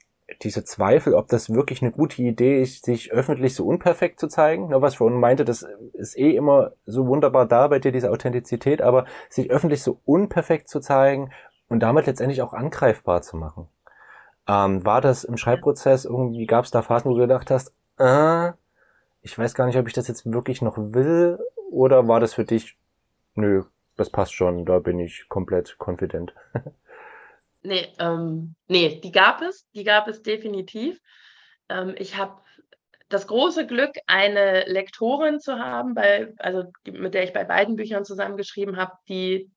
diese 0.42 0.62
Zweifel, 0.64 1.14
ob 1.14 1.28
das 1.28 1.50
wirklich 1.50 1.82
eine 1.82 1.90
gute 1.90 2.22
Idee 2.22 2.60
ist, 2.60 2.84
sich 2.84 3.12
öffentlich 3.12 3.54
so 3.54 3.64
unperfekt 3.66 4.20
zu 4.20 4.28
zeigen. 4.28 4.68
Ne, 4.68 4.80
was 4.82 4.92
ich 4.92 4.98
vorhin 4.98 5.18
meinte, 5.18 5.44
das 5.44 5.66
ist 5.94 6.18
eh 6.18 6.36
immer 6.36 6.72
so 6.86 7.06
wunderbar 7.06 7.46
da 7.46 7.66
bei 7.68 7.78
dir, 7.78 7.92
diese 7.92 8.10
Authentizität, 8.10 8.82
aber 8.82 9.06
sich 9.30 9.50
öffentlich 9.50 9.82
so 9.82 10.00
unperfekt 10.04 10.68
zu 10.68 10.80
zeigen 10.80 11.30
und 11.68 11.80
damit 11.80 12.06
letztendlich 12.06 12.42
auch 12.42 12.52
angreifbar 12.52 13.22
zu 13.22 13.36
machen. 13.36 13.68
Ähm, 14.48 14.84
war 14.84 15.00
das 15.00 15.24
im 15.24 15.37
Schreibprozess 15.37 16.06
irgendwie, 16.06 16.46
gab 16.46 16.64
es 16.64 16.70
da 16.70 16.82
Phasen, 16.82 17.11
wo 17.11 17.14
du 17.14 17.20
gedacht 17.20 17.50
hast, 17.50 17.74
äh, 17.98 18.52
ich 19.20 19.38
weiß 19.38 19.54
gar 19.54 19.66
nicht, 19.66 19.76
ob 19.76 19.87
ich 19.87 19.92
das 19.92 20.08
jetzt 20.08 20.30
wirklich 20.30 20.62
noch 20.62 20.78
will, 20.78 21.38
oder 21.70 22.08
war 22.08 22.18
das 22.18 22.34
für 22.34 22.44
dich, 22.44 22.76
nö, 23.34 23.64
das 23.96 24.11
passt 24.11 24.32
schon, 24.32 24.64
da 24.64 24.78
bin 24.78 24.98
ich 24.98 25.28
komplett 25.28 25.76
confident. 25.78 26.32
nee, 27.62 27.92
ähm, 27.98 28.54
nee, 28.68 29.00
die 29.02 29.12
gab 29.12 29.42
es, 29.42 29.66
die 29.74 29.84
gab 29.84 30.08
es 30.08 30.22
definitiv. 30.22 30.98
Ähm, 31.68 31.94
ich 31.98 32.16
habe 32.16 32.40
das 33.11 33.26
große 33.26 33.66
Glück, 33.66 33.92
eine 34.06 34.64
Lektorin 34.66 35.40
zu 35.40 35.58
haben, 35.58 35.94
bei, 35.94 36.32
also 36.38 36.64
mit 36.87 37.14
der 37.14 37.24
ich 37.24 37.32
bei 37.32 37.44
beiden 37.44 37.76
Büchern 37.76 38.04
zusammengeschrieben 38.04 38.76
habe, 38.76 38.92
die 39.08 39.50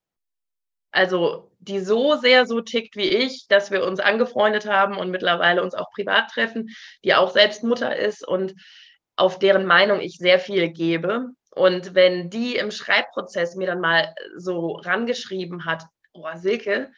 also 0.91 1.51
die 1.59 1.79
so 1.79 2.15
sehr 2.15 2.45
so 2.45 2.61
tickt 2.61 2.95
wie 2.95 3.07
ich, 3.07 3.47
dass 3.47 3.71
wir 3.71 3.85
uns 3.85 3.99
angefreundet 3.99 4.65
haben 4.65 4.97
und 4.97 5.11
mittlerweile 5.11 5.61
uns 5.61 5.75
auch 5.75 5.91
privat 5.91 6.29
treffen, 6.29 6.69
die 7.03 7.13
auch 7.13 7.31
selbst 7.31 7.63
Mutter 7.63 7.95
ist 7.95 8.27
und 8.27 8.55
auf 9.15 9.39
deren 9.39 9.65
Meinung 9.65 9.99
ich 9.99 10.17
sehr 10.17 10.39
viel 10.39 10.69
gebe. 10.69 11.29
Und 11.53 11.93
wenn 11.93 12.29
die 12.29 12.55
im 12.55 12.71
Schreibprozess 12.71 13.55
mir 13.55 13.67
dann 13.67 13.81
mal 13.81 14.13
so 14.37 14.73
rangeschrieben 14.73 15.65
hat, 15.65 15.83
oh 16.13 16.25
Silke, 16.35 16.91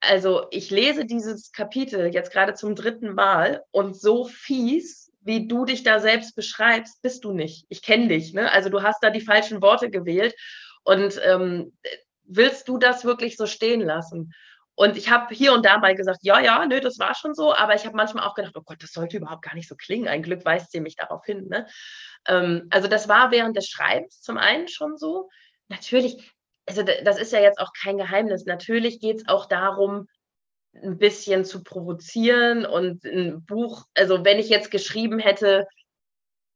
also 0.00 0.46
ich 0.50 0.70
lese 0.70 1.04
dieses 1.04 1.52
Kapitel 1.52 2.12
jetzt 2.14 2.32
gerade 2.32 2.54
zum 2.54 2.74
dritten 2.74 3.14
Mal 3.14 3.62
und 3.70 3.98
so 3.98 4.24
fies, 4.24 5.12
wie 5.22 5.48
du 5.48 5.64
dich 5.64 5.82
da 5.82 6.00
selbst 6.00 6.36
beschreibst, 6.36 7.00
bist 7.02 7.24
du 7.24 7.32
nicht. 7.32 7.66
Ich 7.68 7.82
kenne 7.82 8.08
dich. 8.08 8.34
Ne? 8.34 8.50
Also 8.52 8.68
du 8.68 8.82
hast 8.82 9.02
da 9.02 9.10
die 9.10 9.22
falschen 9.22 9.62
Worte 9.62 9.90
gewählt. 9.90 10.34
Und 10.84 11.18
ähm, 11.24 11.72
willst 12.24 12.68
du 12.68 12.78
das 12.78 13.04
wirklich 13.04 13.36
so 13.36 13.46
stehen 13.46 13.80
lassen? 13.80 14.32
Und 14.76 14.96
ich 14.96 15.08
habe 15.08 15.32
hier 15.32 15.52
und 15.52 15.64
da 15.64 15.78
mal 15.78 15.94
gesagt, 15.94 16.20
ja, 16.22 16.40
ja, 16.40 16.66
nö, 16.66 16.80
das 16.80 16.98
war 16.98 17.14
schon 17.14 17.34
so, 17.34 17.54
aber 17.54 17.74
ich 17.74 17.86
habe 17.86 17.96
manchmal 17.96 18.24
auch 18.24 18.34
gedacht, 18.34 18.56
oh 18.56 18.62
Gott, 18.62 18.82
das 18.82 18.92
sollte 18.92 19.18
überhaupt 19.18 19.42
gar 19.42 19.54
nicht 19.54 19.68
so 19.68 19.76
klingen. 19.76 20.08
Ein 20.08 20.22
Glück 20.22 20.44
weist 20.44 20.72
sie 20.72 20.80
mich 20.80 20.96
darauf 20.96 21.24
hin. 21.24 21.46
Ne? 21.48 21.66
Ähm, 22.26 22.66
also 22.70 22.88
das 22.88 23.08
war 23.08 23.30
während 23.30 23.56
des 23.56 23.68
Schreibens 23.68 24.20
zum 24.20 24.36
einen 24.36 24.66
schon 24.66 24.96
so. 24.96 25.28
Natürlich, 25.68 26.32
also 26.66 26.82
das 26.82 27.20
ist 27.20 27.32
ja 27.32 27.40
jetzt 27.40 27.60
auch 27.60 27.70
kein 27.80 27.98
Geheimnis. 27.98 28.46
Natürlich 28.46 28.98
geht 28.98 29.18
es 29.18 29.28
auch 29.28 29.46
darum, 29.46 30.08
ein 30.82 30.98
bisschen 30.98 31.44
zu 31.44 31.62
provozieren 31.62 32.66
und 32.66 33.04
ein 33.04 33.44
Buch, 33.44 33.84
also 33.94 34.24
wenn 34.24 34.40
ich 34.40 34.48
jetzt 34.48 34.72
geschrieben 34.72 35.20
hätte, 35.20 35.68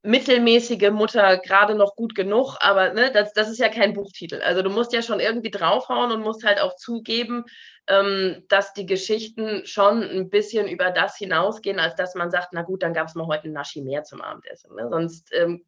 mittelmäßige 0.01 0.91
Mutter 0.91 1.37
gerade 1.37 1.75
noch 1.75 1.95
gut 1.95 2.15
genug, 2.15 2.55
aber 2.61 2.93
ne, 2.93 3.11
das, 3.11 3.33
das 3.33 3.49
ist 3.49 3.59
ja 3.59 3.67
kein 3.67 3.93
Buchtitel. 3.93 4.41
Also 4.41 4.61
du 4.61 4.69
musst 4.69 4.93
ja 4.93 5.01
schon 5.01 5.19
irgendwie 5.19 5.51
draufhauen 5.51 6.11
und 6.11 6.21
musst 6.21 6.45
halt 6.45 6.61
auch 6.61 6.75
zugeben, 6.77 7.43
ähm, 7.87 8.45
dass 8.47 8.73
die 8.73 8.85
Geschichten 8.85 9.65
schon 9.65 10.03
ein 10.03 10.29
bisschen 10.29 10.67
über 10.67 10.91
das 10.91 11.17
hinausgehen, 11.17 11.79
als 11.79 11.95
dass 11.95 12.15
man 12.15 12.31
sagt, 12.31 12.49
na 12.53 12.61
gut, 12.61 12.81
dann 12.81 12.93
gab 12.93 13.07
es 13.07 13.15
mal 13.15 13.27
heute 13.27 13.49
ein 13.49 13.53
Naschi 13.53 13.81
mehr 13.81 14.03
zum 14.03 14.21
Abendessen. 14.21 14.73
Ne? 14.75 14.87
Sonst, 14.89 15.33
ähm, 15.33 15.65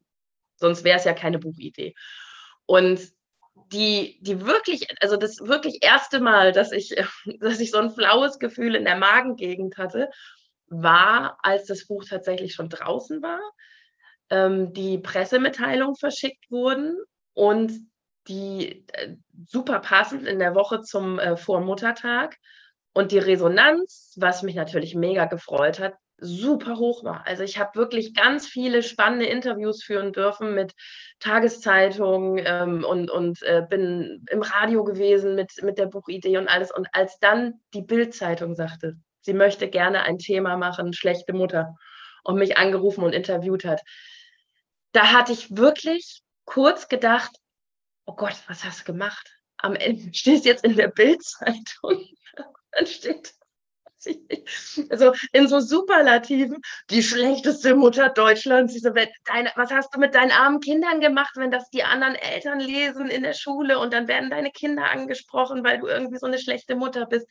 sonst 0.56 0.86
wäre 0.86 0.98
es 0.98 1.04
ja 1.04 1.14
keine 1.14 1.40
Buchidee. 1.40 1.94
Und 2.66 3.02
die, 3.74 4.18
die 4.22 4.46
wirklich, 4.46 4.88
also 5.02 5.18
das 5.18 5.40
wirklich 5.42 5.80
erste 5.82 6.22
Mal, 6.22 6.54
dass 6.54 6.72
ich, 6.72 6.96
dass 7.40 7.60
ich 7.60 7.72
so 7.72 7.80
ein 7.80 7.92
flaues 7.92 8.40
Gefühl 8.40 8.76
in 8.76 8.86
der 8.86 8.96
Magengegend 8.96 9.78
hatte, 9.78 10.10
war, 10.68 11.38
als 11.44 11.66
das 11.66 11.86
Buch 11.86 12.06
tatsächlich 12.08 12.54
schon 12.54 12.70
draußen 12.70 13.22
war, 13.22 13.42
ähm, 14.32 14.74
die 14.74 14.98
Pressemitteilungen 14.98 15.96
verschickt 15.96 16.50
wurden 16.50 16.98
und 17.34 17.72
die 18.28 18.86
äh, 18.94 19.16
super 19.46 19.80
passend 19.80 20.26
in 20.26 20.40
der 20.40 20.56
Woche 20.56 20.82
zum 20.82 21.20
äh, 21.20 21.38
Vormuttertag 21.38 22.38
und 22.94 23.12
die 23.12 23.20
Resonanz, 23.20 24.16
was 24.18 24.42
mich 24.42 24.56
natürlich 24.56 24.96
mega 24.96 25.26
gefreut 25.26 25.80
hat, 25.80 25.94
super 26.18 26.78
hoch 26.78 27.04
war. 27.04 27.26
Also 27.26 27.44
ich 27.44 27.60
habe 27.60 27.76
wirklich 27.76 28.14
ganz 28.14 28.48
viele 28.48 28.84
spannende 28.84 29.26
Interviews 29.26 29.84
führen 29.84 30.14
dürfen 30.14 30.54
mit 30.54 30.74
Tageszeitungen 31.20 32.44
ähm, 32.46 32.86
und, 32.86 33.10
und 33.10 33.42
äh, 33.42 33.64
bin 33.68 34.24
im 34.30 34.44
Radio 34.44 34.84
gewesen 34.84 35.36
mit, 35.36 35.52
mit 35.64 35.80
der 35.80 35.88
Buchidee 35.88 36.38
und 36.38 36.48
alles. 36.48 36.72
Und 36.72 36.88
als 36.92 37.18
dann 37.20 37.56
die 37.74 37.82
Bildzeitung 37.82 38.56
sagte, 38.56 38.98
sie 39.22 39.34
möchte 39.34 39.68
gerne 39.68 40.04
ein 40.04 40.20
Thema 40.20 40.58
machen, 40.58 40.94
schlechte 40.94 41.34
Mutter, 41.34 41.76
und 42.24 42.38
mich 42.38 42.58
angerufen 42.58 43.04
und 43.04 43.14
interviewt 43.14 43.66
hat, 43.66 43.82
da 44.92 45.12
hatte 45.12 45.34
ich 45.34 45.56
wirklich 45.56 46.22
kurz 46.46 46.88
gedacht, 46.88 47.32
oh 48.06 48.16
Gott, 48.16 48.36
was 48.48 48.64
hast 48.64 48.82
du 48.82 48.86
gemacht? 48.86 49.32
Am 49.58 49.76
Ende 49.76 50.14
stehst 50.14 50.46
jetzt 50.46 50.64
in 50.64 50.76
der 50.76 50.90
Bildzeitung. 50.90 52.08
Dann 52.72 52.88
steht 52.88 53.34
also 54.90 55.14
in 55.32 55.48
so 55.48 55.60
Superlativen, 55.60 56.62
die 56.90 57.04
schlechteste 57.04 57.76
Mutter 57.76 58.10
Deutschlands. 58.10 58.74
Diese, 58.74 58.92
deine, 58.92 59.52
was 59.56 59.72
hast 59.72 59.94
du 59.94 60.00
mit 60.00 60.16
deinen 60.16 60.32
armen 60.32 60.60
Kindern 60.60 61.02
gemacht, 61.02 61.34
wenn 61.36 61.52
das 61.52 61.70
die 61.70 61.84
anderen 61.84 62.16
Eltern 62.16 62.60
lesen 62.60 63.10
in 63.10 63.24
der 63.24 63.34
Schule 63.34 63.80
und 63.80 63.94
dann 63.94 64.08
werden 64.08 64.30
deine 64.30 64.52
Kinder 64.52 64.90
angesprochen, 64.90 65.64
weil 65.64 65.80
du 65.80 65.88
irgendwie 65.88 66.18
so 66.18 66.26
eine 66.26 66.40
schlechte 66.40 66.76
Mutter 66.76 67.06
bist. 67.06 67.28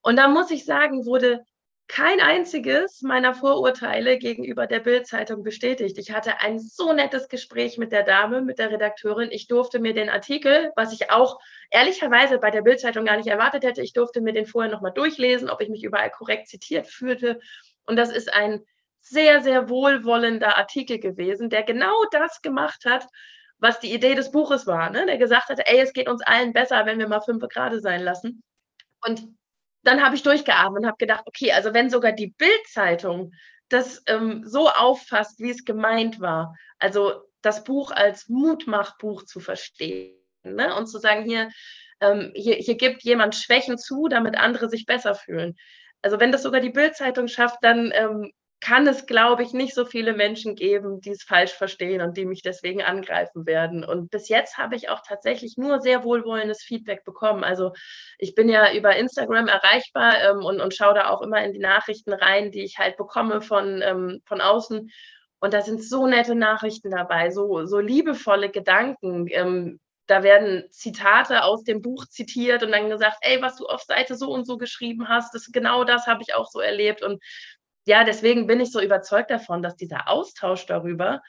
Und 0.00 0.16
da 0.16 0.28
muss 0.28 0.50
ich 0.50 0.64
sagen, 0.64 1.04
wurde 1.04 1.44
kein 1.90 2.20
einziges 2.20 3.02
meiner 3.02 3.34
Vorurteile 3.34 4.16
gegenüber 4.16 4.68
der 4.68 4.78
Bild-Zeitung 4.78 5.42
bestätigt. 5.42 5.98
Ich 5.98 6.12
hatte 6.12 6.40
ein 6.40 6.60
so 6.60 6.92
nettes 6.92 7.28
Gespräch 7.28 7.78
mit 7.78 7.90
der 7.90 8.04
Dame, 8.04 8.42
mit 8.42 8.60
der 8.60 8.70
Redakteurin. 8.70 9.32
Ich 9.32 9.48
durfte 9.48 9.80
mir 9.80 9.92
den 9.92 10.08
Artikel, 10.08 10.70
was 10.76 10.92
ich 10.92 11.10
auch 11.10 11.40
ehrlicherweise 11.68 12.38
bei 12.38 12.52
der 12.52 12.62
Bild-Zeitung 12.62 13.06
gar 13.06 13.16
nicht 13.16 13.26
erwartet 13.26 13.64
hätte, 13.64 13.82
ich 13.82 13.92
durfte 13.92 14.20
mir 14.20 14.32
den 14.32 14.46
vorher 14.46 14.70
nochmal 14.70 14.92
durchlesen, 14.92 15.50
ob 15.50 15.60
ich 15.60 15.68
mich 15.68 15.82
überall 15.82 16.10
korrekt 16.10 16.46
zitiert 16.46 16.86
fühlte. 16.86 17.40
Und 17.86 17.96
das 17.96 18.12
ist 18.12 18.32
ein 18.32 18.64
sehr, 19.00 19.40
sehr 19.40 19.68
wohlwollender 19.68 20.56
Artikel 20.56 21.00
gewesen, 21.00 21.50
der 21.50 21.64
genau 21.64 22.04
das 22.12 22.40
gemacht 22.40 22.84
hat, 22.84 23.04
was 23.58 23.80
die 23.80 23.92
Idee 23.92 24.14
des 24.14 24.30
Buches 24.30 24.68
war. 24.68 24.90
Ne? 24.90 25.06
Der 25.06 25.18
gesagt 25.18 25.48
hat, 25.48 25.58
ey, 25.64 25.80
es 25.80 25.92
geht 25.92 26.08
uns 26.08 26.22
allen 26.22 26.52
besser, 26.52 26.86
wenn 26.86 27.00
wir 27.00 27.08
mal 27.08 27.20
fünf 27.20 27.42
gerade 27.48 27.80
sein 27.80 28.00
lassen. 28.00 28.44
Und 29.04 29.39
dann 29.82 30.02
habe 30.02 30.14
ich 30.14 30.22
durchgeatmet 30.22 30.82
und 30.82 30.86
habe 30.86 30.98
gedacht, 30.98 31.24
okay, 31.26 31.52
also 31.52 31.72
wenn 31.74 31.90
sogar 31.90 32.12
die 32.12 32.34
Bild-Zeitung 32.36 33.32
das 33.68 34.02
ähm, 34.06 34.42
so 34.44 34.68
auffasst, 34.68 35.40
wie 35.40 35.50
es 35.50 35.64
gemeint 35.64 36.20
war, 36.20 36.56
also 36.78 37.22
das 37.42 37.64
Buch 37.64 37.90
als 37.90 38.28
Mutmachbuch 38.28 39.24
zu 39.24 39.40
verstehen 39.40 40.16
ne? 40.42 40.74
und 40.74 40.86
zu 40.86 40.98
sagen, 40.98 41.24
hier, 41.24 41.50
ähm, 42.00 42.32
hier, 42.34 42.56
hier 42.56 42.76
gibt 42.76 43.02
jemand 43.02 43.34
Schwächen 43.34 43.78
zu, 43.78 44.08
damit 44.08 44.36
andere 44.36 44.68
sich 44.68 44.86
besser 44.86 45.14
fühlen. 45.14 45.56
Also 46.02 46.18
wenn 46.18 46.32
das 46.32 46.42
sogar 46.42 46.60
die 46.60 46.70
Bild-Zeitung 46.70 47.28
schafft, 47.28 47.58
dann 47.62 47.92
ähm, 47.94 48.32
kann 48.60 48.86
es, 48.86 49.06
glaube 49.06 49.42
ich, 49.42 49.52
nicht 49.54 49.74
so 49.74 49.86
viele 49.86 50.12
Menschen 50.12 50.54
geben, 50.54 51.00
die 51.00 51.10
es 51.10 51.22
falsch 51.22 51.52
verstehen 51.52 52.02
und 52.02 52.16
die 52.16 52.26
mich 52.26 52.42
deswegen 52.42 52.82
angreifen 52.82 53.46
werden. 53.46 53.84
Und 53.84 54.10
bis 54.10 54.28
jetzt 54.28 54.58
habe 54.58 54.76
ich 54.76 54.90
auch 54.90 55.00
tatsächlich 55.06 55.56
nur 55.56 55.80
sehr 55.80 56.04
wohlwollendes 56.04 56.62
Feedback 56.62 57.04
bekommen. 57.04 57.42
Also 57.42 57.72
ich 58.18 58.34
bin 58.34 58.50
ja 58.50 58.72
über 58.74 58.96
Instagram 58.96 59.48
erreichbar 59.48 60.14
ähm, 60.22 60.44
und, 60.44 60.60
und 60.60 60.74
schaue 60.74 60.94
da 60.94 61.08
auch 61.08 61.22
immer 61.22 61.42
in 61.42 61.52
die 61.52 61.58
Nachrichten 61.58 62.12
rein, 62.12 62.50
die 62.50 62.62
ich 62.62 62.78
halt 62.78 62.98
bekomme 62.98 63.40
von, 63.40 63.80
ähm, 63.82 64.20
von 64.26 64.42
außen. 64.42 64.90
Und 65.40 65.54
da 65.54 65.62
sind 65.62 65.82
so 65.82 66.06
nette 66.06 66.34
Nachrichten 66.34 66.90
dabei, 66.90 67.30
so, 67.30 67.64
so 67.64 67.78
liebevolle 67.78 68.50
Gedanken. 68.50 69.26
Ähm, 69.30 69.80
da 70.06 70.22
werden 70.22 70.64
Zitate 70.70 71.44
aus 71.44 71.62
dem 71.62 71.82
Buch 71.82 72.04
zitiert 72.06 72.62
und 72.62 72.72
dann 72.72 72.90
gesagt, 72.90 73.18
ey, 73.20 73.40
was 73.40 73.56
du 73.56 73.66
auf 73.66 73.82
Seite 73.82 74.16
so 74.16 74.32
und 74.32 74.44
so 74.44 74.58
geschrieben 74.58 75.08
hast, 75.08 75.34
das 75.34 75.50
genau 75.52 75.84
das 75.84 76.06
habe 76.08 76.22
ich 76.22 76.34
auch 76.34 76.48
so 76.50 76.60
erlebt. 76.60 77.02
Und 77.02 77.22
ja, 77.90 78.04
deswegen 78.04 78.46
bin 78.46 78.60
ich 78.60 78.70
so 78.70 78.80
überzeugt 78.80 79.32
davon, 79.32 79.62
dass 79.62 79.74
dieser 79.74 80.06
Austausch 80.06 80.64
darüber 80.64 81.22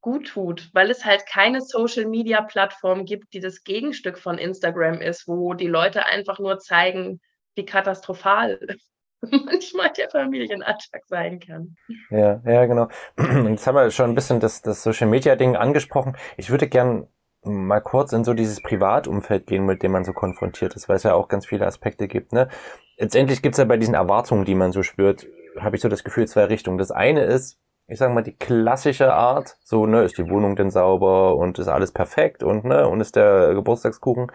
gut 0.00 0.28
tut, 0.28 0.70
weil 0.72 0.90
es 0.90 1.04
halt 1.04 1.26
keine 1.26 1.60
Social-Media-Plattform 1.60 3.04
gibt, 3.04 3.34
die 3.34 3.40
das 3.40 3.62
Gegenstück 3.62 4.18
von 4.18 4.38
Instagram 4.38 5.02
ist, 5.02 5.28
wo 5.28 5.52
die 5.52 5.66
Leute 5.66 6.06
einfach 6.06 6.38
nur 6.38 6.58
zeigen, 6.58 7.20
wie 7.56 7.66
katastrophal 7.66 8.58
manchmal 9.20 9.92
der 9.92 10.08
Familienalltag 10.08 11.02
sein 11.08 11.40
kann. 11.40 11.76
Ja, 12.08 12.40
ja, 12.46 12.64
genau. 12.64 12.88
Jetzt 13.50 13.66
haben 13.66 13.74
wir 13.74 13.90
schon 13.90 14.12
ein 14.12 14.14
bisschen 14.14 14.40
das, 14.40 14.62
das 14.62 14.82
Social-Media-Ding 14.82 15.56
angesprochen. 15.56 16.16
Ich 16.38 16.48
würde 16.48 16.68
gern 16.68 17.06
mal 17.42 17.82
kurz 17.82 18.14
in 18.14 18.24
so 18.24 18.32
dieses 18.32 18.62
Privatumfeld 18.62 19.46
gehen, 19.46 19.66
mit 19.66 19.82
dem 19.82 19.92
man 19.92 20.04
so 20.04 20.14
konfrontiert 20.14 20.74
ist, 20.74 20.88
weil 20.88 20.96
es 20.96 21.02
ja 21.02 21.12
auch 21.12 21.28
ganz 21.28 21.44
viele 21.44 21.66
Aspekte 21.66 22.08
gibt. 22.08 22.32
Ne? 22.32 22.48
Letztendlich 22.96 23.42
gibt 23.42 23.56
es 23.56 23.58
ja 23.58 23.66
bei 23.66 23.76
diesen 23.76 23.94
Erwartungen, 23.94 24.46
die 24.46 24.54
man 24.54 24.72
so 24.72 24.82
spürt, 24.82 25.26
habe 25.58 25.76
ich 25.76 25.82
so 25.82 25.88
das 25.88 26.04
Gefühl, 26.04 26.26
zwei 26.26 26.44
Richtungen. 26.44 26.78
Das 26.78 26.90
eine 26.90 27.24
ist, 27.24 27.58
ich 27.86 27.98
sage 27.98 28.12
mal, 28.12 28.22
die 28.22 28.36
klassische 28.36 29.12
Art, 29.12 29.56
so, 29.64 29.86
ne, 29.86 30.02
ist 30.02 30.18
die 30.18 30.28
Wohnung 30.28 30.56
denn 30.56 30.70
sauber 30.70 31.36
und 31.36 31.58
ist 31.58 31.68
alles 31.68 31.92
perfekt 31.92 32.42
und, 32.42 32.64
ne, 32.64 32.88
und 32.88 33.00
ist 33.00 33.16
der 33.16 33.54
Geburtstagskuchen. 33.54 34.30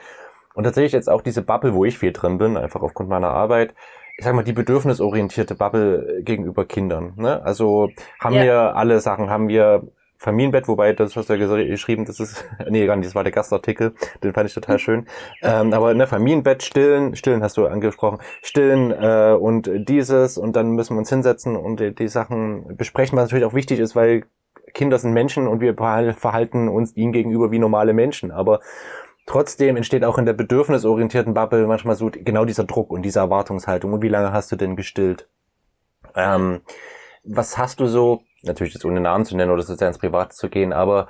Und 0.53 0.63
tatsächlich 0.63 0.93
jetzt 0.93 1.09
auch 1.09 1.21
diese 1.21 1.41
Bubble, 1.41 1.73
wo 1.73 1.85
ich 1.85 1.97
viel 1.97 2.13
drin 2.13 2.37
bin, 2.37 2.57
einfach 2.57 2.81
aufgrund 2.81 3.09
meiner 3.09 3.29
Arbeit, 3.29 3.75
ich 4.17 4.25
sag 4.25 4.33
mal, 4.33 4.43
die 4.43 4.53
bedürfnisorientierte 4.53 5.53
Bubble 5.53 6.23
gegenüber 6.23 6.65
Kindern. 6.65 7.13
Ne? 7.15 7.43
Also 7.43 7.89
haben 8.19 8.33
ja. 8.35 8.43
wir 8.43 8.75
alle 8.75 8.99
Sachen, 8.99 9.29
haben 9.29 9.47
wir 9.47 9.87
Familienbett, 10.17 10.67
wobei 10.67 10.93
das 10.93 11.15
hast 11.15 11.29
du 11.29 11.33
ja 11.35 11.63
geschrieben, 11.63 12.05
das 12.05 12.19
ist, 12.19 12.43
nee, 12.69 12.85
gar 12.85 12.95
nicht, 12.95 13.07
das 13.07 13.15
war 13.15 13.23
der 13.23 13.31
Gastartikel, 13.31 13.93
den 14.23 14.33
fand 14.33 14.49
ich 14.49 14.55
total 14.55 14.79
schön. 14.79 15.07
Ähm, 15.41 15.73
aber 15.73 15.93
ne, 15.93 16.07
Familienbett, 16.07 16.63
stillen, 16.63 17.15
stillen 17.15 17.43
hast 17.43 17.57
du 17.57 17.67
angesprochen, 17.67 18.19
stillen 18.41 18.91
äh, 18.91 19.35
und 19.39 19.69
dieses 19.87 20.37
und 20.37 20.55
dann 20.55 20.71
müssen 20.71 20.95
wir 20.95 20.99
uns 20.99 21.09
hinsetzen 21.09 21.55
und 21.55 21.79
die, 21.79 21.93
die 21.93 22.07
Sachen 22.07 22.75
besprechen, 22.75 23.17
was 23.17 23.25
natürlich 23.25 23.45
auch 23.45 23.53
wichtig 23.53 23.79
ist, 23.79 23.95
weil 23.95 24.25
Kinder 24.73 24.97
sind 24.97 25.13
Menschen 25.13 25.47
und 25.47 25.61
wir 25.61 25.75
verhalten 25.75 26.67
uns 26.67 26.95
ihnen 26.95 27.13
gegenüber 27.13 27.51
wie 27.51 27.59
normale 27.59 27.93
Menschen, 27.93 28.31
aber 28.31 28.59
trotzdem 29.27 29.77
entsteht 29.77 30.03
auch 30.03 30.17
in 30.17 30.25
der 30.25 30.33
bedürfnisorientierten 30.33 31.33
Bubble 31.33 31.67
manchmal 31.67 31.95
so 31.95 32.09
genau 32.11 32.45
dieser 32.45 32.63
Druck 32.63 32.91
und 32.91 33.03
diese 33.03 33.19
Erwartungshaltung. 33.19 33.93
Und 33.93 34.01
wie 34.01 34.09
lange 34.09 34.31
hast 34.31 34.51
du 34.51 34.55
denn 34.55 34.75
gestillt? 34.75 35.27
Ähm, 36.15 36.61
was 37.23 37.57
hast 37.57 37.79
du 37.79 37.87
so 37.87 38.23
natürlich 38.47 38.73
jetzt 38.73 38.85
ohne 38.85 38.99
Namen 38.99 39.25
zu 39.25 39.35
nennen 39.35 39.51
oder 39.51 39.63
so 39.63 39.75
sehr 39.75 39.87
ins 39.87 39.99
Private 39.99 40.35
zu 40.35 40.49
gehen, 40.49 40.73
aber 40.73 41.07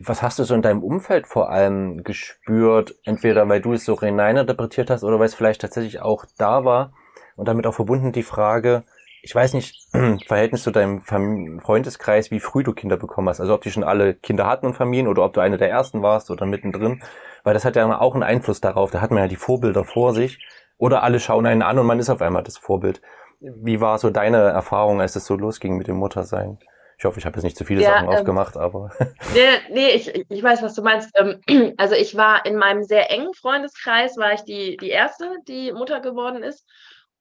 was 0.00 0.22
hast 0.22 0.38
du 0.38 0.44
so 0.44 0.54
in 0.54 0.62
deinem 0.62 0.82
Umfeld 0.82 1.26
vor 1.26 1.50
allem 1.50 2.04
gespürt? 2.04 2.94
Entweder 3.04 3.48
weil 3.48 3.60
du 3.60 3.72
es 3.72 3.84
so 3.84 3.98
hinein 4.00 4.36
interpretiert 4.36 4.90
hast 4.90 5.02
oder 5.02 5.18
weil 5.18 5.26
es 5.26 5.34
vielleicht 5.34 5.60
tatsächlich 5.60 6.00
auch 6.00 6.24
da 6.36 6.64
war 6.64 6.92
und 7.36 7.48
damit 7.48 7.66
auch 7.66 7.74
verbunden 7.74 8.12
die 8.12 8.22
Frage, 8.22 8.84
ich 9.22 9.34
weiß 9.34 9.54
nicht, 9.54 9.88
Verhältnis 10.26 10.62
zu 10.62 10.70
deinem 10.70 11.00
Freundeskreis, 11.00 12.30
wie 12.30 12.40
früh 12.40 12.62
du 12.62 12.72
Kinder 12.72 12.96
bekommen 12.96 13.28
hast. 13.28 13.40
Also 13.40 13.54
ob 13.54 13.62
die 13.62 13.70
schon 13.70 13.84
alle 13.84 14.14
Kinder 14.14 14.46
hatten 14.46 14.66
und 14.66 14.74
Familien 14.74 15.08
oder 15.08 15.24
ob 15.24 15.32
du 15.32 15.40
eine 15.40 15.58
der 15.58 15.70
ersten 15.70 16.02
warst 16.02 16.30
oder 16.30 16.46
mittendrin. 16.46 17.02
Weil 17.44 17.54
das 17.54 17.64
hat 17.64 17.76
ja 17.76 18.00
auch 18.00 18.14
einen 18.14 18.22
Einfluss 18.22 18.60
darauf. 18.60 18.90
Da 18.90 19.00
hat 19.00 19.10
man 19.10 19.22
ja 19.22 19.28
die 19.28 19.36
Vorbilder 19.36 19.84
vor 19.84 20.14
sich. 20.14 20.38
Oder 20.76 21.02
alle 21.02 21.18
schauen 21.18 21.46
einen 21.46 21.62
an 21.62 21.78
und 21.78 21.86
man 21.86 21.98
ist 21.98 22.08
auf 22.08 22.22
einmal 22.22 22.44
das 22.44 22.56
Vorbild. 22.56 23.02
Wie 23.40 23.80
war 23.80 23.98
so 23.98 24.10
deine 24.10 24.38
Erfahrung, 24.38 25.00
als 25.00 25.16
es 25.16 25.26
so 25.26 25.36
losging 25.36 25.76
mit 25.76 25.86
dem 25.86 25.96
Muttersein? 25.96 26.58
Ich 26.98 27.04
hoffe, 27.04 27.20
ich 27.20 27.26
habe 27.26 27.36
jetzt 27.36 27.44
nicht 27.44 27.56
zu 27.56 27.64
viele 27.64 27.82
ja, 27.82 27.90
Sachen 27.90 28.08
ähm, 28.08 28.14
aufgemacht, 28.14 28.56
aber. 28.56 28.90
Nee, 29.32 29.60
nee 29.70 29.90
ich, 29.90 30.12
ich 30.28 30.42
weiß, 30.42 30.62
was 30.62 30.74
du 30.74 30.82
meinst. 30.82 31.10
Ähm, 31.14 31.40
also 31.76 31.94
ich 31.94 32.16
war 32.16 32.44
in 32.44 32.56
meinem 32.56 32.82
sehr 32.82 33.10
engen 33.12 33.34
Freundeskreis, 33.34 34.16
war 34.16 34.32
ich 34.32 34.42
die, 34.42 34.76
die 34.76 34.88
erste, 34.88 35.36
die 35.46 35.72
Mutter 35.72 36.00
geworden 36.00 36.42
ist. 36.42 36.66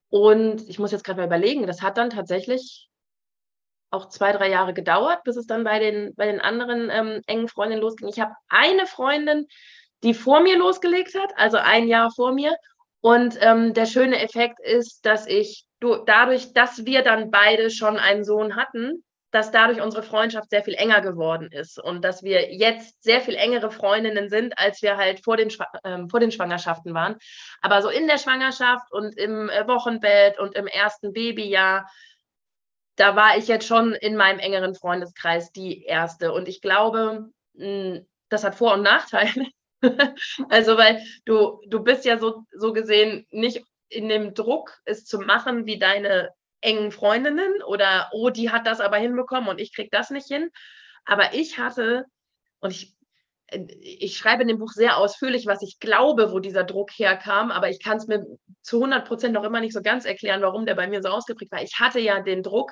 Und 0.09 0.67
ich 0.67 0.79
muss 0.79 0.91
jetzt 0.91 1.03
gerade 1.03 1.19
mal 1.19 1.27
überlegen, 1.27 1.67
das 1.67 1.83
hat 1.83 1.97
dann 1.97 2.09
tatsächlich 2.09 2.89
auch 3.91 4.09
zwei, 4.09 4.31
drei 4.31 4.49
Jahre 4.49 4.73
gedauert, 4.73 5.23
bis 5.23 5.37
es 5.37 5.45
dann 5.45 5.63
bei 5.63 5.77
den, 5.77 6.15
bei 6.15 6.25
den 6.25 6.41
anderen 6.41 6.89
ähm, 6.89 7.21
engen 7.27 7.47
Freundinnen 7.47 7.81
losging. 7.81 8.07
Ich 8.07 8.19
habe 8.19 8.33
eine 8.49 8.87
Freundin, 8.87 9.45
die 10.03 10.15
vor 10.15 10.39
mir 10.39 10.57
losgelegt 10.57 11.13
hat, 11.13 11.31
also 11.35 11.57
ein 11.57 11.87
Jahr 11.87 12.09
vor 12.11 12.33
mir. 12.33 12.55
Und 13.01 13.37
ähm, 13.41 13.75
der 13.75 13.85
schöne 13.85 14.21
Effekt 14.21 14.59
ist, 14.59 15.05
dass 15.05 15.27
ich 15.27 15.66
du, 15.79 15.97
dadurch, 16.05 16.53
dass 16.53 16.85
wir 16.85 17.03
dann 17.03 17.31
beide 17.31 17.69
schon 17.69 17.97
einen 17.97 18.23
Sohn 18.23 18.55
hatten, 18.55 19.03
dass 19.31 19.51
dadurch 19.51 19.81
unsere 19.81 20.03
Freundschaft 20.03 20.49
sehr 20.49 20.63
viel 20.63 20.73
enger 20.75 21.01
geworden 21.01 21.49
ist 21.51 21.79
und 21.79 22.03
dass 22.03 22.23
wir 22.23 22.53
jetzt 22.53 23.03
sehr 23.03 23.21
viel 23.21 23.35
engere 23.35 23.71
Freundinnen 23.71 24.29
sind, 24.29 24.57
als 24.57 24.81
wir 24.81 24.97
halt 24.97 25.23
vor 25.23 25.35
den, 25.35 25.51
ähm, 25.83 26.09
vor 26.09 26.19
den 26.19 26.31
Schwangerschaften 26.31 26.93
waren. 26.93 27.17
Aber 27.61 27.81
so 27.81 27.89
in 27.89 28.07
der 28.07 28.17
Schwangerschaft 28.17 28.91
und 28.91 29.17
im 29.17 29.49
äh, 29.49 29.67
Wochenbett 29.67 30.39
und 30.39 30.55
im 30.55 30.67
ersten 30.67 31.11
Babyjahr, 31.11 31.89
da 32.95 33.15
war 33.15 33.37
ich 33.37 33.47
jetzt 33.47 33.67
schon 33.67 33.93
in 33.93 34.15
meinem 34.15 34.39
engeren 34.39 34.75
Freundeskreis 34.75 35.51
die 35.51 35.83
erste. 35.83 36.31
Und 36.31 36.47
ich 36.47 36.61
glaube, 36.61 37.29
hm, 37.55 38.07
das 38.29 38.43
hat 38.43 38.55
Vor- 38.55 38.73
und 38.73 38.81
Nachteile. 38.81 39.45
also, 40.49 40.77
weil 40.77 41.03
du, 41.25 41.61
du 41.67 41.83
bist 41.83 42.05
ja 42.05 42.17
so, 42.17 42.43
so 42.53 42.73
gesehen 42.73 43.27
nicht 43.29 43.63
in 43.89 44.09
dem 44.09 44.33
Druck, 44.33 44.79
es 44.85 45.05
zu 45.05 45.19
machen 45.19 45.65
wie 45.65 45.79
deine 45.79 46.31
engen 46.61 46.91
Freundinnen 46.91 47.61
oder 47.63 48.09
oh, 48.13 48.29
die 48.29 48.49
hat 48.49 48.67
das 48.67 48.79
aber 48.79 48.97
hinbekommen 48.97 49.49
und 49.49 49.59
ich 49.59 49.73
kriege 49.73 49.89
das 49.91 50.09
nicht 50.09 50.27
hin. 50.27 50.49
Aber 51.05 51.33
ich 51.33 51.57
hatte, 51.57 52.05
und 52.59 52.71
ich, 52.71 52.95
äh, 53.47 53.65
ich 53.79 54.17
schreibe 54.17 54.41
in 54.41 54.47
dem 54.47 54.59
Buch 54.59 54.71
sehr 54.71 54.97
ausführlich, 54.97 55.45
was 55.45 55.61
ich 55.61 55.79
glaube, 55.79 56.31
wo 56.31 56.39
dieser 56.39 56.63
Druck 56.63 56.91
herkam, 56.91 57.51
aber 57.51 57.69
ich 57.69 57.81
kann 57.81 57.97
es 57.97 58.07
mir 58.07 58.25
zu 58.61 58.77
100 58.77 59.07
Prozent 59.07 59.33
noch 59.33 59.43
immer 59.43 59.61
nicht 59.61 59.73
so 59.73 59.81
ganz 59.81 60.05
erklären, 60.05 60.41
warum 60.41 60.65
der 60.65 60.75
bei 60.75 60.87
mir 60.87 61.01
so 61.01 61.09
ausgeprägt 61.09 61.51
war. 61.51 61.61
Ich 61.61 61.79
hatte 61.79 61.99
ja 61.99 62.21
den 62.21 62.43
Druck, 62.43 62.71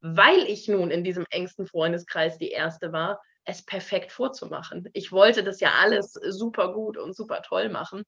weil 0.00 0.44
ich 0.44 0.68
nun 0.68 0.90
in 0.90 1.04
diesem 1.04 1.26
engsten 1.30 1.66
Freundeskreis 1.66 2.38
die 2.38 2.50
erste 2.50 2.92
war, 2.92 3.20
es 3.44 3.64
perfekt 3.64 4.12
vorzumachen. 4.12 4.88
Ich 4.92 5.12
wollte 5.12 5.44
das 5.44 5.60
ja 5.60 5.72
alles 5.80 6.12
super 6.12 6.72
gut 6.72 6.96
und 6.96 7.14
super 7.14 7.42
toll 7.42 7.68
machen. 7.68 8.04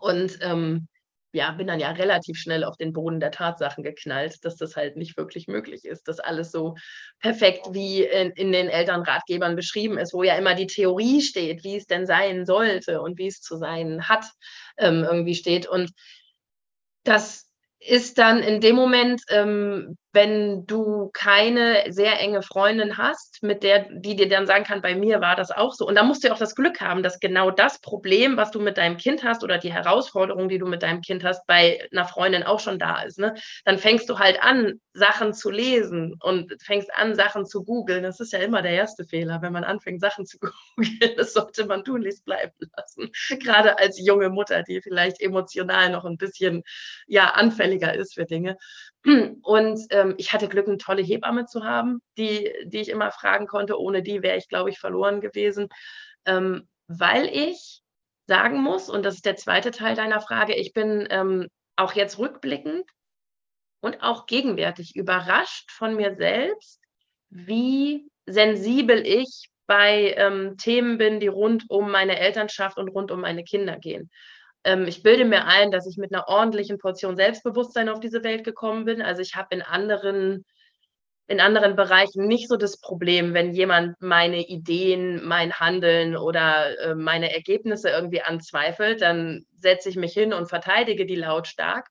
Und 0.00 0.38
ähm, 0.42 0.88
ja, 1.36 1.52
bin 1.52 1.66
dann 1.66 1.78
ja 1.78 1.90
relativ 1.90 2.38
schnell 2.38 2.64
auf 2.64 2.76
den 2.76 2.92
Boden 2.92 3.20
der 3.20 3.30
Tatsachen 3.30 3.84
geknallt, 3.84 4.44
dass 4.44 4.56
das 4.56 4.74
halt 4.74 4.96
nicht 4.96 5.16
wirklich 5.16 5.46
möglich 5.46 5.84
ist, 5.84 6.08
dass 6.08 6.18
alles 6.18 6.50
so 6.50 6.74
perfekt 7.20 7.68
wie 7.72 8.02
in, 8.02 8.30
in, 8.30 8.52
den 8.52 8.68
Elternratgebern 8.68 9.54
beschrieben 9.54 9.98
ist, 9.98 10.14
wo 10.14 10.22
ja 10.22 10.36
immer 10.36 10.54
die 10.54 10.66
Theorie 10.66 11.20
steht, 11.20 11.62
wie 11.62 11.76
es 11.76 11.86
denn 11.86 12.06
sein 12.06 12.46
sollte 12.46 13.02
und 13.02 13.18
wie 13.18 13.26
es 13.26 13.42
zu 13.42 13.58
sein 13.58 14.08
hat, 14.08 14.24
ähm, 14.78 15.04
irgendwie 15.04 15.34
steht. 15.34 15.68
Und 15.68 15.92
das 17.04 17.46
ist 17.78 18.16
dann 18.16 18.38
in 18.38 18.60
dem 18.62 18.74
Moment, 18.74 19.22
ähm, 19.28 19.96
wenn 20.16 20.64
du 20.64 21.10
keine 21.12 21.92
sehr 21.92 22.18
enge 22.20 22.40
Freundin 22.40 22.96
hast, 22.96 23.42
mit 23.42 23.62
der, 23.62 23.86
die 23.90 24.16
dir 24.16 24.30
dann 24.30 24.46
sagen 24.46 24.64
kann, 24.64 24.80
bei 24.80 24.94
mir 24.94 25.20
war 25.20 25.36
das 25.36 25.50
auch 25.50 25.74
so. 25.74 25.86
Und 25.86 25.94
da 25.94 26.04
musst 26.04 26.24
du 26.24 26.28
ja 26.28 26.34
auch 26.34 26.38
das 26.38 26.54
Glück 26.54 26.80
haben, 26.80 27.02
dass 27.02 27.20
genau 27.20 27.50
das 27.50 27.82
Problem, 27.82 28.38
was 28.38 28.50
du 28.50 28.58
mit 28.58 28.78
deinem 28.78 28.96
Kind 28.96 29.24
hast 29.24 29.44
oder 29.44 29.58
die 29.58 29.74
Herausforderung, 29.74 30.48
die 30.48 30.56
du 30.56 30.66
mit 30.66 30.82
deinem 30.82 31.02
Kind 31.02 31.22
hast, 31.22 31.46
bei 31.46 31.86
einer 31.92 32.06
Freundin 32.06 32.44
auch 32.44 32.60
schon 32.60 32.78
da 32.78 33.02
ist. 33.02 33.18
Ne? 33.18 33.34
Dann 33.66 33.76
fängst 33.76 34.08
du 34.08 34.18
halt 34.18 34.42
an, 34.42 34.80
Sachen 34.94 35.34
zu 35.34 35.50
lesen 35.50 36.14
und 36.20 36.56
fängst 36.62 36.88
an, 36.94 37.14
Sachen 37.14 37.44
zu 37.44 37.62
googeln. 37.62 38.02
Das 38.02 38.18
ist 38.18 38.32
ja 38.32 38.38
immer 38.38 38.62
der 38.62 38.72
erste 38.72 39.04
Fehler, 39.04 39.42
wenn 39.42 39.52
man 39.52 39.64
anfängt, 39.64 40.00
Sachen 40.00 40.24
zu 40.24 40.38
googeln. 40.76 41.12
Das 41.18 41.34
sollte 41.34 41.66
man 41.66 41.84
tunlichst 41.84 42.24
bleiben 42.24 42.54
lassen. 42.74 43.10
Gerade 43.38 43.78
als 43.78 44.00
junge 44.00 44.30
Mutter, 44.30 44.62
die 44.62 44.80
vielleicht 44.80 45.20
emotional 45.20 45.90
noch 45.90 46.06
ein 46.06 46.16
bisschen 46.16 46.62
ja, 47.06 47.32
anfälliger 47.32 47.94
ist 47.94 48.14
für 48.14 48.24
Dinge. 48.24 48.56
Und 49.42 49.80
ähm, 49.90 50.14
ich 50.18 50.32
hatte 50.32 50.48
Glück, 50.48 50.66
eine 50.66 50.78
tolle 50.78 51.02
Hebamme 51.02 51.46
zu 51.46 51.64
haben, 51.64 52.00
die, 52.18 52.52
die 52.64 52.80
ich 52.80 52.88
immer 52.88 53.10
fragen 53.12 53.46
konnte. 53.46 53.78
Ohne 53.78 54.02
die 54.02 54.22
wäre 54.22 54.36
ich, 54.36 54.48
glaube 54.48 54.70
ich, 54.70 54.78
verloren 54.78 55.20
gewesen. 55.20 55.68
Ähm, 56.24 56.68
weil 56.88 57.26
ich 57.26 57.82
sagen 58.26 58.60
muss, 58.60 58.88
und 58.88 59.04
das 59.04 59.16
ist 59.16 59.26
der 59.26 59.36
zweite 59.36 59.70
Teil 59.70 59.94
deiner 59.94 60.20
Frage, 60.20 60.54
ich 60.54 60.72
bin 60.72 61.06
ähm, 61.10 61.48
auch 61.76 61.92
jetzt 61.92 62.18
rückblickend 62.18 62.84
und 63.80 64.02
auch 64.02 64.26
gegenwärtig 64.26 64.96
überrascht 64.96 65.70
von 65.70 65.94
mir 65.94 66.16
selbst, 66.16 66.80
wie 67.30 68.08
sensibel 68.26 69.06
ich 69.06 69.50
bei 69.66 70.14
ähm, 70.16 70.56
Themen 70.56 70.98
bin, 70.98 71.20
die 71.20 71.28
rund 71.28 71.64
um 71.68 71.90
meine 71.90 72.18
Elternschaft 72.18 72.78
und 72.78 72.88
rund 72.88 73.10
um 73.10 73.20
meine 73.20 73.44
Kinder 73.44 73.78
gehen. 73.78 74.10
Ähm, 74.66 74.86
ich 74.86 75.02
bilde 75.02 75.24
mir 75.24 75.46
ein, 75.46 75.70
dass 75.70 75.86
ich 75.86 75.96
mit 75.96 76.12
einer 76.12 76.28
ordentlichen 76.28 76.78
Portion 76.78 77.16
Selbstbewusstsein 77.16 77.88
auf 77.88 78.00
diese 78.00 78.24
Welt 78.24 78.44
gekommen 78.44 78.84
bin. 78.84 79.00
Also 79.00 79.22
ich 79.22 79.36
habe 79.36 79.54
in 79.54 79.62
anderen 79.62 80.44
in 81.28 81.40
anderen 81.40 81.74
Bereichen 81.74 82.26
nicht 82.28 82.48
so 82.48 82.56
das 82.56 82.80
Problem, 82.80 83.34
wenn 83.34 83.52
jemand 83.52 84.00
meine 84.00 84.46
Ideen, 84.46 85.24
mein 85.26 85.54
Handeln 85.54 86.16
oder 86.16 86.78
äh, 86.78 86.94
meine 86.94 87.34
Ergebnisse 87.34 87.90
irgendwie 87.90 88.22
anzweifelt, 88.22 89.02
dann 89.02 89.44
setze 89.56 89.88
ich 89.88 89.96
mich 89.96 90.12
hin 90.12 90.32
und 90.32 90.48
verteidige 90.48 91.04
die 91.04 91.16
lautstark. 91.16 91.88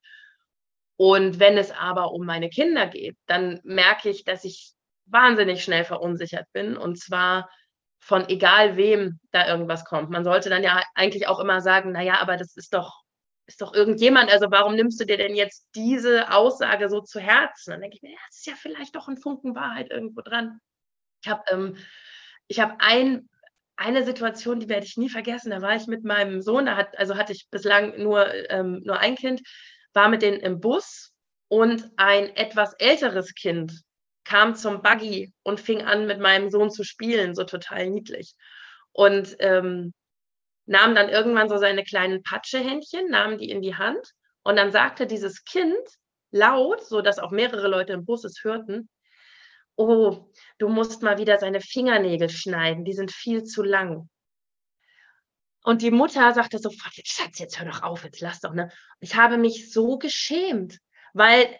Und 0.97 1.39
wenn 1.39 1.57
es 1.57 1.71
aber 1.71 2.11
um 2.13 2.25
meine 2.25 2.49
Kinder 2.49 2.87
geht, 2.87 3.17
dann 3.25 3.59
merke 3.63 4.09
ich, 4.09 4.23
dass 4.23 4.45
ich 4.45 4.71
wahnsinnig 5.05 5.63
schnell 5.63 5.83
verunsichert 5.83 6.47
bin. 6.53 6.77
Und 6.77 6.97
zwar 6.97 7.49
von 8.05 8.29
egal 8.29 8.77
wem 8.77 9.19
da 9.31 9.47
irgendwas 9.47 9.83
kommt. 9.83 10.11
Man 10.11 10.23
sollte 10.23 10.51
dann 10.51 10.61
ja 10.61 10.83
eigentlich 10.93 11.27
auch 11.27 11.39
immer 11.39 11.59
sagen, 11.61 11.91
naja, 11.91 12.21
aber 12.21 12.37
das 12.37 12.55
ist 12.55 12.71
doch, 12.75 13.01
ist 13.47 13.61
doch 13.61 13.73
irgendjemand, 13.73 14.31
also 14.31 14.51
warum 14.51 14.75
nimmst 14.75 14.99
du 14.99 15.05
dir 15.05 15.17
denn 15.17 15.33
jetzt 15.33 15.67
diese 15.73 16.31
Aussage 16.31 16.87
so 16.87 17.01
zu 17.01 17.19
Herzen? 17.19 17.71
Dann 17.71 17.81
denke 17.81 17.95
ich 17.95 18.03
mir, 18.03 18.11
ja, 18.11 18.19
das 18.27 18.37
ist 18.37 18.45
ja 18.45 18.53
vielleicht 18.55 18.95
doch 18.95 19.07
ein 19.07 19.17
Funken 19.17 19.55
Wahrheit 19.55 19.89
irgendwo 19.89 20.21
dran. 20.21 20.59
Ich 21.23 21.31
habe 21.31 21.41
ähm, 21.49 21.77
hab 22.51 22.75
ein, 22.77 23.27
eine 23.75 24.05
Situation, 24.05 24.59
die 24.59 24.69
werde 24.69 24.85
ich 24.85 24.97
nie 24.97 25.09
vergessen. 25.09 25.49
Da 25.49 25.63
war 25.63 25.75
ich 25.75 25.87
mit 25.87 26.03
meinem 26.03 26.43
Sohn, 26.43 26.67
da 26.67 26.75
hat, 26.75 26.95
also 26.99 27.17
hatte 27.17 27.33
ich 27.33 27.47
bislang 27.49 27.99
nur, 27.99 28.31
ähm, 28.51 28.83
nur 28.85 28.99
ein 28.99 29.15
Kind, 29.15 29.41
war 29.93 30.09
mit 30.09 30.21
denen 30.21 30.41
im 30.41 30.59
Bus 30.59 31.11
und 31.47 31.89
ein 31.97 32.35
etwas 32.35 32.75
älteres 32.77 33.33
Kind 33.33 33.81
kam 34.25 34.55
zum 34.55 34.81
Buggy 34.81 35.33
und 35.43 35.59
fing 35.59 35.83
an, 35.83 36.07
mit 36.07 36.19
meinem 36.19 36.49
Sohn 36.49 36.71
zu 36.71 36.83
spielen, 36.83 37.35
so 37.35 37.43
total 37.43 37.89
niedlich. 37.89 38.33
Und 38.91 39.35
ähm, 39.39 39.93
nahm 40.65 40.95
dann 40.95 41.09
irgendwann 41.09 41.49
so 41.49 41.57
seine 41.57 41.83
kleinen 41.83 42.23
Patschehändchen, 42.23 43.09
nahm 43.09 43.37
die 43.37 43.49
in 43.49 43.61
die 43.61 43.75
Hand 43.75 44.11
und 44.43 44.55
dann 44.55 44.71
sagte 44.71 45.07
dieses 45.07 45.43
Kind 45.43 45.77
laut, 46.31 46.83
so 46.83 47.01
dass 47.01 47.19
auch 47.19 47.31
mehrere 47.31 47.67
Leute 47.67 47.93
im 47.93 48.05
Bus 48.05 48.23
es 48.23 48.43
hörten, 48.43 48.89
oh, 49.75 50.31
du 50.57 50.69
musst 50.69 51.01
mal 51.01 51.17
wieder 51.17 51.37
seine 51.37 51.61
Fingernägel 51.61 52.29
schneiden, 52.29 52.85
die 52.85 52.93
sind 52.93 53.11
viel 53.11 53.43
zu 53.43 53.63
lang. 53.63 54.09
Und 55.63 55.81
die 55.81 55.91
Mutter 55.91 56.31
sagte 56.33 56.59
sofort, 56.59 56.93
Schatz, 57.03 57.39
jetzt 57.39 57.59
hör 57.59 57.67
doch 57.67 57.81
auf, 57.81 58.03
jetzt 58.03 58.21
lass 58.21 58.39
doch, 58.39 58.53
ne? 58.53 58.71
Ich 58.99 59.15
habe 59.15 59.37
mich 59.37 59.71
so 59.71 59.97
geschämt, 59.97 60.77
weil 61.13 61.59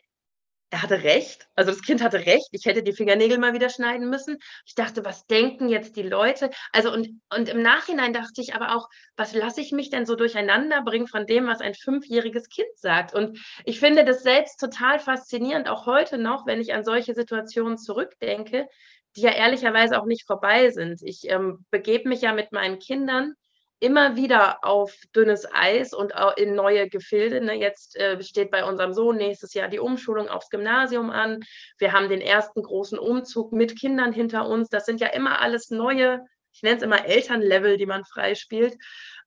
er 0.72 0.82
hatte 0.82 1.04
recht. 1.04 1.48
Also 1.56 1.72
das 1.72 1.82
Kind 1.82 2.04
hatte 2.04 2.26
recht. 2.26 2.48
Ich 2.52 2.66
hätte 2.66 2.84
die 2.84 2.94
Fingernägel 2.94 3.38
mal 3.38 3.54
wieder 3.54 3.70
schneiden 3.70 4.10
müssen. 4.10 4.38
Ich 4.66 4.76
dachte, 4.76 5.06
was 5.06 5.26
denken 5.28 5.70
jetzt 5.70 5.96
die 5.96 6.04
Leute? 6.04 6.50
Also 6.74 6.92
und, 6.92 7.22
und 7.34 7.50
im 7.50 7.62
Nachhinein 7.62 8.14
dachte 8.14 8.42
ich 8.42 8.56
aber 8.56 8.76
auch, 8.76 8.90
was 9.16 9.34
lasse 9.34 9.62
ich 9.62 9.72
mich 9.72 9.90
denn 9.90 10.06
so 10.06 10.16
durcheinander 10.16 10.82
bringen 10.84 11.08
von 11.08 11.26
dem, 11.26 11.48
was 11.48 11.62
ein 11.62 11.76
fünfjähriges 11.76 12.50
Kind 12.50 12.68
sagt? 12.76 13.14
Und 13.14 13.40
ich 13.64 13.80
finde 13.80 14.04
das 14.04 14.24
selbst 14.24 14.60
total 14.60 15.00
faszinierend, 15.00 15.70
auch 15.70 15.86
heute 15.86 16.18
noch, 16.18 16.46
wenn 16.46 16.60
ich 16.60 16.74
an 16.74 16.84
solche 16.84 17.14
Situationen 17.14 17.78
zurückdenke, 17.78 18.68
die 19.16 19.22
ja 19.22 19.32
ehrlicherweise 19.32 20.00
auch 20.00 20.06
nicht 20.06 20.26
vorbei 20.26 20.72
sind. 20.72 21.02
Ich 21.04 21.30
ähm, 21.30 21.66
begebe 21.70 22.10
mich 22.10 22.22
ja 22.22 22.34
mit 22.34 22.52
meinen 22.52 22.80
Kindern 22.80 23.36
immer 23.80 24.16
wieder 24.16 24.64
auf 24.64 24.96
dünnes 25.16 25.46
Eis 25.54 25.94
und 25.94 26.14
in 26.38 26.56
neue 26.56 26.90
Gefilde. 26.90 27.42
Ne? 27.42 27.54
Jetzt 27.54 27.96
äh, 27.98 28.22
steht 28.24 28.52
bei 28.52 28.64
unserem 28.64 28.94
Sohn 28.94 29.18
nächstes 29.18 29.54
Jahr 29.54 29.68
die 29.68 29.80
Umschulung 29.80 30.30
aufs 30.30 30.50
Gymnasium 30.50 31.10
an. 31.10 31.44
Wir 31.78 31.92
haben 31.92 32.10
den 32.10 32.22
ersten 32.22 32.64
großen 32.64 32.98
Umzug 32.98 33.52
mit 33.52 33.78
Kindern 33.78 34.14
hinter 34.14 34.48
uns. 34.48 34.70
Das 34.70 34.86
sind 34.86 35.02
ja 35.02 35.08
immer 35.08 35.42
alles 35.42 35.70
neue, 35.70 36.22
ich 36.54 36.64
nenne 36.64 36.78
es 36.78 36.84
immer 36.84 37.06
Elternlevel, 37.06 37.78
die 37.78 37.86
man 37.86 38.06
freispielt, 38.06 38.78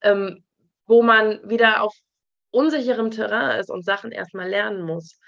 ähm, 0.03 0.45
wo 0.87 1.03
man 1.03 1.41
wieder 1.49 1.83
auf 1.83 1.95
unsicherem 2.51 3.11
Terrain 3.11 3.61
ist 3.61 3.71
und 3.71 3.85
Sachen 3.85 4.13
erstmal 4.13 4.49
lernen 4.49 4.83
muss. 4.83 5.21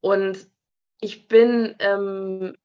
Und 0.00 0.48
ich 1.00 1.28
bin 1.28 1.76
ähm, 1.78 2.56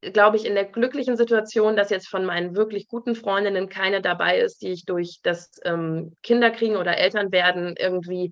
glaube 0.00 0.36
ich, 0.36 0.46
in 0.46 0.54
der 0.54 0.64
glücklichen 0.64 1.16
Situation, 1.16 1.76
dass 1.76 1.90
jetzt 1.90 2.08
von 2.08 2.24
meinen 2.24 2.54
wirklich 2.54 2.88
guten 2.88 3.14
Freundinnen 3.14 3.68
keine 3.68 4.00
dabei 4.00 4.38
ist, 4.38 4.62
die 4.62 4.68
ich 4.68 4.84
durch 4.84 5.18
das 5.22 5.50
ähm, 5.64 6.14
Kinderkriegen 6.22 6.76
oder 6.76 6.96
Elternwerden 6.96 7.74
irgendwie, 7.76 8.30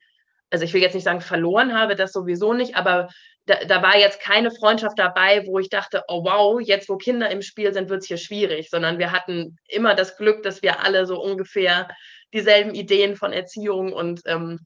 also 0.50 0.64
ich 0.64 0.72
will 0.72 0.82
jetzt 0.82 0.94
nicht 0.94 1.04
sagen 1.04 1.20
verloren 1.20 1.76
habe, 1.78 1.96
das 1.96 2.12
sowieso 2.12 2.52
nicht, 2.52 2.76
aber 2.76 3.08
da, 3.46 3.64
da 3.64 3.82
war 3.82 3.96
jetzt 3.96 4.20
keine 4.20 4.50
Freundschaft 4.50 4.98
dabei, 4.98 5.44
wo 5.46 5.58
ich 5.58 5.68
dachte, 5.68 6.02
oh 6.08 6.24
wow, 6.24 6.60
jetzt 6.60 6.88
wo 6.88 6.96
Kinder 6.96 7.30
im 7.30 7.42
Spiel 7.42 7.72
sind, 7.72 7.88
wird 7.88 8.02
es 8.02 8.08
hier 8.08 8.16
schwierig, 8.16 8.70
sondern 8.70 8.98
wir 8.98 9.12
hatten 9.12 9.56
immer 9.68 9.94
das 9.94 10.16
Glück, 10.16 10.42
dass 10.42 10.62
wir 10.62 10.84
alle 10.84 11.06
so 11.06 11.20
ungefähr 11.20 11.88
dieselben 12.32 12.74
Ideen 12.74 13.16
von 13.16 13.32
Erziehung 13.32 13.92
und 13.92 14.20
ähm, 14.26 14.60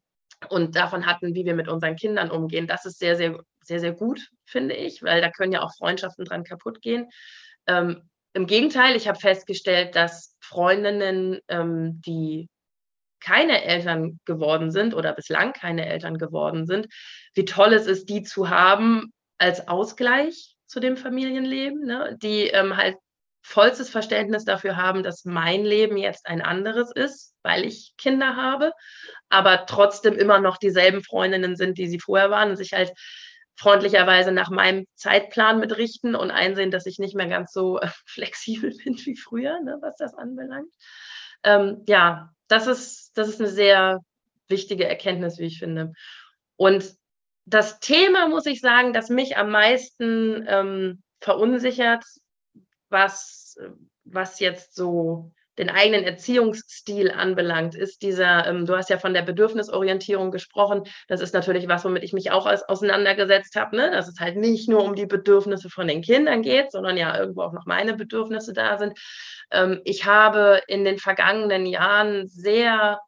und 0.49 0.77
davon 0.77 1.07
hatten, 1.07 1.35
wie 1.35 1.45
wir 1.45 1.55
mit 1.55 1.69
unseren 1.69 1.97
Kindern 1.97 2.31
umgehen. 2.31 2.67
Das 2.67 2.87
ist 2.87 2.99
sehr, 2.99 3.17
sehr, 3.17 3.39
sehr, 3.63 3.81
sehr 3.81 3.93
gut, 3.93 4.29
finde 4.47 4.75
ich, 4.75 5.03
weil 5.03 5.21
da 5.21 5.31
können 5.31 5.53
ja 5.53 5.63
auch 5.63 5.75
Freundschaften 5.77 6.25
dran 6.25 6.45
kaputt 6.45 6.81
gehen. 6.81 7.09
Ähm, 7.67 8.09
Im 8.33 8.47
Gegenteil, 8.47 8.97
ich 8.97 9.09
habe 9.09 9.19
festgestellt, 9.19 9.97
dass 9.97 10.37
Freundinnen, 10.41 11.41
ähm, 11.49 12.01
die 12.05 12.49
keine 13.21 13.63
Eltern 13.65 14.19
geworden 14.25 14.71
sind 14.71 14.95
oder 14.95 15.13
bislang 15.13 15.53
keine 15.53 15.87
Eltern 15.87 16.17
geworden 16.17 16.67
sind, 16.67 16.89
wie 17.35 17.45
toll 17.45 17.75
es 17.75 17.87
ist, 17.87 18.09
die 18.09 18.23
zu 18.23 18.49
haben 18.49 19.13
als 19.39 19.69
Ausgleich 19.69 20.57
zu 20.67 20.81
dem 20.81 20.97
Familienleben, 20.97 21.85
ne? 21.85 22.17
die 22.23 22.47
ähm, 22.47 22.77
halt 22.77 22.97
vollstes 23.43 23.89
Verständnis 23.89 24.45
dafür 24.45 24.77
haben, 24.77 25.03
dass 25.03 25.25
mein 25.25 25.65
Leben 25.65 25.97
jetzt 25.97 26.27
ein 26.27 26.43
anderes 26.43 26.91
ist, 26.93 27.35
weil 27.43 27.65
ich 27.65 27.95
Kinder 27.97 28.37
habe, 28.37 28.73
aber 29.29 29.67
trotzdem 29.67 30.15
immer 30.15 30.39
noch 30.39 30.59
dieselben 30.59 31.03
Freundinnen 31.03 31.57
sind, 31.57 31.79
die 31.79 31.89
sie 31.89 32.01
vorher 32.01 32.31
waren 32.31 32.51
und 32.51 32.57
sich 32.57 32.73
halt 32.73 32.93
freundlicherweise 33.57 34.33
nach 34.33 34.51
meinem 34.51 34.87
Zeitplan 34.95 35.61
mitrichten 35.61 36.15
und 36.15 36.31
einsehen, 36.31 36.71
dass 36.71 36.87
ich 36.87 36.99
nicht 36.99 37.15
mehr 37.15 37.29
ganz 37.29 37.53
so 37.53 37.79
äh, 37.79 37.89
flexibel 38.07 38.75
bin 38.85 38.97
wie 39.05 39.17
früher, 39.17 39.61
ne, 39.61 39.79
was 39.81 39.97
das 39.97 40.15
anbelangt. 40.15 40.73
Ähm, 41.43 41.85
ja, 41.87 42.31
das 42.49 42.67
ist, 42.67 43.13
das 43.17 43.29
ist 43.29 43.41
eine 43.41 43.51
sehr 43.51 44.01
wichtige 44.49 44.87
Erkenntnis, 44.89 45.39
wie 45.39 45.47
ich 45.47 45.59
finde. 45.59 45.93
Und 46.57 46.95
das 47.45 47.81
Thema, 47.81 48.29
muss 48.29 48.47
ich 48.47 48.61
sagen, 48.61 48.93
das 48.93 49.09
mich 49.09 49.37
am 49.37 49.51
meisten 49.51 50.45
ähm, 50.47 51.03
verunsichert, 51.21 52.05
was, 52.91 53.57
was 54.05 54.41
jetzt 54.41 54.75
so 54.75 55.33
den 55.59 55.69
eigenen 55.69 56.05
Erziehungsstil 56.05 57.11
anbelangt, 57.11 57.75
ist 57.75 58.03
dieser, 58.03 58.47
ähm, 58.47 58.65
du 58.65 58.77
hast 58.77 58.89
ja 58.89 58.99
von 58.99 59.13
der 59.13 59.23
Bedürfnisorientierung 59.23 60.31
gesprochen, 60.31 60.85
das 61.07 61.21
ist 61.21 61.35
natürlich 61.35 61.69
was, 61.69 61.85
womit 61.85 62.03
ich 62.03 62.15
mich 62.15 62.31
auch 62.31 62.47
aus, 62.47 62.63
auseinandergesetzt 62.63 63.57
habe, 63.57 63.77
ne? 63.77 63.91
dass 63.91 64.09
es 64.09 64.21
halt 64.21 64.37
nicht 64.37 64.69
nur 64.69 64.83
um 64.83 64.95
die 64.95 65.07
Bedürfnisse 65.07 65.69
von 65.69 65.87
den 65.87 66.01
Kindern 66.01 66.43
geht, 66.43 66.73
sondern 66.73 66.97
ja 66.97 67.19
irgendwo 67.19 67.43
auch 67.43 67.53
noch 67.53 67.67
meine 67.67 67.95
Bedürfnisse 67.95 68.55
da 68.55 68.79
sind. 68.79 68.99
Ähm, 69.51 69.83
ich 69.85 70.07
habe 70.07 70.63
in 70.67 70.85
den 70.85 70.99
vergangenen 70.99 71.67
Jahren 71.67 72.27
sehr 72.27 73.01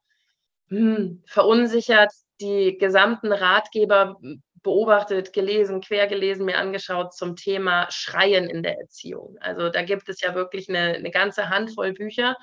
hm, 0.68 1.22
verunsichert 1.26 2.12
die 2.41 2.76
gesamten 2.76 3.33
Ratgeber 3.33 4.18
beobachtet, 4.63 5.33
gelesen, 5.33 5.81
quer 5.81 6.07
gelesen, 6.07 6.45
mir 6.45 6.59
angeschaut 6.59 7.15
zum 7.15 7.37
Thema 7.37 7.87
Schreien 7.91 8.49
in 8.49 8.63
der 8.63 8.79
Erziehung. 8.79 9.37
Also 9.41 9.69
da 9.69 9.83
gibt 9.83 10.09
es 10.09 10.21
ja 10.21 10.35
wirklich 10.35 10.69
eine, 10.69 10.95
eine 10.95 11.11
ganze 11.11 11.49
Handvoll 11.49 11.93
Bücher, 11.93 12.37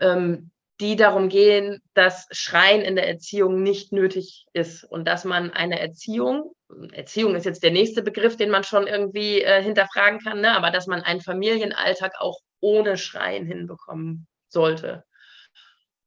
ähm, 0.00 0.50
die 0.80 0.96
darum 0.96 1.28
gehen, 1.28 1.80
dass 1.94 2.26
Schreien 2.32 2.82
in 2.82 2.96
der 2.96 3.08
Erziehung 3.08 3.62
nicht 3.62 3.92
nötig 3.92 4.46
ist 4.52 4.84
und 4.84 5.06
dass 5.06 5.24
man 5.24 5.50
eine 5.52 5.78
Erziehung, 5.78 6.52
Erziehung 6.92 7.36
ist 7.36 7.46
jetzt 7.46 7.62
der 7.62 7.70
nächste 7.70 8.02
Begriff, 8.02 8.36
den 8.36 8.50
man 8.50 8.64
schon 8.64 8.86
irgendwie 8.86 9.40
äh, 9.42 9.62
hinterfragen 9.62 10.18
kann, 10.18 10.40
ne? 10.40 10.56
aber 10.56 10.70
dass 10.70 10.86
man 10.86 11.02
einen 11.02 11.20
Familienalltag 11.20 12.14
auch 12.18 12.40
ohne 12.60 12.96
Schreien 12.96 13.46
hinbekommen 13.46 14.26
sollte. 14.48 15.04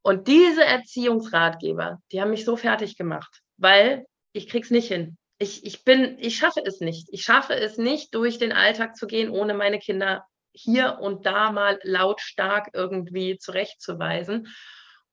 Und 0.01 0.27
diese 0.27 0.63
Erziehungsratgeber, 0.63 1.99
die 2.11 2.21
haben 2.21 2.31
mich 2.31 2.45
so 2.45 2.55
fertig 2.57 2.97
gemacht, 2.97 3.41
weil 3.57 4.05
ich 4.37 4.47
krieg's 4.47 4.71
nicht 4.71 4.87
hin. 4.87 5.17
Ich, 5.39 5.65
ich 5.65 5.83
bin, 5.83 6.17
ich 6.19 6.37
schaffe 6.37 6.61
es 6.65 6.79
nicht. 6.79 7.07
Ich 7.11 7.23
schaffe 7.23 7.53
es 7.55 7.77
nicht, 7.77 8.15
durch 8.15 8.37
den 8.37 8.53
Alltag 8.53 8.95
zu 8.95 9.07
gehen, 9.07 9.29
ohne 9.29 9.53
meine 9.53 9.79
Kinder 9.79 10.25
hier 10.51 10.97
und 10.99 11.25
da 11.25 11.51
mal 11.51 11.79
lautstark 11.83 12.69
irgendwie 12.73 13.37
zurechtzuweisen. 13.37 14.47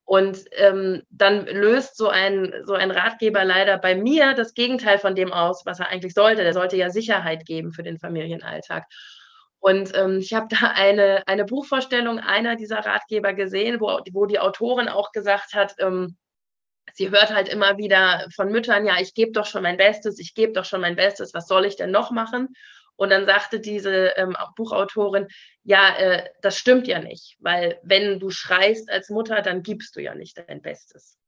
Und 0.06 0.44
ähm, 0.52 1.02
dann 1.10 1.46
löst 1.46 1.96
so 1.96 2.08
ein, 2.08 2.52
so 2.64 2.74
ein 2.74 2.90
Ratgeber 2.90 3.44
leider 3.44 3.78
bei 3.78 3.94
mir 3.94 4.34
das 4.34 4.52
Gegenteil 4.52 4.98
von 4.98 5.14
dem 5.14 5.32
aus, 5.32 5.64
was 5.64 5.80
er 5.80 5.88
eigentlich 5.88 6.14
sollte. 6.14 6.42
Der 6.42 6.52
sollte 6.52 6.76
ja 6.76 6.90
Sicherheit 6.90 7.46
geben 7.46 7.72
für 7.72 7.82
den 7.82 7.98
Familienalltag. 7.98 8.84
Und 9.60 9.96
ähm, 9.96 10.18
ich 10.18 10.34
habe 10.34 10.48
da 10.50 10.72
eine, 10.74 11.26
eine 11.26 11.46
Buchvorstellung 11.46 12.18
einer 12.18 12.56
dieser 12.56 12.84
Ratgeber 12.84 13.32
gesehen, 13.32 13.80
wo, 13.80 13.98
wo 14.12 14.26
die 14.26 14.38
Autorin 14.38 14.88
auch 14.88 15.10
gesagt 15.12 15.54
hat, 15.54 15.74
ähm, 15.78 16.18
sie 16.92 17.10
hört 17.10 17.34
halt 17.34 17.48
immer 17.48 17.78
wieder 17.78 18.26
von 18.34 18.50
Müttern, 18.50 18.86
ja, 18.86 19.00
ich 19.00 19.14
gebe 19.14 19.32
doch 19.32 19.46
schon 19.46 19.62
mein 19.62 19.76
Bestes, 19.76 20.18
ich 20.18 20.34
gebe 20.34 20.52
doch 20.52 20.64
schon 20.64 20.80
mein 20.80 20.96
Bestes, 20.96 21.34
was 21.34 21.46
soll 21.46 21.64
ich 21.64 21.76
denn 21.76 21.90
noch 21.90 22.10
machen? 22.10 22.54
Und 22.96 23.10
dann 23.10 23.26
sagte 23.26 23.58
diese 23.58 24.12
ähm, 24.16 24.36
Buchautorin, 24.56 25.26
ja, 25.64 25.96
äh, 25.96 26.28
das 26.42 26.56
stimmt 26.56 26.86
ja 26.86 27.00
nicht, 27.00 27.36
weil 27.40 27.80
wenn 27.82 28.20
du 28.20 28.30
schreist 28.30 28.90
als 28.90 29.10
Mutter, 29.10 29.42
dann 29.42 29.62
gibst 29.62 29.96
du 29.96 30.00
ja 30.00 30.14
nicht 30.14 30.38
dein 30.38 30.62
Bestes. 30.62 31.18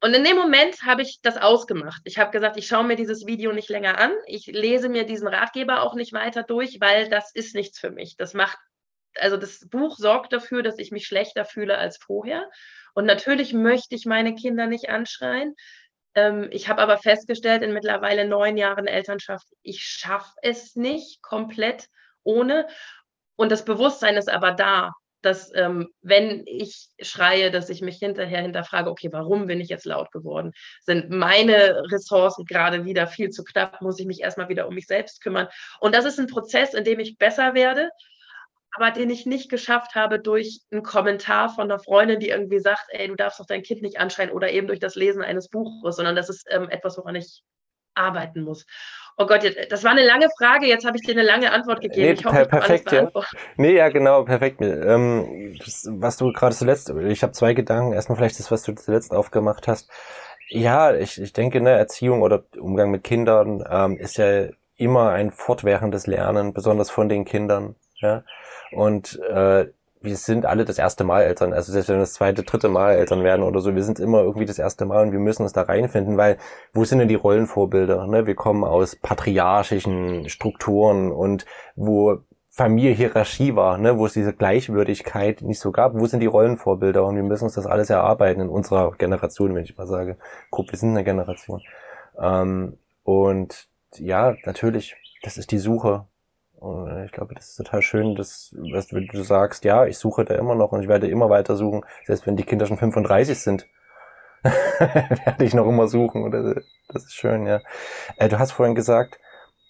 Und 0.00 0.14
in 0.14 0.24
dem 0.24 0.36
Moment 0.36 0.82
habe 0.82 1.02
ich 1.02 1.20
das 1.22 1.38
ausgemacht. 1.38 2.02
Ich 2.04 2.18
habe 2.18 2.30
gesagt, 2.30 2.56
ich 2.56 2.66
schaue 2.66 2.84
mir 2.84 2.96
dieses 2.96 3.26
Video 3.26 3.52
nicht 3.52 3.70
länger 3.70 3.98
an. 3.98 4.12
Ich 4.26 4.46
lese 4.46 4.88
mir 4.88 5.04
diesen 5.04 5.26
Ratgeber 5.26 5.82
auch 5.82 5.94
nicht 5.94 6.12
weiter 6.12 6.42
durch, 6.42 6.78
weil 6.80 7.08
das 7.08 7.34
ist 7.34 7.54
nichts 7.54 7.78
für 7.78 7.90
mich. 7.90 8.16
Das 8.16 8.34
macht, 8.34 8.58
also 9.20 9.36
das 9.36 9.68
Buch 9.68 9.96
sorgt 9.96 10.32
dafür, 10.32 10.62
dass 10.62 10.78
ich 10.78 10.90
mich 10.90 11.06
schlechter 11.06 11.44
fühle 11.44 11.78
als 11.78 11.98
vorher. 11.98 12.48
Und 12.94 13.06
natürlich 13.06 13.52
möchte 13.52 13.94
ich 13.94 14.06
meine 14.06 14.34
Kinder 14.34 14.66
nicht 14.66 14.88
anschreien. 14.88 15.54
Ähm, 16.14 16.48
ich 16.50 16.68
habe 16.68 16.82
aber 16.82 16.98
festgestellt 16.98 17.62
in 17.62 17.72
mittlerweile 17.72 18.26
neun 18.26 18.56
Jahren 18.56 18.86
Elternschaft, 18.86 19.46
ich 19.62 19.82
schaffe 19.82 20.32
es 20.42 20.74
nicht 20.76 21.22
komplett 21.22 21.88
ohne. 22.24 22.66
Und 23.36 23.52
das 23.52 23.64
Bewusstsein 23.64 24.16
ist 24.16 24.30
aber 24.30 24.52
da, 24.52 24.92
dass 25.22 25.52
ähm, 25.54 25.88
wenn 26.02 26.44
ich 26.46 26.88
schreie, 27.00 27.50
dass 27.50 27.68
ich 27.68 27.82
mich 27.82 27.98
hinterher 27.98 28.42
hinterfrage, 28.42 28.90
okay, 28.90 29.08
warum 29.12 29.46
bin 29.46 29.60
ich 29.60 29.68
jetzt 29.68 29.84
laut 29.84 30.10
geworden? 30.12 30.52
Sind 30.82 31.10
meine 31.10 31.82
Ressourcen 31.90 32.44
gerade 32.44 32.84
wieder 32.84 33.06
viel 33.06 33.30
zu 33.30 33.42
knapp? 33.44 33.82
Muss 33.82 33.98
ich 33.98 34.06
mich 34.06 34.20
erstmal 34.20 34.48
wieder 34.48 34.68
um 34.68 34.74
mich 34.74 34.86
selbst 34.86 35.20
kümmern? 35.22 35.48
Und 35.80 35.94
das 35.94 36.04
ist 36.04 36.18
ein 36.18 36.28
Prozess, 36.28 36.74
in 36.74 36.84
dem 36.84 37.00
ich 37.00 37.18
besser 37.18 37.54
werde 37.54 37.90
aber 38.76 38.90
den 38.90 39.10
ich 39.10 39.26
nicht 39.26 39.50
geschafft 39.50 39.94
habe 39.94 40.18
durch 40.18 40.60
einen 40.70 40.82
Kommentar 40.82 41.48
von 41.48 41.64
einer 41.64 41.80
Freundin, 41.80 42.20
die 42.20 42.28
irgendwie 42.28 42.60
sagt, 42.60 42.86
ey, 42.90 43.08
du 43.08 43.16
darfst 43.16 43.40
doch 43.40 43.46
dein 43.46 43.62
Kind 43.62 43.82
nicht 43.82 43.98
anschreien 43.98 44.30
oder 44.30 44.50
eben 44.50 44.66
durch 44.66 44.80
das 44.80 44.94
Lesen 44.94 45.22
eines 45.22 45.48
Buches, 45.48 45.96
sondern 45.96 46.16
das 46.16 46.28
ist 46.28 46.46
ähm, 46.50 46.68
etwas, 46.68 46.98
woran 46.98 47.16
ich 47.16 47.42
arbeiten 47.94 48.42
muss. 48.42 48.66
Oh 49.18 49.24
Gott, 49.24 49.42
jetzt, 49.42 49.72
das 49.72 49.82
war 49.82 49.92
eine 49.92 50.04
lange 50.04 50.28
Frage, 50.38 50.66
jetzt 50.66 50.84
habe 50.84 50.98
ich 50.98 51.02
dir 51.02 51.12
eine 51.12 51.22
lange 51.22 51.50
Antwort 51.50 51.80
gegeben. 51.80 52.02
Nee, 52.02 52.12
ich 52.12 52.24
hoffe, 52.26 52.44
per 52.44 52.60
perfekt, 52.60 52.92
ja. 52.92 53.10
Nee, 53.56 53.74
ja, 53.74 53.88
genau, 53.88 54.24
perfekt. 54.24 54.60
Ähm, 54.60 55.58
was 55.86 56.18
du 56.18 56.32
gerade 56.32 56.54
zuletzt, 56.54 56.90
ich 56.90 57.22
habe 57.22 57.32
zwei 57.32 57.54
Gedanken. 57.54 57.94
Erstmal 57.94 58.18
vielleicht 58.18 58.38
das, 58.38 58.50
was 58.50 58.62
du 58.62 58.74
zuletzt 58.74 59.12
aufgemacht 59.12 59.68
hast. 59.68 59.90
Ja, 60.50 60.94
ich, 60.94 61.20
ich 61.20 61.32
denke, 61.32 61.62
ne, 61.62 61.70
Erziehung 61.70 62.20
oder 62.20 62.44
Umgang 62.58 62.90
mit 62.90 63.04
Kindern 63.04 63.64
ähm, 63.68 63.96
ist 63.96 64.18
ja 64.18 64.48
immer 64.76 65.10
ein 65.10 65.30
fortwährendes 65.30 66.06
Lernen, 66.06 66.52
besonders 66.52 66.90
von 66.90 67.08
den 67.08 67.24
Kindern. 67.24 67.74
Ja? 67.96 68.22
Und 68.72 69.20
äh, 69.20 69.66
wir 70.00 70.16
sind 70.16 70.46
alle 70.46 70.64
das 70.64 70.78
erste 70.78 71.04
Mal 71.04 71.22
Eltern. 71.22 71.52
Also 71.52 71.72
selbst 71.72 71.88
wenn 71.88 71.96
wir 71.96 72.00
das 72.00 72.14
zweite, 72.14 72.42
dritte 72.42 72.68
Mal 72.68 72.92
Eltern 72.92 73.24
werden 73.24 73.42
oder 73.42 73.60
so, 73.60 73.74
wir 73.74 73.82
sind 73.82 73.98
immer 73.98 74.20
irgendwie 74.20 74.46
das 74.46 74.58
erste 74.58 74.86
Mal 74.86 75.02
und 75.06 75.12
wir 75.12 75.18
müssen 75.18 75.42
uns 75.42 75.52
da 75.52 75.62
reinfinden, 75.62 76.16
weil 76.16 76.38
wo 76.72 76.84
sind 76.84 76.98
denn 76.98 77.08
die 77.08 77.14
Rollenvorbilder? 77.14 78.06
Ne? 78.06 78.26
Wir 78.26 78.34
kommen 78.34 78.64
aus 78.64 78.96
patriarchischen 78.96 80.28
Strukturen 80.28 81.10
und 81.10 81.44
wo 81.74 82.18
Familie 82.56 82.92
Hierarchie 82.92 83.54
war, 83.54 83.76
ne, 83.76 83.98
wo 83.98 84.06
es 84.06 84.14
diese 84.14 84.32
Gleichwürdigkeit 84.32 85.42
nicht 85.42 85.60
so 85.60 85.72
gab. 85.72 85.92
Wo 85.92 86.06
sind 86.06 86.20
die 86.20 86.26
Rollenvorbilder? 86.26 87.04
Und 87.04 87.16
wir 87.16 87.22
müssen 87.22 87.44
uns 87.44 87.52
das 87.52 87.66
alles 87.66 87.90
erarbeiten 87.90 88.40
in 88.40 88.48
unserer 88.48 88.92
Generation, 88.92 89.54
wenn 89.54 89.64
ich 89.64 89.76
mal 89.76 89.86
sage. 89.86 90.16
Guck, 90.48 90.72
wir 90.72 90.78
sind 90.78 90.92
eine 90.92 91.04
Generation. 91.04 91.60
Ähm, 92.18 92.78
und 93.02 93.68
ja, 93.98 94.34
natürlich, 94.46 94.96
das 95.22 95.36
ist 95.36 95.50
die 95.50 95.58
Suche 95.58 96.06
und 96.58 97.04
ich 97.04 97.12
glaube, 97.12 97.34
das 97.34 97.50
ist 97.50 97.56
total 97.56 97.82
schön, 97.82 98.14
dass, 98.14 98.54
dass 98.72 98.88
du 98.88 99.22
sagst, 99.22 99.64
ja, 99.64 99.86
ich 99.86 99.98
suche 99.98 100.24
da 100.24 100.34
immer 100.34 100.54
noch 100.54 100.72
und 100.72 100.82
ich 100.82 100.88
werde 100.88 101.08
immer 101.08 101.30
weiter 101.30 101.56
suchen, 101.56 101.84
selbst 102.04 102.26
wenn 102.26 102.36
die 102.36 102.44
Kinder 102.44 102.66
schon 102.66 102.78
35 102.78 103.38
sind. 103.38 103.66
werde 104.78 105.44
ich 105.44 105.54
noch 105.54 105.66
immer 105.66 105.88
suchen. 105.88 106.22
Und 106.22 106.32
das, 106.32 107.04
ist 107.04 107.14
schön, 107.14 107.46
ja. 107.46 107.60
Äh, 108.16 108.28
du 108.28 108.38
hast 108.38 108.52
vorhin 108.52 108.74
gesagt, 108.74 109.18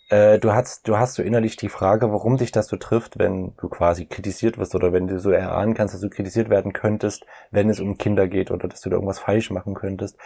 äh, 0.08 0.38
du 0.38 0.52
hast, 0.52 0.86
du 0.88 0.98
hast 0.98 1.14
so 1.14 1.22
innerlich 1.22 1.56
die 1.56 1.68
Frage, 1.68 2.12
warum 2.12 2.36
dich 2.36 2.52
das 2.52 2.68
so 2.68 2.76
trifft, 2.76 3.18
wenn 3.18 3.54
du 3.56 3.68
quasi 3.68 4.06
kritisiert 4.06 4.58
wirst 4.58 4.74
oder 4.74 4.92
wenn 4.92 5.08
du 5.08 5.18
so 5.18 5.30
erahnen 5.30 5.74
kannst, 5.74 5.94
dass 5.94 6.00
du 6.00 6.10
kritisiert 6.10 6.50
werden 6.50 6.72
könntest, 6.72 7.26
wenn 7.50 7.70
es 7.70 7.80
um 7.80 7.98
Kinder 7.98 8.28
geht 8.28 8.50
oder 8.50 8.68
dass 8.68 8.80
du 8.80 8.90
da 8.90 8.96
irgendwas 8.96 9.18
falsch 9.18 9.50
machen 9.50 9.74
könntest. 9.74 10.18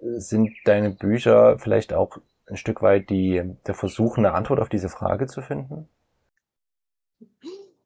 Sind 0.00 0.50
deine 0.64 0.90
Bücher 0.90 1.58
vielleicht 1.58 1.92
auch 1.92 2.18
ein 2.48 2.56
Stück 2.56 2.82
weit 2.82 3.10
die, 3.10 3.42
der 3.66 3.74
Versuch, 3.74 4.18
eine 4.18 4.32
Antwort 4.32 4.60
auf 4.60 4.68
diese 4.68 4.88
Frage 4.88 5.26
zu 5.26 5.42
finden? 5.42 5.88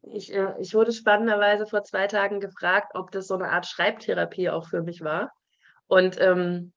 Ich, 0.02 0.32
äh, 0.32 0.54
ich 0.60 0.74
wurde 0.74 0.92
spannenderweise 0.92 1.66
vor 1.66 1.82
zwei 1.82 2.06
Tagen 2.06 2.40
gefragt, 2.40 2.92
ob 2.94 3.10
das 3.10 3.26
so 3.26 3.34
eine 3.34 3.50
Art 3.50 3.66
Schreibtherapie 3.66 4.50
auch 4.50 4.68
für 4.68 4.82
mich 4.82 5.00
war. 5.00 5.32
Und 5.86 6.20
ähm, 6.20 6.72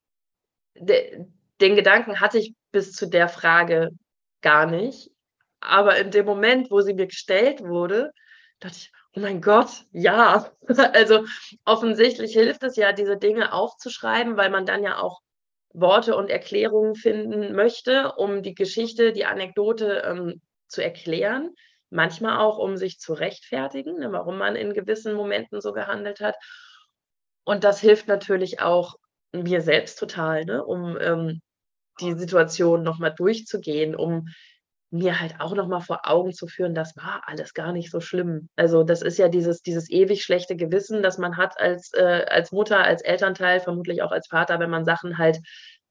de, 0.76 1.26
den 1.62 1.76
Gedanken 1.76 2.20
hatte 2.20 2.40
ich 2.40 2.54
bis 2.72 2.94
zu 2.94 3.08
der 3.08 3.30
Frage 3.30 3.92
gar 4.42 4.66
nicht. 4.66 5.12
Aber 5.60 5.98
in 5.98 6.12
dem 6.12 6.26
Moment, 6.26 6.72
wo 6.72 6.82
sie 6.82 6.94
mir 6.94 7.08
gestellt 7.08 7.62
wurde, 7.62 8.12
dachte 8.60 8.78
ich, 8.78 8.92
oh 9.16 9.20
mein 9.20 9.42
Gott, 9.42 9.86
ja. 9.92 10.52
also 10.94 11.26
offensichtlich 11.66 12.34
hilft 12.34 12.64
es 12.64 12.76
ja, 12.76 12.94
diese 12.94 13.18
Dinge 13.18 13.54
aufzuschreiben, 13.54 14.38
weil 14.38 14.50
man 14.50 14.66
dann 14.66 14.84
ja 14.84 15.00
auch 15.00 15.20
Worte 15.74 16.16
und 16.16 16.30
Erklärungen 16.30 16.96
finden 16.96 17.54
möchte, 17.54 18.14
um 18.14 18.42
die 18.42 18.56
Geschichte, 18.56 19.12
die 19.12 19.26
Anekdote 19.26 20.04
ähm, 20.06 20.42
zu 20.68 20.84
erklären 20.84 21.54
manchmal 21.90 22.40
auch, 22.40 22.58
um 22.58 22.78
sich 22.78 23.00
zu 23.00 23.14
rechtfertigen, 23.14 24.00
ne, 24.00 24.12
warum 24.12 24.38
man 24.38 24.56
in 24.56 24.74
gewissen 24.74 25.14
Momenten 25.14 25.62
so 25.62 25.74
gehandelt 25.74 26.20
hat. 26.20 26.36
Und 27.46 27.64
das 27.64 27.80
hilft 27.80 28.08
natürlich 28.08 28.60
auch 28.62 28.96
mir 29.34 29.62
selbst 29.62 29.98
total, 30.00 30.46
ne, 30.46 30.64
um 30.66 30.98
ähm, 31.00 31.42
die 32.02 32.14
Situation 32.14 32.84
nochmal 32.84 33.14
durchzugehen, 33.16 33.96
um 33.96 34.28
mir 34.90 35.20
halt 35.20 35.36
auch 35.40 35.54
noch 35.54 35.68
mal 35.68 35.82
vor 35.82 36.02
Augen 36.10 36.34
zu 36.34 36.48
führen, 36.48 36.74
das 36.74 36.96
war 36.96 37.24
alles 37.26 37.54
gar 37.54 37.74
nicht 37.74 37.92
so 37.92 38.00
schlimm. 38.00 38.50
Also, 38.56 38.84
das 38.84 39.02
ist 39.02 39.18
ja 39.18 39.28
dieses 39.28 39.62
dieses 39.62 39.90
ewig 39.90 40.24
schlechte 40.24 40.56
Gewissen, 40.56 41.04
das 41.04 41.18
man 41.18 41.36
hat 41.38 41.60
als 41.60 41.92
äh, 41.94 42.26
als 42.30 42.52
Mutter, 42.54 42.80
als 42.84 43.02
Elternteil, 43.02 43.60
vermutlich 43.60 44.02
auch 44.02 44.12
als 44.12 44.28
Vater, 44.28 44.60
wenn 44.60 44.70
man 44.70 44.86
Sachen 44.86 45.18
halt 45.18 45.40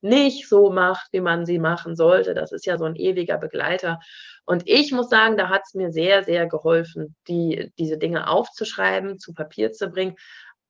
nicht 0.06 0.48
so 0.48 0.70
macht, 0.70 1.08
wie 1.12 1.20
man 1.20 1.46
sie 1.46 1.58
machen 1.58 1.96
sollte. 1.96 2.34
Das 2.34 2.52
ist 2.52 2.66
ja 2.66 2.78
so 2.78 2.84
ein 2.84 2.96
ewiger 2.96 3.38
Begleiter. 3.38 4.00
Und 4.44 4.62
ich 4.66 4.92
muss 4.92 5.08
sagen, 5.08 5.36
da 5.36 5.48
hat 5.48 5.62
es 5.66 5.74
mir 5.74 5.90
sehr, 5.90 6.24
sehr 6.24 6.46
geholfen, 6.46 7.16
die 7.28 7.72
diese 7.78 7.98
Dinge 7.98 8.28
aufzuschreiben, 8.28 9.18
zu 9.18 9.34
Papier 9.34 9.72
zu 9.72 9.88
bringen. 9.88 10.16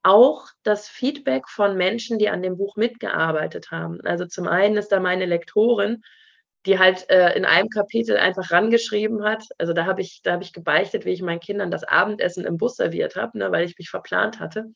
Auch 0.03 0.47
das 0.63 0.89
Feedback 0.89 1.49
von 1.49 1.77
Menschen, 1.77 2.19
die 2.19 2.29
an 2.29 2.43
dem 2.43 2.57
Buch 2.57 2.77
mitgearbeitet 2.77 3.71
haben. 3.71 4.01
Also, 4.03 4.27
zum 4.27 4.47
einen 4.49 4.77
ist 4.77 4.93
da 4.93 5.01
meine 5.01 5.27
Lektorin, 5.27 6.03
die 6.67 6.79
halt 6.79 7.09
äh, 7.11 7.37
in 7.37 7.45
einem 7.45 7.69
Kapitel 7.69 8.17
einfach 8.17 8.51
rangeschrieben 8.51 9.25
hat. 9.25 9.45
Also 9.57 9.73
da 9.73 9.87
habe 9.87 10.01
ich, 10.01 10.21
da 10.23 10.41
ich 10.41 10.53
gebeichtet, 10.53 11.05
wie 11.05 11.13
ich 11.13 11.23
meinen 11.23 11.41
Kindern 11.41 11.71
das 11.71 11.85
Abendessen 11.85 12.45
im 12.45 12.57
Bus 12.57 12.77
serviert 12.77 13.15
habe, 13.15 13.39
ne, 13.39 13.53
weil 13.53 13.65
ich 13.65 13.79
mich 13.79 13.89
verplant 13.89 14.41
hatte. 14.41 14.67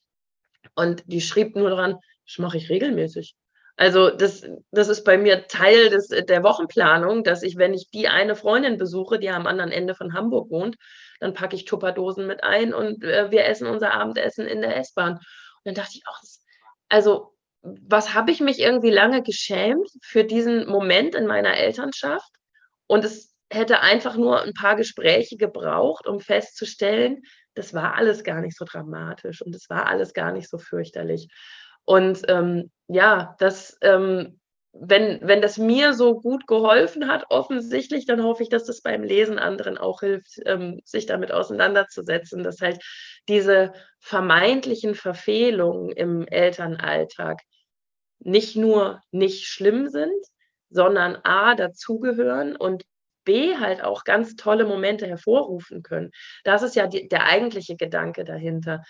Und 0.76 1.02
die 1.06 1.20
schrieb 1.20 1.56
nur 1.56 1.70
dran, 1.70 1.98
das 2.26 2.38
mache 2.38 2.58
ich 2.58 2.70
regelmäßig. 2.70 3.34
Also 3.80 4.10
das, 4.10 4.46
das 4.72 4.88
ist 4.88 5.04
bei 5.04 5.16
mir 5.16 5.46
Teil 5.46 5.88
des, 5.88 6.08
der 6.08 6.42
Wochenplanung, 6.42 7.24
dass 7.24 7.42
ich, 7.42 7.56
wenn 7.56 7.72
ich 7.72 7.88
die 7.88 8.08
eine 8.08 8.36
Freundin 8.36 8.76
besuche, 8.76 9.18
die 9.18 9.30
am 9.30 9.46
anderen 9.46 9.72
Ende 9.72 9.94
von 9.94 10.12
Hamburg 10.12 10.50
wohnt, 10.50 10.76
dann 11.18 11.32
packe 11.32 11.56
ich 11.56 11.64
Tupperdosen 11.64 12.26
mit 12.26 12.44
ein 12.44 12.74
und 12.74 13.02
äh, 13.02 13.30
wir 13.30 13.46
essen 13.46 13.66
unser 13.66 13.94
Abendessen 13.94 14.46
in 14.46 14.60
der 14.60 14.76
S-Bahn. 14.76 15.14
Und 15.14 15.22
dann 15.64 15.74
dachte 15.74 15.92
ich 15.94 16.02
auch, 16.06 16.20
also 16.90 17.32
was 17.62 18.12
habe 18.12 18.30
ich 18.32 18.40
mich 18.40 18.58
irgendwie 18.58 18.90
lange 18.90 19.22
geschämt 19.22 19.88
für 20.02 20.24
diesen 20.24 20.68
Moment 20.68 21.14
in 21.14 21.26
meiner 21.26 21.56
Elternschaft? 21.56 22.30
Und 22.86 23.02
es 23.06 23.34
hätte 23.50 23.80
einfach 23.80 24.14
nur 24.18 24.42
ein 24.42 24.52
paar 24.52 24.76
Gespräche 24.76 25.38
gebraucht, 25.38 26.06
um 26.06 26.20
festzustellen, 26.20 27.22
das 27.54 27.72
war 27.72 27.94
alles 27.94 28.24
gar 28.24 28.42
nicht 28.42 28.58
so 28.58 28.66
dramatisch 28.66 29.40
und 29.40 29.54
es 29.54 29.70
war 29.70 29.86
alles 29.86 30.12
gar 30.12 30.32
nicht 30.32 30.50
so 30.50 30.58
fürchterlich. 30.58 31.28
Und 31.84 32.22
ähm, 32.28 32.70
ja, 32.88 33.34
das, 33.38 33.76
ähm, 33.82 34.40
wenn, 34.72 35.20
wenn 35.22 35.42
das 35.42 35.58
mir 35.58 35.94
so 35.94 36.20
gut 36.20 36.46
geholfen 36.46 37.08
hat, 37.08 37.24
offensichtlich, 37.30 38.06
dann 38.06 38.22
hoffe 38.22 38.42
ich, 38.42 38.48
dass 38.48 38.64
das 38.64 38.82
beim 38.82 39.02
Lesen 39.02 39.38
anderen 39.38 39.78
auch 39.78 40.00
hilft, 40.00 40.40
ähm, 40.46 40.80
sich 40.84 41.06
damit 41.06 41.32
auseinanderzusetzen, 41.32 42.44
dass 42.44 42.60
halt 42.60 42.82
diese 43.28 43.72
vermeintlichen 44.00 44.94
Verfehlungen 44.94 45.90
im 45.90 46.26
Elternalltag 46.28 47.40
nicht 48.20 48.56
nur 48.56 49.00
nicht 49.10 49.46
schlimm 49.46 49.88
sind, 49.88 50.24
sondern 50.68 51.16
A, 51.24 51.54
dazugehören 51.54 52.56
und 52.56 52.84
B, 53.24 53.56
halt 53.56 53.82
auch 53.82 54.04
ganz 54.04 54.36
tolle 54.36 54.64
Momente 54.64 55.06
hervorrufen 55.06 55.82
können. 55.82 56.10
Das 56.44 56.62
ist 56.62 56.74
ja 56.76 56.86
die, 56.86 57.08
der 57.08 57.26
eigentliche 57.26 57.76
Gedanke 57.76 58.24
dahinter. 58.24 58.82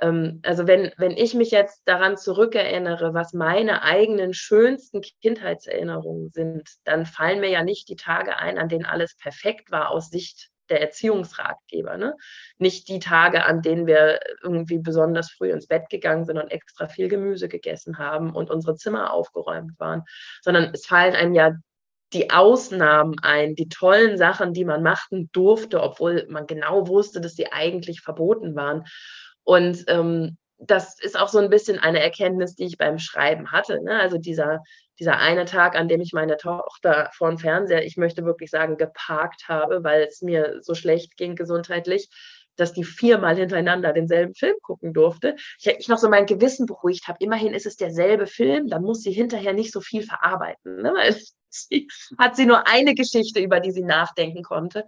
Ähm, 0.00 0.40
also 0.44 0.66
wenn, 0.66 0.92
wenn 0.96 1.12
ich 1.12 1.34
mich 1.34 1.50
jetzt 1.50 1.82
daran 1.86 2.16
zurückerinnere, 2.16 3.14
was 3.14 3.32
meine 3.32 3.82
eigenen 3.82 4.34
schönsten 4.34 5.02
Kindheitserinnerungen 5.22 6.30
sind, 6.30 6.68
dann 6.84 7.06
fallen 7.06 7.40
mir 7.40 7.50
ja 7.50 7.62
nicht 7.62 7.88
die 7.88 7.96
Tage 7.96 8.36
ein, 8.36 8.58
an 8.58 8.68
denen 8.68 8.86
alles 8.86 9.16
perfekt 9.16 9.70
war 9.70 9.90
aus 9.90 10.10
Sicht 10.10 10.50
der 10.68 10.80
Erziehungsratgeber. 10.80 11.96
Ne? 11.96 12.14
Nicht 12.58 12.88
die 12.88 12.98
Tage, 12.98 13.44
an 13.44 13.62
denen 13.62 13.86
wir 13.86 14.20
irgendwie 14.42 14.78
besonders 14.78 15.30
früh 15.30 15.50
ins 15.50 15.66
Bett 15.66 15.88
gegangen 15.88 16.24
sind 16.24 16.38
und 16.38 16.48
extra 16.48 16.88
viel 16.88 17.08
Gemüse 17.08 17.48
gegessen 17.48 17.98
haben 17.98 18.34
und 18.34 18.50
unsere 18.50 18.76
Zimmer 18.76 19.12
aufgeräumt 19.12 19.78
waren, 19.78 20.04
sondern 20.42 20.70
es 20.74 20.86
fallen 20.86 21.14
einem 21.14 21.34
ja 21.34 21.52
die 22.12 22.30
Ausnahmen 22.30 23.16
ein, 23.20 23.54
die 23.54 23.68
tollen 23.68 24.16
Sachen, 24.16 24.54
die 24.54 24.64
man 24.64 24.82
machen 24.82 25.28
durfte, 25.32 25.82
obwohl 25.82 26.26
man 26.30 26.46
genau 26.46 26.88
wusste, 26.88 27.20
dass 27.20 27.34
sie 27.34 27.52
eigentlich 27.52 28.00
verboten 28.00 28.54
waren. 28.54 28.84
Und 29.48 29.84
ähm, 29.88 30.36
das 30.58 31.00
ist 31.00 31.18
auch 31.18 31.30
so 31.30 31.38
ein 31.38 31.48
bisschen 31.48 31.78
eine 31.78 32.02
Erkenntnis, 32.02 32.54
die 32.54 32.66
ich 32.66 32.76
beim 32.76 32.98
Schreiben 32.98 33.50
hatte. 33.50 33.82
Ne? 33.82 33.98
Also 33.98 34.18
dieser, 34.18 34.62
dieser 34.98 35.16
eine 35.16 35.46
Tag, 35.46 35.74
an 35.74 35.88
dem 35.88 36.02
ich 36.02 36.12
meine 36.12 36.36
Tochter 36.36 37.08
vor 37.14 37.30
dem 37.30 37.38
Fernseher, 37.38 37.82
ich 37.82 37.96
möchte 37.96 38.26
wirklich 38.26 38.50
sagen, 38.50 38.76
geparkt 38.76 39.48
habe, 39.48 39.82
weil 39.84 40.02
es 40.02 40.20
mir 40.20 40.58
so 40.60 40.74
schlecht 40.74 41.16
ging 41.16 41.34
gesundheitlich, 41.34 42.10
dass 42.56 42.74
die 42.74 42.84
viermal 42.84 43.36
hintereinander 43.36 43.94
denselben 43.94 44.34
Film 44.34 44.56
gucken 44.60 44.92
durfte. 44.92 45.34
Ich, 45.58 45.66
ich 45.66 45.88
noch 45.88 45.96
so 45.96 46.10
mein 46.10 46.26
Gewissen 46.26 46.66
beruhigt 46.66 47.08
habe. 47.08 47.16
Immerhin 47.20 47.54
ist 47.54 47.64
es 47.64 47.76
derselbe 47.76 48.26
Film, 48.26 48.68
dann 48.68 48.82
muss 48.82 49.00
sie 49.00 49.12
hinterher 49.12 49.54
nicht 49.54 49.72
so 49.72 49.80
viel 49.80 50.02
verarbeiten, 50.02 50.82
ne? 50.82 50.92
weil 50.94 51.16
sie, 51.48 51.88
hat 52.18 52.36
sie 52.36 52.44
nur 52.44 52.68
eine 52.68 52.92
Geschichte, 52.94 53.40
über 53.40 53.60
die 53.60 53.72
sie 53.72 53.84
nachdenken 53.84 54.42
konnte. 54.42 54.84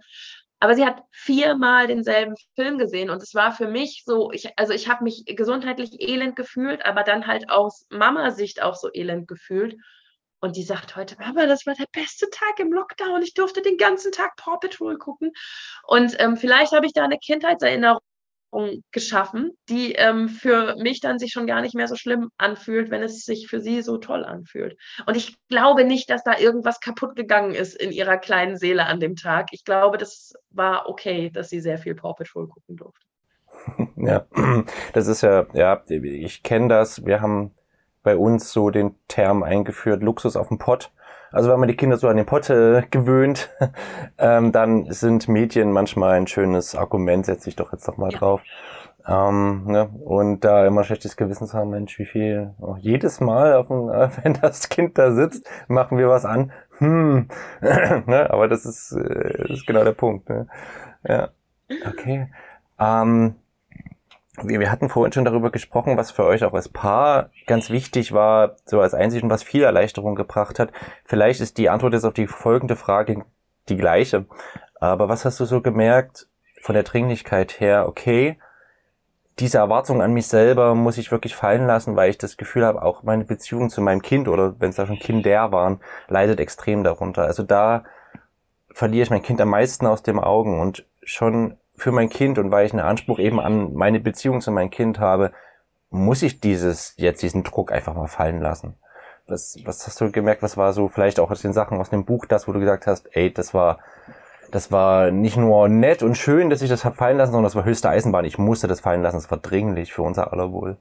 Aber 0.61 0.75
sie 0.75 0.85
hat 0.85 1.03
viermal 1.09 1.87
denselben 1.87 2.35
Film 2.53 2.77
gesehen 2.77 3.09
und 3.09 3.21
es 3.23 3.33
war 3.33 3.51
für 3.51 3.67
mich 3.67 4.03
so, 4.05 4.31
ich, 4.31 4.47
also 4.59 4.73
ich 4.73 4.87
habe 4.87 5.03
mich 5.03 5.25
gesundheitlich 5.25 5.99
elend 5.99 6.35
gefühlt, 6.35 6.85
aber 6.85 7.01
dann 7.01 7.25
halt 7.25 7.49
aus 7.49 7.87
Mama-Sicht 7.89 8.61
auch 8.61 8.75
so 8.75 8.87
elend 8.93 9.27
gefühlt. 9.27 9.75
Und 10.39 10.55
die 10.55 10.63
sagt 10.63 10.95
heute, 10.95 11.15
Mama, 11.19 11.47
das 11.47 11.65
war 11.65 11.73
der 11.73 11.87
beste 11.91 12.29
Tag 12.29 12.59
im 12.59 12.71
Lockdown. 12.71 13.23
Ich 13.23 13.33
durfte 13.33 13.63
den 13.63 13.77
ganzen 13.77 14.11
Tag 14.11 14.35
Paw 14.35 14.57
Patrol 14.59 14.99
gucken. 14.99 15.31
Und 15.87 16.15
ähm, 16.19 16.37
vielleicht 16.37 16.73
habe 16.73 16.85
ich 16.85 16.93
da 16.93 17.05
eine 17.05 17.17
Kindheitserinnerung 17.17 18.01
geschaffen, 18.91 19.51
die 19.69 19.93
ähm, 19.93 20.27
für 20.27 20.75
mich 20.77 20.99
dann 20.99 21.19
sich 21.19 21.31
schon 21.31 21.47
gar 21.47 21.61
nicht 21.61 21.73
mehr 21.73 21.87
so 21.87 21.95
schlimm 21.95 22.29
anfühlt, 22.37 22.91
wenn 22.91 23.01
es 23.01 23.23
sich 23.23 23.47
für 23.47 23.61
sie 23.61 23.81
so 23.81 23.97
toll 23.97 24.25
anfühlt. 24.25 24.77
Und 25.05 25.15
ich 25.15 25.37
glaube 25.47 25.85
nicht, 25.85 26.09
dass 26.09 26.23
da 26.23 26.37
irgendwas 26.37 26.79
kaputt 26.79 27.15
gegangen 27.15 27.53
ist 27.53 27.75
in 27.75 27.91
ihrer 27.91 28.17
kleinen 28.17 28.57
Seele 28.57 28.85
an 28.85 28.99
dem 28.99 29.15
Tag. 29.15 29.49
Ich 29.51 29.63
glaube, 29.63 29.97
das 29.97 30.33
war 30.49 30.89
okay, 30.89 31.29
dass 31.29 31.49
sie 31.49 31.61
sehr 31.61 31.77
viel 31.77 31.95
Paw 31.95 32.13
Patrol 32.13 32.47
gucken 32.47 32.77
durfte. 32.77 33.05
Ja, 33.95 34.25
das 34.93 35.07
ist 35.07 35.21
ja, 35.21 35.45
ja, 35.53 35.83
ich 35.87 36.41
kenne 36.41 36.67
das. 36.67 37.05
Wir 37.05 37.21
haben 37.21 37.51
bei 38.03 38.17
uns 38.17 38.51
so 38.51 38.69
den 38.69 38.95
Term 39.07 39.43
eingeführt, 39.43 40.01
Luxus 40.01 40.35
auf 40.35 40.47
dem 40.47 40.57
Pott. 40.57 40.91
Also 41.31 41.49
wenn 41.49 41.59
man 41.59 41.69
die 41.69 41.75
Kinder 41.75 41.97
so 41.97 42.07
an 42.07 42.17
den 42.17 42.25
Pott 42.25 42.49
äh, 42.49 42.83
gewöhnt, 42.89 43.49
ähm, 44.17 44.51
dann 44.51 44.91
sind 44.91 45.27
Medien 45.27 45.71
manchmal 45.71 46.13
ein 46.17 46.27
schönes 46.27 46.75
Argument, 46.75 47.25
setze 47.25 47.49
ich 47.49 47.55
doch 47.55 47.71
jetzt 47.71 47.87
doch 47.87 47.97
mal 47.97 48.11
ja. 48.11 48.17
drauf. 48.17 48.41
Ähm, 49.07 49.63
ne? 49.65 49.89
Und 50.05 50.41
da 50.41 50.65
immer 50.67 50.83
schlechtes 50.83 51.17
Gewissen 51.17 51.47
zu 51.47 51.57
haben, 51.57 51.71
Mensch, 51.71 51.97
wie 51.97 52.05
viel, 52.05 52.53
auch 52.61 52.77
jedes 52.77 53.19
Mal, 53.19 53.55
auf 53.55 53.67
dem, 53.67 53.89
äh, 53.89 54.09
wenn 54.23 54.33
das 54.33 54.69
Kind 54.69 54.97
da 54.97 55.11
sitzt, 55.11 55.49
machen 55.67 55.97
wir 55.97 56.09
was 56.09 56.25
an. 56.25 56.51
Hm. 56.77 57.27
ne? 57.61 58.27
Aber 58.29 58.47
das 58.47 58.65
ist, 58.65 58.91
äh, 58.91 59.47
das 59.47 59.59
ist 59.59 59.67
genau 59.67 59.83
der 59.83 59.93
Punkt. 59.93 60.29
Ne? 60.29 60.47
Ja. 61.07 61.29
Okay. 61.87 62.27
Ähm, 62.77 63.35
wir, 64.43 64.71
hatten 64.71 64.89
vorhin 64.89 65.13
schon 65.13 65.25
darüber 65.25 65.51
gesprochen, 65.51 65.97
was 65.97 66.11
für 66.11 66.25
euch 66.25 66.43
auch 66.43 66.53
als 66.53 66.69
Paar 66.69 67.29
ganz 67.47 67.69
wichtig 67.69 68.11
war, 68.11 68.55
so 68.65 68.81
als 68.81 68.93
und 68.93 69.29
was 69.29 69.43
viel 69.43 69.63
Erleichterung 69.63 70.15
gebracht 70.15 70.59
hat. 70.59 70.71
Vielleicht 71.05 71.41
ist 71.41 71.57
die 71.57 71.69
Antwort 71.69 71.93
jetzt 71.93 72.05
auf 72.05 72.13
die 72.13 72.27
folgende 72.27 72.75
Frage 72.75 73.25
die 73.69 73.77
gleiche. 73.77 74.25
Aber 74.79 75.09
was 75.09 75.25
hast 75.25 75.39
du 75.39 75.45
so 75.45 75.61
gemerkt 75.61 76.27
von 76.61 76.73
der 76.73 76.83
Dringlichkeit 76.83 77.59
her? 77.59 77.87
Okay, 77.87 78.37
diese 79.39 79.57
Erwartung 79.57 80.01
an 80.01 80.13
mich 80.13 80.27
selber 80.27 80.75
muss 80.75 80.97
ich 80.97 81.11
wirklich 81.11 81.35
fallen 81.35 81.65
lassen, 81.65 81.95
weil 81.95 82.09
ich 82.09 82.17
das 82.17 82.37
Gefühl 82.37 82.65
habe, 82.65 82.83
auch 82.83 83.03
meine 83.03 83.25
Beziehung 83.25 83.69
zu 83.69 83.81
meinem 83.81 84.01
Kind 84.01 84.27
oder 84.27 84.59
wenn 84.59 84.69
es 84.69 84.75
da 84.75 84.85
schon 84.85 84.99
Kinder 84.99 85.51
waren, 85.51 85.79
leidet 86.07 86.39
extrem 86.39 86.83
darunter. 86.83 87.23
Also 87.23 87.43
da 87.43 87.83
verliere 88.73 89.03
ich 89.03 89.09
mein 89.09 89.23
Kind 89.23 89.41
am 89.41 89.49
meisten 89.49 89.87
aus 89.87 90.03
dem 90.03 90.19
Augen 90.19 90.59
und 90.59 90.85
schon 91.03 91.57
für 91.81 91.91
mein 91.91 92.09
Kind 92.09 92.37
und 92.37 92.51
weil 92.51 92.65
ich 92.65 92.73
einen 92.73 92.81
Anspruch 92.81 93.19
eben 93.19 93.39
an 93.39 93.73
meine 93.73 93.99
Beziehung 93.99 94.39
zu 94.39 94.51
meinem 94.51 94.69
Kind 94.69 94.99
habe, 94.99 95.31
muss 95.89 96.21
ich 96.21 96.39
dieses, 96.39 96.93
jetzt 96.97 97.21
diesen 97.21 97.43
Druck 97.43 97.71
einfach 97.71 97.95
mal 97.95 98.07
fallen 98.07 98.39
lassen. 98.39 98.75
Was, 99.27 99.57
was 99.65 99.85
hast 99.87 99.99
du 99.99 100.11
gemerkt, 100.11 100.43
was 100.43 100.57
war 100.57 100.73
so 100.73 100.89
vielleicht 100.89 101.19
auch 101.19 101.31
aus 101.31 101.41
den 101.41 101.53
Sachen 101.53 101.79
aus 101.79 101.89
dem 101.89 102.05
Buch 102.05 102.25
das, 102.25 102.47
wo 102.47 102.51
du 102.51 102.59
gesagt 102.59 102.85
hast, 102.85 103.09
ey, 103.15 103.33
das 103.33 103.53
war, 103.53 103.79
das 104.51 104.71
war 104.71 105.11
nicht 105.11 105.37
nur 105.37 105.67
nett 105.69 106.03
und 106.03 106.15
schön, 106.15 106.49
dass 106.49 106.61
ich 106.61 106.69
das 106.69 106.85
hab 106.85 106.97
fallen 106.97 107.17
lassen, 107.17 107.31
sondern 107.31 107.47
das 107.47 107.55
war 107.55 107.65
höchste 107.65 107.89
Eisenbahn. 107.89 108.25
Ich 108.25 108.37
musste 108.37 108.67
das 108.67 108.81
fallen 108.81 109.01
lassen, 109.01 109.17
es 109.17 109.31
war 109.31 109.39
dringlich 109.39 109.91
für 109.91 110.03
unser 110.03 110.31
aller 110.31 110.51
Wohl. 110.51 110.77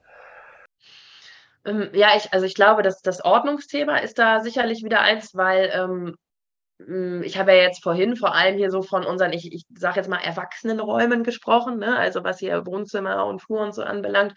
Ähm, 1.64 1.88
ja, 1.92 2.09
ich, 2.16 2.32
also 2.32 2.44
ich 2.44 2.55
glaube, 2.55 2.82
dass 2.82 3.01
das 3.01 3.24
Ordnungsthema 3.24 3.98
ist 3.98 4.18
da 4.18 4.40
sicherlich 4.40 4.84
wieder 4.84 5.01
eins, 5.01 5.34
weil 5.34 5.70
ähm, 5.74 5.90
hm, 5.90 6.16
ich 7.22 7.38
habe 7.38 7.52
ja 7.52 7.62
jetzt 7.62 7.82
vorhin 7.82 8.16
vor 8.16 8.34
allem 8.34 8.56
hier 8.56 8.70
so 8.70 8.82
von 8.82 9.04
unseren, 9.04 9.32
ich, 9.32 9.52
ich 9.52 9.64
sage 9.74 9.96
jetzt 9.96 10.08
mal 10.08 10.18
Erwachsenenräumen 10.18 11.24
gesprochen, 11.24 11.78
ne? 11.78 11.96
also 11.96 12.24
was 12.24 12.38
hier 12.38 12.66
Wohnzimmer 12.66 13.26
und 13.26 13.42
Flur 13.42 13.60
und 13.60 13.74
so 13.74 13.82
anbelangt. 13.82 14.34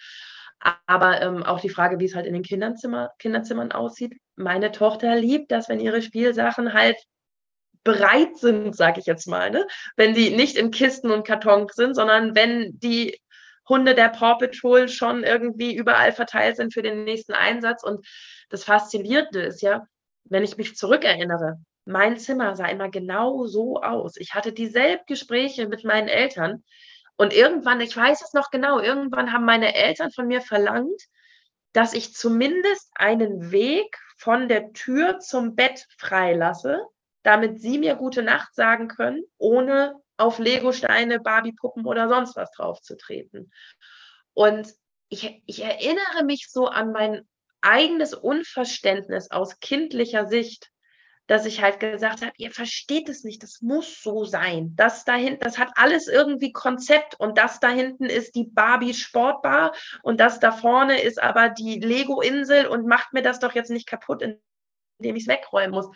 Aber 0.86 1.22
ähm, 1.22 1.44
auch 1.44 1.60
die 1.60 1.70
Frage, 1.70 2.00
wie 2.00 2.06
es 2.06 2.16
halt 2.16 2.26
in 2.26 2.34
den 2.34 2.44
Kinderzimmer, 2.44 3.12
Kinderzimmern 3.20 3.72
aussieht. 3.72 4.14
Meine 4.36 4.72
Tochter 4.72 5.16
liebt 5.16 5.52
das, 5.52 5.68
wenn 5.68 5.80
ihre 5.80 6.02
Spielsachen 6.02 6.74
halt 6.74 6.98
bereit 7.84 8.38
sind, 8.38 8.76
sage 8.76 9.00
ich 9.02 9.06
jetzt 9.06 9.28
mal. 9.28 9.52
Ne? 9.52 9.68
Wenn 9.98 10.14
die 10.14 10.30
nicht 10.30 10.56
in 10.56 10.72
Kisten 10.72 11.12
und 11.12 11.28
Kartons 11.28 11.74
sind, 11.76 11.96
sondern 11.96 12.34
wenn 12.36 12.80
die 12.80 13.20
Hunde 13.68 13.96
der 13.96 14.10
Paw 14.10 14.38
Patrol 14.38 14.90
schon 14.90 15.24
irgendwie 15.24 15.76
überall 15.76 16.12
verteilt 16.12 16.58
sind 16.58 16.74
für 16.74 16.82
den 16.82 17.04
nächsten 17.04 17.34
Einsatz. 17.34 17.84
Und 17.84 18.06
das 18.50 18.64
Faszinierende 18.64 19.42
ist 19.42 19.62
ja, 19.62 19.86
wenn 20.26 20.44
ich 20.44 20.58
mich 20.58 20.76
zurückerinnere, 20.76 21.58
mein 21.86 22.18
Zimmer 22.18 22.56
sah 22.56 22.68
immer 22.68 22.90
genau 22.90 23.46
so 23.46 23.82
aus. 23.82 24.18
Ich 24.18 24.34
hatte 24.34 24.54
dieselben 24.54 25.04
Gespräche 25.08 25.68
mit 25.68 25.84
meinen 25.84 26.08
Eltern. 26.08 26.64
Und 27.16 27.34
irgendwann, 27.34 27.82
ich 27.82 27.96
weiß 27.96 28.22
es 28.22 28.34
noch 28.34 28.50
genau, 28.50 28.80
irgendwann 28.80 29.34
haben 29.34 29.46
meine 29.46 29.76
Eltern 29.76 30.12
von 30.12 30.28
mir 30.28 30.42
verlangt, 30.42 31.02
dass 31.74 31.94
ich 31.94 32.14
zumindest 32.14 32.92
einen 32.96 33.52
Weg 33.52 33.98
von 34.18 34.48
der 34.48 34.74
Tür 34.74 35.20
zum 35.20 35.56
Bett 35.56 35.86
freilasse, 35.98 36.82
damit 37.24 37.60
sie 37.62 37.78
mir 37.78 37.96
gute 37.96 38.24
Nacht 38.24 38.54
sagen 38.56 38.88
können, 38.88 39.24
ohne 39.38 39.96
auf 40.18 40.40
Legosteine, 40.40 41.20
Barbiepuppen 41.20 41.86
oder 41.86 42.08
sonst 42.08 42.36
was 42.36 42.52
draufzutreten. 42.52 43.52
Und 44.34 44.74
ich, 45.10 45.44
ich 45.46 45.64
erinnere 45.64 46.24
mich 46.26 46.48
so 46.50 46.68
an 46.68 46.92
mein 46.92 47.28
eigenes 47.62 48.14
Unverständnis 48.14 49.32
aus 49.32 49.60
kindlicher 49.60 50.28
Sicht, 50.28 50.70
dass 51.28 51.46
ich 51.46 51.62
halt 51.62 51.80
gesagt 51.80 52.22
habe, 52.22 52.34
ihr 52.38 52.52
versteht 52.52 53.08
es 53.08 53.24
nicht, 53.24 53.44
das 53.44 53.62
muss 53.62 54.02
so 54.02 54.26
sein. 54.26 54.76
Das 54.76 55.06
da 55.06 55.16
hinten, 55.16 55.40
das 55.40 55.58
hat 55.58 55.72
alles 55.76 56.08
irgendwie 56.08 56.52
Konzept 56.52 57.20
und 57.20 57.38
das 57.38 57.60
da 57.60 57.70
hinten 57.70 58.06
ist 58.06 58.36
die 58.36 58.46
Barbie 58.46 58.94
Sportbar 58.94 59.74
und 60.02 60.20
das 60.20 60.40
da 60.40 60.52
vorne 60.52 61.02
ist 61.02 61.22
aber 61.22 61.50
die 61.50 61.80
Lego 61.80 62.22
Insel 62.22 62.68
und 62.68 62.88
macht 62.88 63.14
mir 63.14 63.22
das 63.22 63.40
doch 63.40 63.54
jetzt 63.54 63.72
nicht 63.72 63.88
kaputt, 63.88 64.22
indem 64.22 65.16
ich 65.16 65.24
es 65.24 65.30
wegräumen 65.30 65.72
muss. 65.72 65.88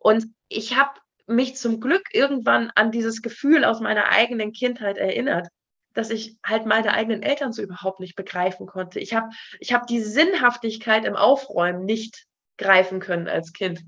Und 0.00 0.26
ich 0.48 0.76
habe 0.76 0.98
mich 1.26 1.56
zum 1.56 1.80
Glück 1.80 2.08
irgendwann 2.12 2.70
an 2.74 2.90
dieses 2.90 3.22
Gefühl 3.22 3.64
aus 3.64 3.80
meiner 3.80 4.10
eigenen 4.10 4.52
Kindheit 4.52 4.98
erinnert, 4.98 5.48
dass 5.94 6.10
ich 6.10 6.36
halt 6.44 6.66
meine 6.66 6.92
eigenen 6.92 7.22
Eltern 7.22 7.52
so 7.52 7.62
überhaupt 7.62 8.00
nicht 8.00 8.16
begreifen 8.16 8.66
konnte. 8.66 9.00
Ich 9.00 9.14
habe 9.14 9.30
ich 9.60 9.72
hab 9.72 9.86
die 9.86 10.00
Sinnhaftigkeit 10.00 11.04
im 11.04 11.16
Aufräumen 11.16 11.84
nicht 11.84 12.26
greifen 12.58 13.00
können 13.00 13.28
als 13.28 13.52
Kind. 13.52 13.82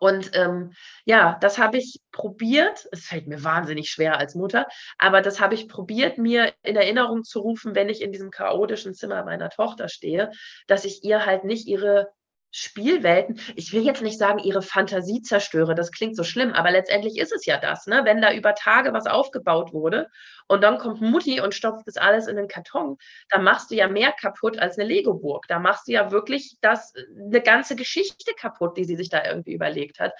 Und 0.00 0.30
ähm, 0.34 0.72
ja, 1.04 1.38
das 1.40 1.58
habe 1.58 1.78
ich 1.78 2.00
probiert. 2.12 2.86
Es 2.92 3.06
fällt 3.06 3.26
mir 3.26 3.42
wahnsinnig 3.44 3.90
schwer 3.90 4.18
als 4.18 4.34
Mutter, 4.34 4.66
aber 4.98 5.20
das 5.20 5.40
habe 5.40 5.54
ich 5.54 5.68
probiert, 5.68 6.18
mir 6.18 6.52
in 6.62 6.76
Erinnerung 6.76 7.24
zu 7.24 7.40
rufen, 7.40 7.74
wenn 7.74 7.88
ich 7.88 8.02
in 8.02 8.12
diesem 8.12 8.30
chaotischen 8.30 8.94
Zimmer 8.94 9.24
meiner 9.24 9.50
Tochter 9.50 9.88
stehe, 9.88 10.30
dass 10.66 10.84
ich 10.84 11.04
ihr 11.04 11.26
halt 11.26 11.44
nicht 11.44 11.66
ihre 11.66 12.12
Spielwelten, 12.56 13.40
ich 13.56 13.72
will 13.72 13.84
jetzt 13.84 14.00
nicht 14.00 14.16
sagen, 14.16 14.38
ihre 14.38 14.62
Fantasie 14.62 15.22
zerstöre, 15.22 15.74
das 15.74 15.90
klingt 15.90 16.14
so 16.14 16.22
schlimm, 16.22 16.52
aber 16.52 16.70
letztendlich 16.70 17.18
ist 17.18 17.32
es 17.32 17.46
ja 17.46 17.58
das, 17.58 17.88
ne? 17.88 18.02
Wenn 18.04 18.22
da 18.22 18.32
über 18.32 18.54
Tage 18.54 18.92
was 18.92 19.06
aufgebaut 19.06 19.72
wurde 19.72 20.08
und 20.46 20.62
dann 20.62 20.78
kommt 20.78 21.00
Mutti 21.00 21.40
und 21.40 21.52
stopft 21.52 21.88
das 21.88 21.96
alles 21.96 22.28
in 22.28 22.36
den 22.36 22.46
Karton, 22.46 22.96
dann 23.28 23.42
machst 23.42 23.72
du 23.72 23.74
ja 23.74 23.88
mehr 23.88 24.12
kaputt 24.12 24.60
als 24.60 24.78
eine 24.78 24.86
Lego-Burg. 24.86 25.46
Da 25.48 25.58
machst 25.58 25.88
du 25.88 25.92
ja 25.92 26.12
wirklich 26.12 26.56
das, 26.60 26.94
eine 27.18 27.40
ganze 27.40 27.74
Geschichte 27.74 28.32
kaputt, 28.38 28.76
die 28.76 28.84
sie 28.84 28.94
sich 28.94 29.08
da 29.08 29.24
irgendwie 29.24 29.54
überlegt 29.54 29.98
hat. 29.98 30.12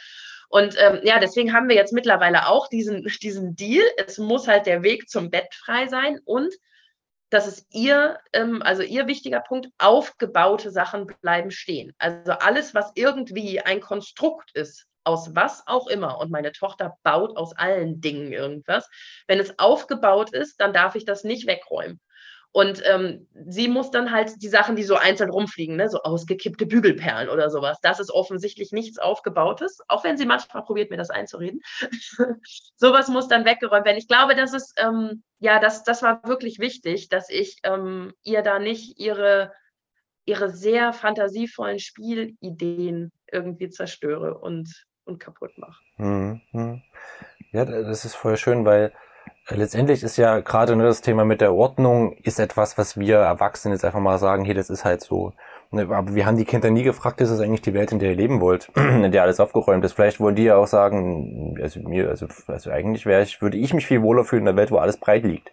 Und 0.48 0.74
ähm, 0.80 1.02
ja, 1.04 1.20
deswegen 1.20 1.52
haben 1.52 1.68
wir 1.68 1.76
jetzt 1.76 1.92
mittlerweile 1.92 2.48
auch 2.48 2.66
diesen, 2.66 3.06
diesen 3.22 3.54
Deal. 3.54 3.84
Es 3.96 4.18
muss 4.18 4.48
halt 4.48 4.66
der 4.66 4.82
Weg 4.82 5.08
zum 5.08 5.30
Bett 5.30 5.54
frei 5.54 5.86
sein 5.86 6.18
und 6.24 6.52
dass 7.34 7.48
es 7.48 7.66
ihr, 7.70 8.20
ähm, 8.32 8.62
also 8.62 8.82
ihr 8.82 9.08
wichtiger 9.08 9.40
Punkt, 9.40 9.68
aufgebaute 9.78 10.70
Sachen 10.70 11.06
bleiben 11.20 11.50
stehen. 11.50 11.92
Also 11.98 12.32
alles, 12.32 12.74
was 12.74 12.92
irgendwie 12.94 13.60
ein 13.60 13.80
Konstrukt 13.80 14.52
ist, 14.54 14.86
aus 15.02 15.34
was 15.34 15.66
auch 15.66 15.88
immer, 15.88 16.18
und 16.18 16.30
meine 16.30 16.52
Tochter 16.52 16.96
baut 17.02 17.36
aus 17.36 17.52
allen 17.56 18.00
Dingen 18.00 18.32
irgendwas, 18.32 18.88
wenn 19.26 19.40
es 19.40 19.58
aufgebaut 19.58 20.32
ist, 20.32 20.60
dann 20.60 20.72
darf 20.72 20.94
ich 20.94 21.04
das 21.04 21.24
nicht 21.24 21.48
wegräumen. 21.48 22.00
Und 22.54 22.84
ähm, 22.86 23.26
sie 23.46 23.66
muss 23.66 23.90
dann 23.90 24.12
halt 24.12 24.40
die 24.40 24.48
Sachen, 24.48 24.76
die 24.76 24.84
so 24.84 24.94
einzeln 24.94 25.28
rumfliegen, 25.28 25.74
ne, 25.74 25.88
so 25.88 26.00
ausgekippte 26.02 26.66
Bügelperlen 26.66 27.28
oder 27.28 27.50
sowas, 27.50 27.80
das 27.82 27.98
ist 27.98 28.12
offensichtlich 28.12 28.70
nichts 28.70 29.00
Aufgebautes, 29.00 29.80
auch 29.88 30.04
wenn 30.04 30.16
sie 30.16 30.24
manchmal 30.24 30.62
probiert, 30.62 30.88
mir 30.88 30.96
das 30.96 31.10
einzureden. 31.10 31.62
sowas 32.76 33.08
muss 33.08 33.26
dann 33.26 33.44
weggeräumt 33.44 33.84
werden. 33.84 33.98
Ich 33.98 34.06
glaube, 34.06 34.36
das 34.36 34.54
ist, 34.54 34.80
ähm, 34.80 35.24
ja, 35.40 35.58
das, 35.58 35.82
das 35.82 36.04
war 36.04 36.22
wirklich 36.28 36.60
wichtig, 36.60 37.08
dass 37.08 37.28
ich 37.28 37.58
ähm, 37.64 38.12
ihr 38.22 38.42
da 38.42 38.60
nicht 38.60 39.00
ihre, 39.00 39.52
ihre 40.24 40.48
sehr 40.48 40.92
fantasievollen 40.92 41.80
Spielideen 41.80 43.10
irgendwie 43.32 43.68
zerstöre 43.68 44.38
und, 44.38 44.86
und 45.02 45.18
kaputt 45.18 45.58
mache. 45.58 45.82
Mhm. 45.96 46.82
Ja, 47.50 47.64
das 47.64 48.04
ist 48.04 48.14
voll 48.14 48.36
schön, 48.36 48.64
weil 48.64 48.92
Letztendlich 49.50 50.02
ist 50.02 50.16
ja 50.16 50.40
gerade 50.40 50.74
ne, 50.74 50.84
das 50.84 51.02
Thema 51.02 51.26
mit 51.26 51.42
der 51.42 51.52
Ordnung 51.54 52.14
ist 52.22 52.40
etwas, 52.40 52.78
was 52.78 52.98
wir 52.98 53.18
Erwachsene 53.18 53.74
jetzt 53.74 53.84
einfach 53.84 54.00
mal 54.00 54.18
sagen, 54.18 54.44
hey, 54.46 54.54
das 54.54 54.70
ist 54.70 54.86
halt 54.86 55.02
so. 55.02 55.34
Ne, 55.70 55.82
aber 55.90 56.14
wir 56.14 56.24
haben 56.24 56.38
die 56.38 56.46
Kinder 56.46 56.70
nie 56.70 56.82
gefragt, 56.82 57.20
ist 57.20 57.30
das 57.30 57.40
eigentlich 57.40 57.60
die 57.60 57.74
Welt, 57.74 57.92
in 57.92 57.98
der 57.98 58.10
ihr 58.10 58.16
leben 58.16 58.40
wollt, 58.40 58.70
in 58.74 59.12
der 59.12 59.22
alles 59.22 59.40
aufgeräumt 59.40 59.84
ist. 59.84 59.92
Vielleicht 59.92 60.18
wollen 60.18 60.34
die 60.34 60.44
ja 60.44 60.56
auch 60.56 60.66
sagen, 60.66 61.58
also 61.60 61.80
mir, 61.80 62.08
also, 62.08 62.26
also 62.46 62.70
eigentlich 62.70 63.04
wäre 63.04 63.22
ich, 63.22 63.42
würde 63.42 63.58
ich 63.58 63.74
mich 63.74 63.86
viel 63.86 64.00
wohler 64.00 64.24
fühlen 64.24 64.42
in 64.42 64.46
der 64.46 64.56
Welt, 64.56 64.70
wo 64.70 64.78
alles 64.78 64.96
breit 64.96 65.24
liegt. 65.24 65.52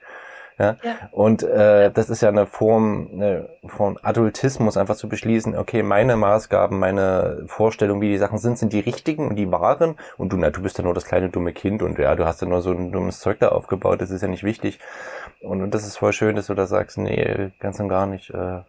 Ja? 0.61 0.77
ja. 0.83 0.95
Und 1.11 1.41
äh, 1.43 1.91
das 1.91 2.09
ist 2.09 2.21
ja 2.21 2.29
eine 2.29 2.45
Form 2.45 3.09
eine 3.13 3.49
von 3.65 3.97
Adultismus, 4.01 4.77
einfach 4.77 4.95
zu 4.95 5.09
beschließen, 5.09 5.57
okay, 5.57 5.81
meine 5.81 6.15
Maßgaben, 6.15 6.77
meine 6.77 7.43
Vorstellungen, 7.47 8.01
wie 8.01 8.09
die 8.09 8.17
Sachen 8.17 8.37
sind, 8.37 8.57
sind 8.57 8.73
die 8.73 8.79
richtigen 8.79 9.27
und 9.27 9.35
die 9.35 9.51
wahren. 9.51 9.95
Und 10.17 10.31
du, 10.31 10.37
na, 10.37 10.51
du 10.51 10.61
bist 10.61 10.77
ja 10.77 10.83
nur 10.83 10.93
das 10.93 11.05
kleine 11.05 11.29
dumme 11.29 11.53
Kind 11.53 11.81
und 11.81 11.97
ja, 11.97 12.15
du 12.15 12.25
hast 12.25 12.41
ja 12.41 12.47
nur 12.47 12.61
so 12.61 12.71
ein 12.71 12.91
dummes 12.91 13.19
Zeug 13.19 13.39
da 13.39 13.49
aufgebaut, 13.49 14.01
das 14.01 14.11
ist 14.11 14.21
ja 14.21 14.27
nicht 14.27 14.43
wichtig. 14.43 14.79
Und, 15.41 15.61
und 15.61 15.73
das 15.73 15.85
ist 15.85 15.97
voll 15.97 16.13
schön, 16.13 16.35
dass 16.35 16.47
du 16.47 16.53
da 16.53 16.67
sagst, 16.67 16.97
nee, 16.97 17.51
ganz 17.59 17.79
und 17.79 17.89
gar 17.89 18.05
nicht. 18.05 18.29
Äh, 18.29 18.59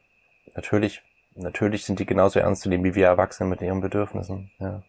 natürlich, 0.55 1.03
natürlich 1.35 1.85
sind 1.85 1.99
die 1.99 2.07
genauso 2.07 2.41
ernst 2.41 2.63
zu 2.63 2.71
nehmen 2.71 2.85
wie 2.85 2.95
wir 2.95 3.07
Erwachsene 3.07 3.49
mit 3.49 3.61
ihren 3.61 3.81
Bedürfnissen. 3.81 4.51
Ja. 4.59 4.83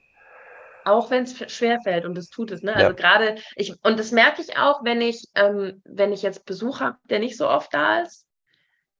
Auch 0.85 1.09
wenn 1.09 1.23
es 1.23 1.51
schwerfällt 1.51 2.05
und 2.05 2.17
es 2.17 2.29
tut 2.29 2.51
es, 2.51 2.61
ne? 2.61 2.71
Ja. 2.71 2.77
Also 2.77 2.95
gerade 2.95 3.35
ich, 3.55 3.73
und 3.83 3.99
das 3.99 4.11
merke 4.11 4.41
ich 4.41 4.57
auch, 4.57 4.83
wenn 4.83 5.01
ich, 5.01 5.27
ähm, 5.35 5.81
wenn 5.85 6.11
ich 6.11 6.21
jetzt 6.21 6.45
Besuch 6.45 6.79
habe, 6.79 6.97
der 7.05 7.19
nicht 7.19 7.37
so 7.37 7.49
oft 7.49 7.73
da 7.73 7.99
ist, 7.99 8.25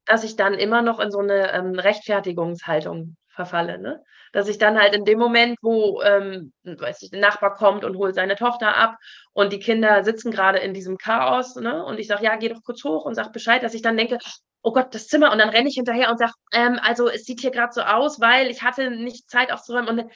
dass 0.05 0.23
ich 0.23 0.36
dann 0.36 0.53
immer 0.53 0.81
noch 0.81 0.99
in 0.99 1.11
so 1.11 1.19
eine 1.19 1.51
ähm, 1.53 1.73
Rechtfertigungshaltung 1.79 3.15
verfalle, 3.29 3.79
ne? 3.79 4.03
Dass 4.31 4.47
ich 4.47 4.57
dann 4.57 4.79
halt 4.79 4.95
in 4.95 5.05
dem 5.05 5.19
Moment, 5.19 5.57
wo, 5.61 6.01
ähm, 6.01 6.53
weiß 6.63 7.03
ich, 7.03 7.11
der 7.11 7.19
Nachbar 7.19 7.53
kommt 7.53 7.84
und 7.84 7.97
holt 7.97 8.15
seine 8.15 8.36
Tochter 8.36 8.75
ab 8.75 8.97
und 9.34 9.53
die 9.53 9.59
Kinder 9.59 10.03
sitzen 10.03 10.31
gerade 10.31 10.59
in 10.59 10.73
diesem 10.73 10.97
Chaos, 10.97 11.55
ne? 11.55 11.84
Und 11.86 11.99
ich 11.99 12.07
sage, 12.07 12.23
ja, 12.23 12.36
geh 12.36 12.49
doch 12.49 12.63
kurz 12.63 12.84
hoch 12.84 13.05
und 13.05 13.15
sag 13.15 13.31
Bescheid, 13.31 13.63
dass 13.63 13.73
ich 13.73 13.81
dann 13.81 13.97
denke, 13.97 14.17
oh 14.63 14.71
Gott, 14.71 14.95
das 14.95 15.07
Zimmer 15.07 15.31
und 15.31 15.39
dann 15.39 15.49
renne 15.49 15.67
ich 15.69 15.75
hinterher 15.75 16.09
und 16.09 16.17
sage, 16.17 16.34
ähm, 16.53 16.79
also 16.81 17.09
es 17.09 17.25
sieht 17.25 17.41
hier 17.41 17.51
gerade 17.51 17.73
so 17.73 17.81
aus, 17.81 18.19
weil 18.21 18.49
ich 18.49 18.63
hatte 18.63 18.89
nicht 18.91 19.29
Zeit 19.29 19.51
aufzuräumen 19.51 19.99
und 19.99 20.11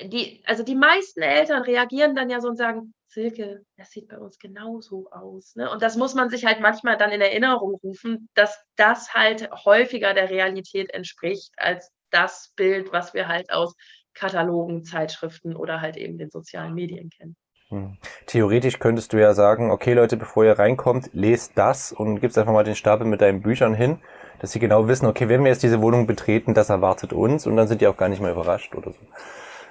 die, 0.00 0.42
also 0.46 0.62
die 0.62 0.74
meisten 0.74 1.22
Eltern 1.22 1.62
reagieren 1.62 2.14
dann 2.14 2.30
ja 2.30 2.40
so 2.40 2.48
und 2.48 2.56
sagen, 2.56 2.94
Silke, 3.08 3.62
das 3.76 3.90
sieht 3.90 4.08
bei 4.08 4.18
uns 4.18 4.38
genauso 4.38 5.08
aus. 5.10 5.54
Ne? 5.54 5.70
Und 5.70 5.82
das 5.82 5.96
muss 5.96 6.14
man 6.14 6.30
sich 6.30 6.44
halt 6.44 6.60
manchmal 6.60 6.96
dann 6.96 7.12
in 7.12 7.20
Erinnerung 7.20 7.78
rufen, 7.82 8.28
dass 8.34 8.60
das 8.76 9.14
halt 9.14 9.50
häufiger 9.64 10.14
der 10.14 10.30
Realität 10.30 10.92
entspricht, 10.92 11.52
als 11.56 11.90
das 12.10 12.52
Bild, 12.56 12.92
was 12.92 13.14
wir 13.14 13.28
halt 13.28 13.52
aus 13.52 13.74
Katalogen, 14.14 14.84
Zeitschriften 14.84 15.54
oder 15.54 15.80
halt 15.80 15.96
eben 15.96 16.18
den 16.18 16.30
sozialen 16.30 16.74
Medien 16.74 17.10
kennen. 17.10 17.36
Hm. 17.68 17.98
Theoretisch 18.26 18.78
könntest 18.78 19.12
du 19.12 19.20
ja 19.20 19.32
sagen, 19.32 19.70
okay 19.70 19.94
Leute, 19.94 20.16
bevor 20.16 20.44
ihr 20.44 20.58
reinkommt, 20.58 21.10
lest 21.12 21.52
das 21.56 21.92
und 21.92 22.20
gibst 22.20 22.36
einfach 22.36 22.52
mal 22.52 22.64
den 22.64 22.76
Stapel 22.76 23.06
mit 23.06 23.20
deinen 23.20 23.42
Büchern 23.42 23.74
hin, 23.74 24.00
dass 24.40 24.52
sie 24.52 24.58
genau 24.58 24.86
wissen, 24.88 25.06
okay, 25.06 25.28
wenn 25.28 25.42
wir 25.42 25.50
jetzt 25.50 25.62
diese 25.62 25.80
Wohnung 25.80 26.06
betreten, 26.06 26.54
das 26.54 26.68
erwartet 26.68 27.12
uns 27.12 27.46
und 27.46 27.56
dann 27.56 27.68
sind 27.68 27.80
die 27.80 27.86
auch 27.86 27.96
gar 27.96 28.08
nicht 28.08 28.20
mehr 28.20 28.32
überrascht 28.32 28.74
oder 28.74 28.92
so. 28.92 28.98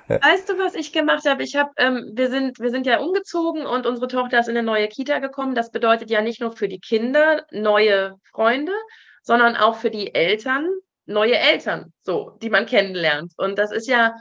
Weißt 0.08 0.50
du, 0.50 0.58
was 0.58 0.76
ich 0.76 0.92
gemacht 0.92 1.26
habe? 1.26 1.44
Ich 1.44 1.56
habe, 1.56 1.72
ähm, 1.78 2.12
wir 2.14 2.30
sind, 2.30 2.60
wir 2.60 2.70
sind 2.70 2.86
ja 2.86 3.00
umgezogen 3.00 3.66
und 3.66 3.86
unsere 3.86 4.08
Tochter 4.08 4.40
ist 4.40 4.50
in 4.50 4.58
eine 4.58 4.66
neue 4.66 4.88
Kita 4.88 5.20
gekommen. 5.20 5.56
Das 5.56 5.72
bedeutet 5.72 6.10
ja 6.10 6.22
nicht 6.22 6.42
nur 6.42 6.56
für 6.56 6.68
die 6.68 6.80
Kinder 6.80 7.46
neue 7.52 8.16
Freunde, 8.32 8.74
sondern 9.22 9.56
auch 9.56 9.76
für 9.78 9.90
die 9.90 10.14
Eltern 10.14 10.70
neue 11.06 11.38
Eltern, 11.38 11.94
so, 12.02 12.38
die 12.42 12.50
man 12.50 12.66
kennenlernt. 12.66 13.34
Und 13.38 13.58
das 13.58 13.72
ist 13.72 13.88
ja, 13.88 14.16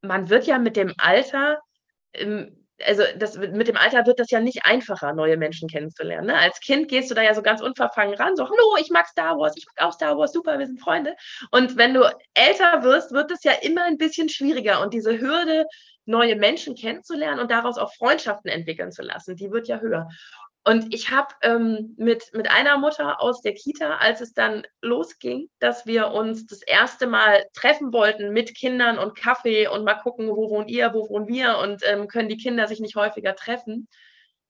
man 0.00 0.28
wird 0.28 0.46
ja 0.46 0.58
mit 0.58 0.76
dem 0.76 0.92
Alter 0.98 1.58
ähm, 2.12 2.67
also 2.86 3.02
das, 3.16 3.36
mit 3.36 3.68
dem 3.68 3.76
Alter 3.76 4.06
wird 4.06 4.20
das 4.20 4.30
ja 4.30 4.40
nicht 4.40 4.64
einfacher, 4.64 5.12
neue 5.12 5.36
Menschen 5.36 5.68
kennenzulernen. 5.68 6.28
Ne? 6.28 6.38
Als 6.38 6.60
Kind 6.60 6.88
gehst 6.88 7.10
du 7.10 7.14
da 7.14 7.22
ja 7.22 7.34
so 7.34 7.42
ganz 7.42 7.60
unverfangen 7.60 8.14
ran, 8.14 8.36
so, 8.36 8.44
hallo, 8.44 8.76
ich 8.80 8.90
mag 8.90 9.06
Star 9.06 9.38
Wars, 9.38 9.54
ich 9.56 9.66
mag 9.66 9.86
auch 9.86 9.92
Star 9.92 10.16
Wars, 10.16 10.32
super, 10.32 10.58
wir 10.58 10.66
sind 10.66 10.80
Freunde. 10.80 11.14
Und 11.50 11.76
wenn 11.76 11.94
du 11.94 12.02
älter 12.34 12.82
wirst, 12.82 13.12
wird 13.12 13.30
es 13.30 13.42
ja 13.44 13.52
immer 13.62 13.84
ein 13.84 13.98
bisschen 13.98 14.28
schwieriger. 14.28 14.80
Und 14.80 14.94
diese 14.94 15.18
Hürde, 15.18 15.66
neue 16.08 16.36
Menschen 16.36 16.74
kennenzulernen 16.74 17.38
und 17.38 17.50
daraus 17.50 17.76
auch 17.76 17.92
Freundschaften 17.94 18.50
entwickeln 18.50 18.90
zu 18.90 19.02
lassen, 19.02 19.36
die 19.36 19.50
wird 19.50 19.68
ja 19.68 19.78
höher. 19.78 20.08
Und 20.64 20.92
ich 20.94 21.10
habe 21.10 21.34
ähm, 21.42 21.94
mit, 21.96 22.30
mit 22.34 22.50
einer 22.50 22.76
Mutter 22.78 23.22
aus 23.22 23.40
der 23.40 23.54
Kita, 23.54 23.96
als 23.98 24.20
es 24.20 24.34
dann 24.34 24.66
losging, 24.82 25.48
dass 25.60 25.86
wir 25.86 26.10
uns 26.10 26.46
das 26.46 26.62
erste 26.62 27.06
Mal 27.06 27.46
treffen 27.54 27.92
wollten 27.92 28.32
mit 28.32 28.54
Kindern 28.54 28.98
und 28.98 29.16
Kaffee 29.16 29.66
und 29.68 29.84
mal 29.84 29.94
gucken, 29.94 30.28
wo 30.28 30.50
wohnt 30.50 30.68
ihr, 30.68 30.92
wo 30.92 31.08
wohnen 31.08 31.26
wir 31.26 31.58
und 31.58 31.82
ähm, 31.86 32.06
können 32.08 32.28
die 32.28 32.36
Kinder 32.36 32.66
sich 32.66 32.80
nicht 32.80 32.96
häufiger 32.96 33.34
treffen. 33.34 33.88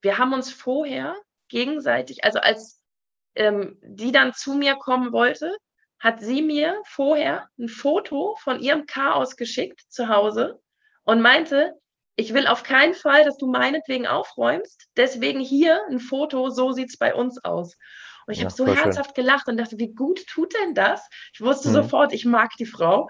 Wir 0.01 0.17
haben 0.17 0.33
uns 0.33 0.51
vorher 0.51 1.15
gegenseitig, 1.47 2.23
also 2.25 2.39
als 2.39 2.81
ähm, 3.35 3.77
die 3.81 4.11
dann 4.11 4.33
zu 4.33 4.55
mir 4.55 4.75
kommen 4.75 5.13
wollte, 5.13 5.55
hat 5.99 6.21
sie 6.21 6.41
mir 6.41 6.81
vorher 6.85 7.49
ein 7.57 7.67
Foto 7.67 8.35
von 8.41 8.59
ihrem 8.59 8.85
Chaos 8.85 9.35
geschickt 9.35 9.81
zu 9.89 10.09
Hause 10.09 10.61
und 11.03 11.21
meinte, 11.21 11.79
ich 12.19 12.33
will 12.33 12.47
auf 12.47 12.63
keinen 12.63 12.93
Fall, 12.93 13.23
dass 13.23 13.37
du 13.37 13.47
meinetwegen 13.47 14.05
aufräumst. 14.05 14.87
Deswegen 14.97 15.39
hier 15.39 15.79
ein 15.89 15.99
Foto, 15.99 16.49
so 16.49 16.73
sieht 16.73 16.89
es 16.89 16.97
bei 16.97 17.15
uns 17.15 17.43
aus. 17.45 17.77
Und 18.29 18.33
ich 18.33 18.41
ja, 18.41 18.45
habe 18.45 18.53
so 18.53 18.67
herzhaft 18.67 19.15
schön. 19.15 19.25
gelacht 19.25 19.47
und 19.47 19.57
dachte, 19.57 19.79
wie 19.79 19.91
gut 19.91 20.27
tut 20.27 20.53
denn 20.53 20.75
das? 20.75 21.09
Ich 21.33 21.41
wusste 21.41 21.69
mhm. 21.69 21.73
sofort, 21.73 22.13
ich 22.13 22.25
mag 22.25 22.51
die 22.59 22.67
Frau. 22.67 23.09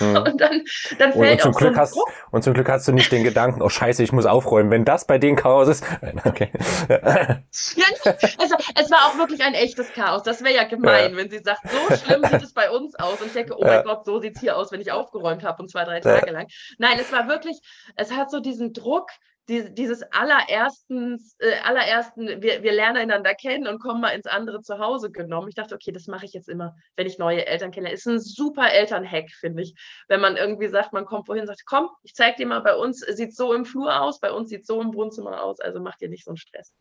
Mhm. 0.00 0.16
und 0.16 0.38
dann, 0.38 0.64
dann 0.98 1.12
fällt 1.14 1.32
und, 1.32 1.40
zum 1.40 1.54
auch 1.54 1.58
Glück 1.58 1.74
so 1.76 1.80
hast, 1.80 1.96
Druck. 1.96 2.12
Und 2.30 2.44
zum 2.44 2.52
Glück 2.52 2.68
hast 2.68 2.86
du 2.86 2.92
nicht 2.92 3.10
den 3.10 3.24
Gedanken, 3.24 3.62
oh 3.62 3.70
scheiße, 3.70 4.02
ich 4.02 4.12
muss 4.12 4.26
aufräumen. 4.26 4.70
Wenn 4.70 4.84
das 4.84 5.06
bei 5.06 5.16
denen 5.16 5.36
Chaos 5.36 5.68
ist. 5.68 5.84
Okay. 6.22 6.52
also, 6.90 8.56
es 8.74 8.90
war 8.90 9.06
auch 9.06 9.16
wirklich 9.16 9.42
ein 9.42 9.54
echtes 9.54 9.90
Chaos. 9.94 10.22
Das 10.22 10.42
wäre 10.44 10.54
ja 10.54 10.64
gemein, 10.64 11.12
ja. 11.12 11.16
wenn 11.16 11.30
sie 11.30 11.38
sagt, 11.38 11.62
so 11.70 11.96
schlimm 11.96 12.22
sieht 12.24 12.42
es 12.42 12.52
bei 12.52 12.70
uns 12.70 12.94
aus. 12.96 13.20
Und 13.20 13.28
ich 13.28 13.32
denke, 13.32 13.54
oh 13.56 13.64
ja. 13.64 13.76
mein 13.76 13.84
Gott, 13.84 14.04
so 14.04 14.20
sieht 14.20 14.36
es 14.36 14.40
hier 14.40 14.56
aus, 14.56 14.70
wenn 14.70 14.82
ich 14.82 14.92
aufgeräumt 14.92 15.42
habe 15.42 15.62
und 15.62 15.70
zwei, 15.70 15.84
drei 15.84 16.00
Tage 16.00 16.30
lang. 16.30 16.48
Nein, 16.76 16.98
es 17.00 17.10
war 17.10 17.28
wirklich, 17.28 17.58
es 17.96 18.12
hat 18.12 18.30
so 18.30 18.40
diesen 18.40 18.74
Druck, 18.74 19.08
die, 19.50 19.74
dieses 19.74 20.02
allerersten, 20.12 21.18
äh, 21.40 21.58
allerersten 21.64 22.40
wir, 22.40 22.62
wir 22.62 22.72
lernen 22.72 22.98
einander 22.98 23.34
kennen 23.34 23.66
und 23.66 23.80
kommen 23.80 24.00
mal 24.00 24.10
ins 24.10 24.26
andere 24.26 24.62
Zuhause 24.62 25.10
genommen. 25.10 25.48
Ich 25.48 25.56
dachte, 25.56 25.74
okay, 25.74 25.90
das 25.90 26.06
mache 26.06 26.24
ich 26.24 26.32
jetzt 26.32 26.48
immer, 26.48 26.76
wenn 26.96 27.08
ich 27.08 27.18
neue 27.18 27.46
Eltern 27.46 27.72
kenne. 27.72 27.90
Ist 27.90 28.06
ein 28.06 28.20
super 28.20 28.72
Elternhack, 28.72 29.30
finde 29.32 29.62
ich. 29.62 29.74
Wenn 30.08 30.20
man 30.20 30.36
irgendwie 30.36 30.68
sagt, 30.68 30.92
man 30.92 31.04
kommt 31.04 31.28
wohin 31.28 31.42
und 31.42 31.48
sagt, 31.48 31.66
komm, 31.66 31.88
ich 32.04 32.14
zeige 32.14 32.36
dir 32.36 32.46
mal, 32.46 32.60
bei 32.60 32.76
uns 32.76 33.00
sieht 33.00 33.34
so 33.34 33.52
im 33.52 33.64
Flur 33.64 34.00
aus, 34.00 34.20
bei 34.20 34.30
uns 34.30 34.50
sieht 34.50 34.66
so 34.66 34.80
im 34.80 34.94
Wohnzimmer 34.94 35.42
aus, 35.42 35.60
also 35.60 35.80
mach 35.80 35.96
dir 35.96 36.08
nicht 36.08 36.24
so 36.24 36.30
einen 36.30 36.38
Stress. 36.38 36.72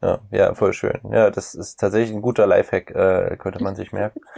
Ja, 0.00 0.20
ja, 0.30 0.54
voll 0.54 0.72
schön. 0.72 0.98
Ja, 1.12 1.30
das 1.30 1.54
ist 1.54 1.76
tatsächlich 1.76 2.16
ein 2.16 2.22
guter 2.22 2.46
Lifehack, 2.46 2.90
äh, 2.90 3.36
könnte 3.36 3.62
man 3.62 3.76
sich 3.76 3.92
merken. 3.92 4.20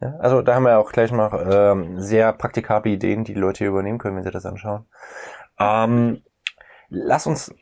Ja, 0.00 0.14
also 0.20 0.42
da 0.42 0.54
haben 0.54 0.62
wir 0.62 0.78
auch 0.78 0.92
gleich 0.92 1.10
mal 1.10 1.50
ähm, 1.52 2.00
sehr 2.00 2.32
praktikable 2.32 2.92
Ideen, 2.92 3.24
die, 3.24 3.34
die 3.34 3.40
Leute 3.40 3.58
hier 3.58 3.68
übernehmen 3.70 3.98
können, 3.98 4.14
wenn 4.14 4.22
sie 4.22 4.30
das 4.30 4.46
anschauen. 4.46 4.86
Ähm, 5.58 6.22
lass 6.88 7.26
uns 7.26 7.54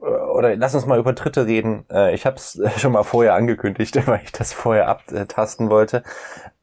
äh, 0.00 0.06
oder 0.06 0.56
lass 0.56 0.74
uns 0.74 0.86
mal 0.86 0.98
über 0.98 1.12
Dritte 1.12 1.46
reden. 1.46 1.84
Äh, 1.90 2.14
ich 2.14 2.26
habe 2.26 2.36
es 2.36 2.60
schon 2.78 2.92
mal 2.92 3.04
vorher 3.04 3.34
angekündigt, 3.34 3.96
weil 4.06 4.20
ich 4.24 4.32
das 4.32 4.52
vorher 4.52 4.88
abtasten 4.88 5.70
wollte. 5.70 6.02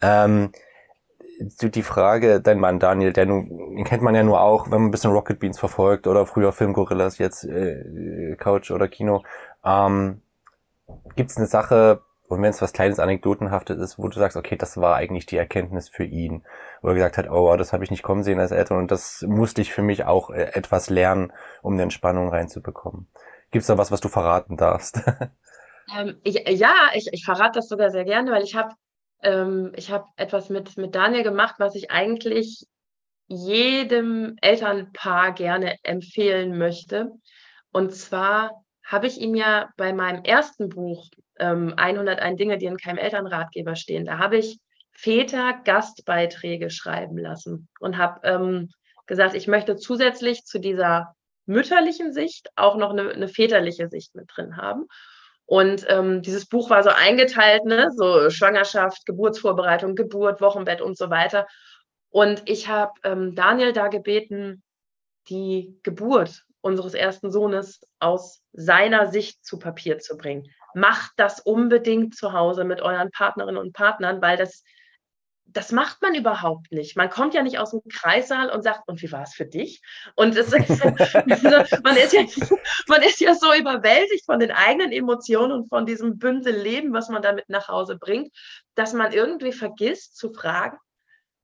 Ähm, 0.02 0.52
die 1.40 1.82
Frage, 1.82 2.42
dein 2.42 2.60
Mann 2.60 2.80
Daniel, 2.80 3.12
der 3.12 3.26
nun, 3.26 3.76
den 3.76 3.84
kennt 3.84 4.04
man 4.04 4.16
ja 4.16 4.24
nur 4.24 4.42
auch, 4.42 4.66
wenn 4.66 4.82
man 4.82 4.88
ein 4.90 4.92
bisschen 4.92 5.12
Rocket 5.12 5.40
Beans 5.40 5.60
verfolgt 5.60 6.08
oder 6.08 6.26
früher 6.26 6.54
Filmgorillas, 6.54 7.18
jetzt 7.18 7.44
äh, 7.44 8.36
Couch 8.38 8.72
oder 8.72 8.88
Kino. 8.88 9.24
Ähm, 9.66 10.22
Gibt 11.16 11.32
es 11.32 11.38
eine 11.38 11.48
Sache, 11.48 12.02
und 12.28 12.42
wenn 12.42 12.50
es 12.50 12.62
was 12.62 12.74
kleines 12.74 13.00
Anekdotenhaftes 13.00 13.78
ist, 13.80 14.00
wo 14.00 14.08
du 14.08 14.18
sagst, 14.18 14.38
okay, 14.38 14.56
das 14.56 14.78
war 14.78 14.96
eigentlich 14.96 15.26
die 15.26 15.38
Erkenntnis 15.38 15.90
für 15.90 16.04
ihn, 16.04 16.44
wo 16.84 16.90
er 16.90 16.94
gesagt 16.94 17.18
hat, 17.18 17.30
oh, 17.32 17.56
das 17.56 17.74
habe 17.74 17.84
ich 17.84 17.92
nicht 17.92 18.04
kommen 18.04 18.24
sehen 18.24 18.40
als 18.40 18.52
Eltern 18.52 18.78
und 18.78 18.92
das 18.92 19.24
musste 19.28 19.62
ich 19.62 19.74
für 19.74 19.82
mich 19.82 20.06
auch 20.06 20.30
äh, 20.30 20.52
etwas 20.54 20.90
lernen, 20.90 21.34
um 21.62 21.74
eine 21.74 21.84
Entspannung 21.84 22.30
reinzubekommen. 22.30 23.08
Gibt 23.50 23.62
es 23.62 23.68
da 23.68 23.78
was, 23.78 23.92
was 23.92 24.02
du 24.02 24.10
verraten 24.10 24.58
darfst? 24.58 25.02
Ähm, 25.94 26.18
ich, 26.24 26.36
ja, 26.48 26.74
ich, 26.94 27.10
ich 27.12 27.26
verrate 27.26 27.60
das 27.60 27.68
sogar 27.68 27.92
sehr 27.92 28.06
gerne, 28.06 28.32
weil 28.32 28.44
ich 28.44 28.56
habe 28.56 28.74
ähm, 29.24 29.72
ich 29.76 29.92
habe 29.92 30.06
etwas 30.18 30.50
mit, 30.50 30.78
mit 30.78 30.94
Daniel 30.96 31.24
gemacht, 31.24 31.56
was 31.58 31.76
ich 31.76 31.92
eigentlich 31.92 32.66
jedem 33.28 34.36
Elternpaar 34.42 35.32
gerne 35.34 35.78
empfehlen 35.84 36.58
möchte. 36.58 37.12
Und 37.72 37.96
zwar 37.96 38.52
habe 38.86 39.08
ich 39.08 39.20
ihm 39.20 39.34
ja 39.34 39.70
bei 39.78 39.94
meinem 39.94 40.24
ersten 40.24 40.70
Buch 40.70 41.10
ähm, 41.40 41.74
101 41.78 42.38
Dinge, 42.38 42.58
die 42.58 42.66
in 42.66 42.78
keinem 42.78 42.98
Elternratgeber 42.98 43.76
stehen. 43.76 44.06
Da 44.06 44.20
habe 44.20 44.38
ich 44.38 44.60
Väter 44.94 45.60
Gastbeiträge 45.66 46.70
schreiben 46.70 47.18
lassen 47.18 47.68
und 47.80 47.98
habe 47.98 48.22
ähm, 48.24 48.70
gesagt, 49.08 49.36
ich 49.36 49.48
möchte 49.48 49.76
zusätzlich 49.76 50.46
zu 50.46 50.60
dieser 50.60 51.16
mütterlichen 51.46 52.14
Sicht 52.14 52.50
auch 52.56 52.78
noch 52.78 52.92
eine, 52.92 53.10
eine 53.10 53.28
väterliche 53.28 53.90
Sicht 53.90 54.16
mit 54.16 54.30
drin 54.34 54.58
haben. 54.58 54.86
Und 55.46 55.86
ähm, 55.90 56.22
dieses 56.22 56.46
Buch 56.48 56.70
war 56.70 56.84
so 56.84 56.90
eingeteilt, 56.90 57.66
ne? 57.66 57.90
so 57.92 58.30
Schwangerschaft, 58.30 59.06
Geburtsvorbereitung, 59.06 59.96
Geburt, 59.96 60.40
Wochenbett 60.40 60.82
und 60.82 60.98
so 60.98 61.10
weiter. 61.10 61.48
Und 62.10 62.44
ich 62.46 62.70
habe 62.70 62.94
ähm, 63.04 63.36
Daniel 63.36 63.74
da 63.74 63.88
gebeten, 63.88 64.64
die 65.28 65.78
Geburt 65.84 66.44
unseres 66.62 66.94
ersten 66.94 67.30
Sohnes 67.30 67.82
aus 68.00 68.42
seiner 68.54 69.08
Sicht 69.08 69.44
zu 69.44 69.60
Papier 69.60 70.00
zu 70.00 70.16
bringen 70.16 70.48
macht 70.74 71.14
das 71.18 71.40
unbedingt 71.40 72.16
zu 72.16 72.34
Hause 72.34 72.64
mit 72.64 72.82
euren 72.82 73.12
Partnerinnen 73.12 73.62
und 73.62 73.74
Partnern, 73.74 74.22
weil 74.22 74.38
das, 74.38 74.64
das 75.46 75.72
macht 75.72 76.02
man 76.02 76.16
überhaupt 76.16 76.72
nicht. 76.72 76.96
Man 76.96 77.10
kommt 77.10 77.34
ja 77.34 77.44
nicht 77.44 77.60
aus 77.60 77.72
dem 77.72 77.82
Kreissaal 77.88 78.50
und 78.50 78.64
sagt, 78.64 78.88
und 78.88 79.02
wie 79.02 79.12
war 79.12 79.24
es 79.24 79.34
für 79.34 79.46
dich? 79.46 79.82
Und 80.16 80.36
es 80.36 80.52
ist, 80.52 80.70
man, 81.84 81.98
ist 81.98 82.14
ja, 82.14 82.26
man 82.88 83.02
ist 83.04 83.20
ja 83.20 83.36
so 83.36 83.54
überwältigt 83.54 84.26
von 84.26 84.40
den 84.40 84.52
eigenen 84.52 84.92
Emotionen 84.92 85.52
und 85.52 85.70
von 85.70 85.86
diesem 85.86 86.18
Bündel 86.18 86.56
Leben, 86.56 86.94
was 86.94 87.10
man 87.10 87.22
damit 87.22 87.50
nach 87.50 87.68
Hause 87.68 87.98
bringt, 87.98 88.36
dass 88.76 88.94
man 88.94 89.12
irgendwie 89.12 89.52
vergisst 89.52 90.18
zu 90.18 90.34
fragen, 90.34 90.78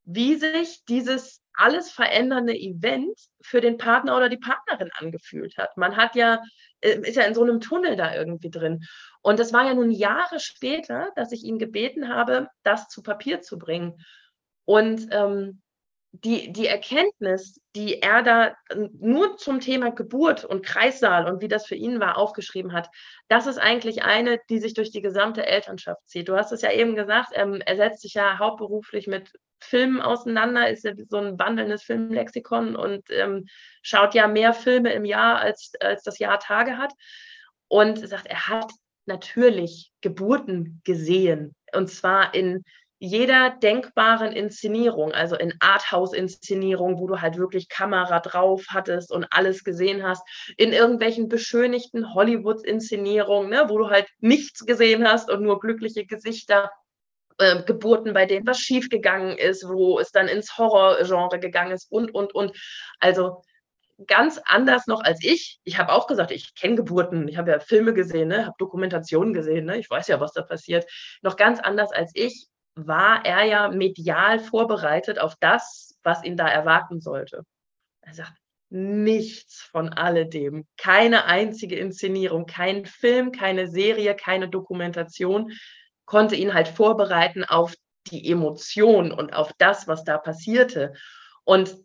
wie 0.05 0.35
sich 0.35 0.83
dieses 0.85 1.41
alles 1.53 1.91
verändernde 1.91 2.53
Event 2.53 3.19
für 3.41 3.61
den 3.61 3.77
Partner 3.77 4.15
oder 4.15 4.29
die 4.29 4.37
Partnerin 4.37 4.89
angefühlt 4.93 5.57
hat. 5.57 5.75
Man 5.77 5.97
hat 5.97 6.15
ja, 6.15 6.41
ist 6.81 7.15
ja 7.15 7.23
in 7.23 7.33
so 7.33 7.43
einem 7.43 7.59
Tunnel 7.61 7.95
da 7.95 8.15
irgendwie 8.15 8.49
drin. 8.49 8.85
Und 9.21 9.39
das 9.39 9.53
war 9.53 9.65
ja 9.65 9.73
nun 9.73 9.91
Jahre 9.91 10.39
später, 10.39 11.11
dass 11.15 11.31
ich 11.31 11.43
ihn 11.43 11.59
gebeten 11.59 12.09
habe, 12.09 12.47
das 12.63 12.87
zu 12.87 13.03
Papier 13.03 13.41
zu 13.41 13.57
bringen. 13.57 14.03
Und 14.65 15.07
ähm, 15.11 15.61
die, 16.11 16.51
die 16.51 16.65
Erkenntnis, 16.65 17.59
die 17.75 18.01
er 18.01 18.23
da 18.23 18.55
nur 18.93 19.37
zum 19.37 19.59
Thema 19.59 19.91
Geburt 19.91 20.43
und 20.43 20.65
Kreissaal 20.65 21.31
und 21.31 21.41
wie 21.41 21.47
das 21.47 21.67
für 21.67 21.75
ihn 21.75 21.99
war, 21.99 22.17
aufgeschrieben 22.17 22.73
hat, 22.73 22.89
das 23.27 23.45
ist 23.45 23.59
eigentlich 23.59 24.03
eine, 24.03 24.39
die 24.49 24.59
sich 24.59 24.73
durch 24.73 24.91
die 24.91 25.01
gesamte 25.01 25.45
Elternschaft 25.45 26.07
zieht. 26.07 26.27
Du 26.27 26.35
hast 26.35 26.51
es 26.51 26.61
ja 26.61 26.71
eben 26.71 26.95
gesagt, 26.95 27.29
ähm, 27.33 27.61
er 27.63 27.75
setzt 27.75 28.01
sich 28.01 28.15
ja 28.15 28.39
hauptberuflich 28.39 29.05
mit 29.05 29.31
Filmen 29.59 30.01
auseinander, 30.01 30.69
ist 30.69 30.83
ja 30.83 30.93
so 31.09 31.17
ein 31.17 31.37
wandelndes 31.39 31.83
Filmlexikon 31.83 32.75
und 32.75 33.03
ähm, 33.09 33.45
schaut 33.81 34.13
ja 34.13 34.27
mehr 34.27 34.53
Filme 34.53 34.93
im 34.93 35.05
Jahr, 35.05 35.39
als, 35.39 35.71
als 35.79 36.03
das 36.03 36.19
Jahr 36.19 36.39
Tage 36.39 36.77
hat. 36.77 36.93
Und 37.67 38.07
sagt, 38.07 38.25
er 38.25 38.47
hat 38.47 38.71
natürlich 39.05 39.91
Geburten 40.01 40.81
gesehen. 40.85 41.55
Und 41.73 41.89
zwar 41.89 42.33
in 42.33 42.63
jeder 42.99 43.51
denkbaren 43.51 44.33
Inszenierung, 44.33 45.13
also 45.13 45.37
in 45.37 45.53
Arthouse-Inszenierung, 45.59 46.99
wo 46.99 47.07
du 47.07 47.21
halt 47.21 47.37
wirklich 47.37 47.69
Kamera 47.69 48.19
drauf 48.19 48.65
hattest 48.69 49.11
und 49.11 49.25
alles 49.31 49.63
gesehen 49.63 50.03
hast, 50.03 50.21
in 50.57 50.73
irgendwelchen 50.73 51.29
beschönigten 51.29 52.13
Hollywood-Inszenierungen, 52.13 53.49
ne, 53.49 53.65
wo 53.69 53.77
du 53.77 53.89
halt 53.89 54.07
nichts 54.19 54.65
gesehen 54.65 55.07
hast 55.07 55.31
und 55.31 55.41
nur 55.41 55.59
glückliche 55.59 56.05
Gesichter, 56.05 56.71
äh, 57.39 57.63
Geburten, 57.63 58.13
bei 58.13 58.25
denen 58.25 58.45
was 58.45 58.59
schiefgegangen 58.59 59.37
ist, 59.37 59.67
wo 59.67 59.99
es 59.99 60.11
dann 60.11 60.27
ins 60.27 60.57
Horrorgenre 60.57 61.39
gegangen 61.39 61.71
ist 61.71 61.91
und, 61.91 62.13
und, 62.13 62.33
und. 62.35 62.55
Also 62.99 63.41
ganz 64.07 64.39
anders 64.45 64.87
noch 64.87 65.01
als 65.01 65.23
ich. 65.23 65.59
Ich 65.63 65.77
habe 65.77 65.91
auch 65.91 66.07
gesagt, 66.07 66.31
ich 66.31 66.53
kenne 66.55 66.75
Geburten, 66.75 67.27
ich 67.27 67.37
habe 67.37 67.51
ja 67.51 67.59
Filme 67.59 67.93
gesehen, 67.93 68.29
ne, 68.29 68.45
habe 68.45 68.55
Dokumentationen 68.57 69.33
gesehen, 69.33 69.65
ne, 69.65 69.77
ich 69.77 69.89
weiß 69.89 70.07
ja, 70.07 70.19
was 70.19 70.33
da 70.33 70.41
passiert. 70.41 70.89
Noch 71.21 71.35
ganz 71.35 71.59
anders 71.59 71.91
als 71.91 72.11
ich 72.13 72.47
war 72.75 73.25
er 73.25 73.43
ja 73.43 73.69
medial 73.69 74.39
vorbereitet 74.39 75.19
auf 75.19 75.35
das, 75.39 75.97
was 76.03 76.23
ihn 76.23 76.37
da 76.37 76.47
erwarten 76.47 77.01
sollte. 77.01 77.43
Er 78.01 78.13
sagt, 78.13 78.33
nichts 78.69 79.61
von 79.61 79.89
alledem, 79.89 80.65
keine 80.77 81.25
einzige 81.25 81.75
Inszenierung, 81.75 82.45
kein 82.45 82.85
Film, 82.85 83.31
keine 83.31 83.67
Serie, 83.67 84.15
keine 84.15 84.47
Dokumentation 84.47 85.51
konnte 86.09 86.35
ihn 86.35 86.55
halt 86.55 86.67
vorbereiten 86.67 87.43
auf 87.43 87.75
die 88.07 88.31
Emotion 88.31 89.11
und 89.11 89.31
auf 89.31 89.51
das, 89.59 89.87
was 89.87 90.03
da 90.03 90.17
passierte. 90.17 90.93
Und 91.43 91.77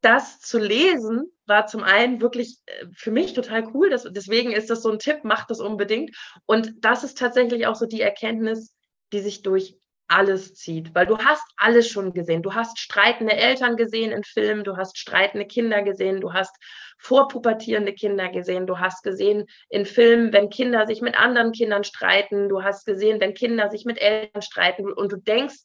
das 0.00 0.40
zu 0.40 0.58
lesen 0.58 1.24
war 1.46 1.66
zum 1.66 1.82
einen 1.82 2.20
wirklich 2.20 2.58
äh, 2.66 2.86
für 2.94 3.10
mich 3.10 3.34
total 3.34 3.68
cool. 3.74 3.90
Das, 3.90 4.06
deswegen 4.08 4.52
ist 4.52 4.70
das 4.70 4.82
so 4.82 4.92
ein 4.92 5.00
Tipp, 5.00 5.24
macht 5.24 5.50
das 5.50 5.58
unbedingt. 5.58 6.16
Und 6.46 6.72
das 6.84 7.02
ist 7.02 7.18
tatsächlich 7.18 7.66
auch 7.66 7.74
so 7.74 7.86
die 7.86 8.00
Erkenntnis, 8.00 8.76
die 9.12 9.18
sich 9.18 9.42
durch 9.42 9.76
alles 10.12 10.54
zieht, 10.54 10.94
weil 10.94 11.06
du 11.06 11.18
hast 11.18 11.44
alles 11.56 11.88
schon 11.88 12.12
gesehen. 12.12 12.42
Du 12.42 12.54
hast 12.54 12.78
streitende 12.78 13.34
Eltern 13.34 13.76
gesehen 13.76 14.12
in 14.12 14.24
Filmen, 14.24 14.62
du 14.62 14.76
hast 14.76 14.98
streitende 14.98 15.46
Kinder 15.46 15.82
gesehen, 15.82 16.20
du 16.20 16.32
hast 16.32 16.54
vorpubertierende 16.98 17.94
Kinder 17.94 18.28
gesehen, 18.28 18.66
du 18.66 18.78
hast 18.78 19.02
gesehen 19.02 19.46
in 19.70 19.86
Filmen, 19.86 20.32
wenn 20.32 20.50
Kinder 20.50 20.86
sich 20.86 21.00
mit 21.00 21.18
anderen 21.18 21.52
Kindern 21.52 21.82
streiten, 21.84 22.48
du 22.48 22.62
hast 22.62 22.84
gesehen, 22.84 23.20
wenn 23.20 23.34
Kinder 23.34 23.70
sich 23.70 23.84
mit 23.84 24.00
Eltern 24.00 24.42
streiten 24.42 24.92
und 24.92 25.12
du 25.12 25.16
denkst, 25.16 25.58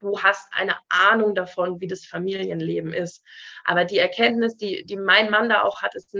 du 0.00 0.18
hast 0.20 0.48
eine 0.52 0.76
Ahnung 0.88 1.34
davon, 1.34 1.80
wie 1.80 1.86
das 1.86 2.06
Familienleben 2.06 2.92
ist. 2.94 3.22
Aber 3.64 3.84
die 3.84 3.98
Erkenntnis, 3.98 4.56
die, 4.56 4.84
die 4.86 4.96
mein 4.96 5.30
Mann 5.30 5.50
da 5.50 5.62
auch 5.62 5.82
hat, 5.82 5.94
ist, 5.94 6.16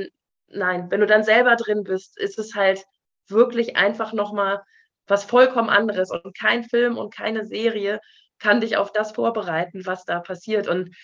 nein, 0.48 0.90
wenn 0.90 1.00
du 1.00 1.06
dann 1.06 1.24
selber 1.24 1.56
drin 1.56 1.84
bist, 1.84 2.18
ist 2.18 2.38
es 2.38 2.54
halt 2.54 2.84
wirklich 3.28 3.76
einfach 3.76 4.12
nochmal 4.12 4.62
was 5.10 5.24
vollkommen 5.24 5.68
anderes. 5.68 6.10
Und 6.10 6.36
kein 6.36 6.64
Film 6.64 6.96
und 6.96 7.14
keine 7.14 7.44
Serie 7.44 8.00
kann 8.38 8.60
dich 8.60 8.76
auf 8.76 8.92
das 8.92 9.12
vorbereiten, 9.12 9.84
was 9.84 10.04
da 10.04 10.20
passiert. 10.20 10.68
Und 10.68 10.94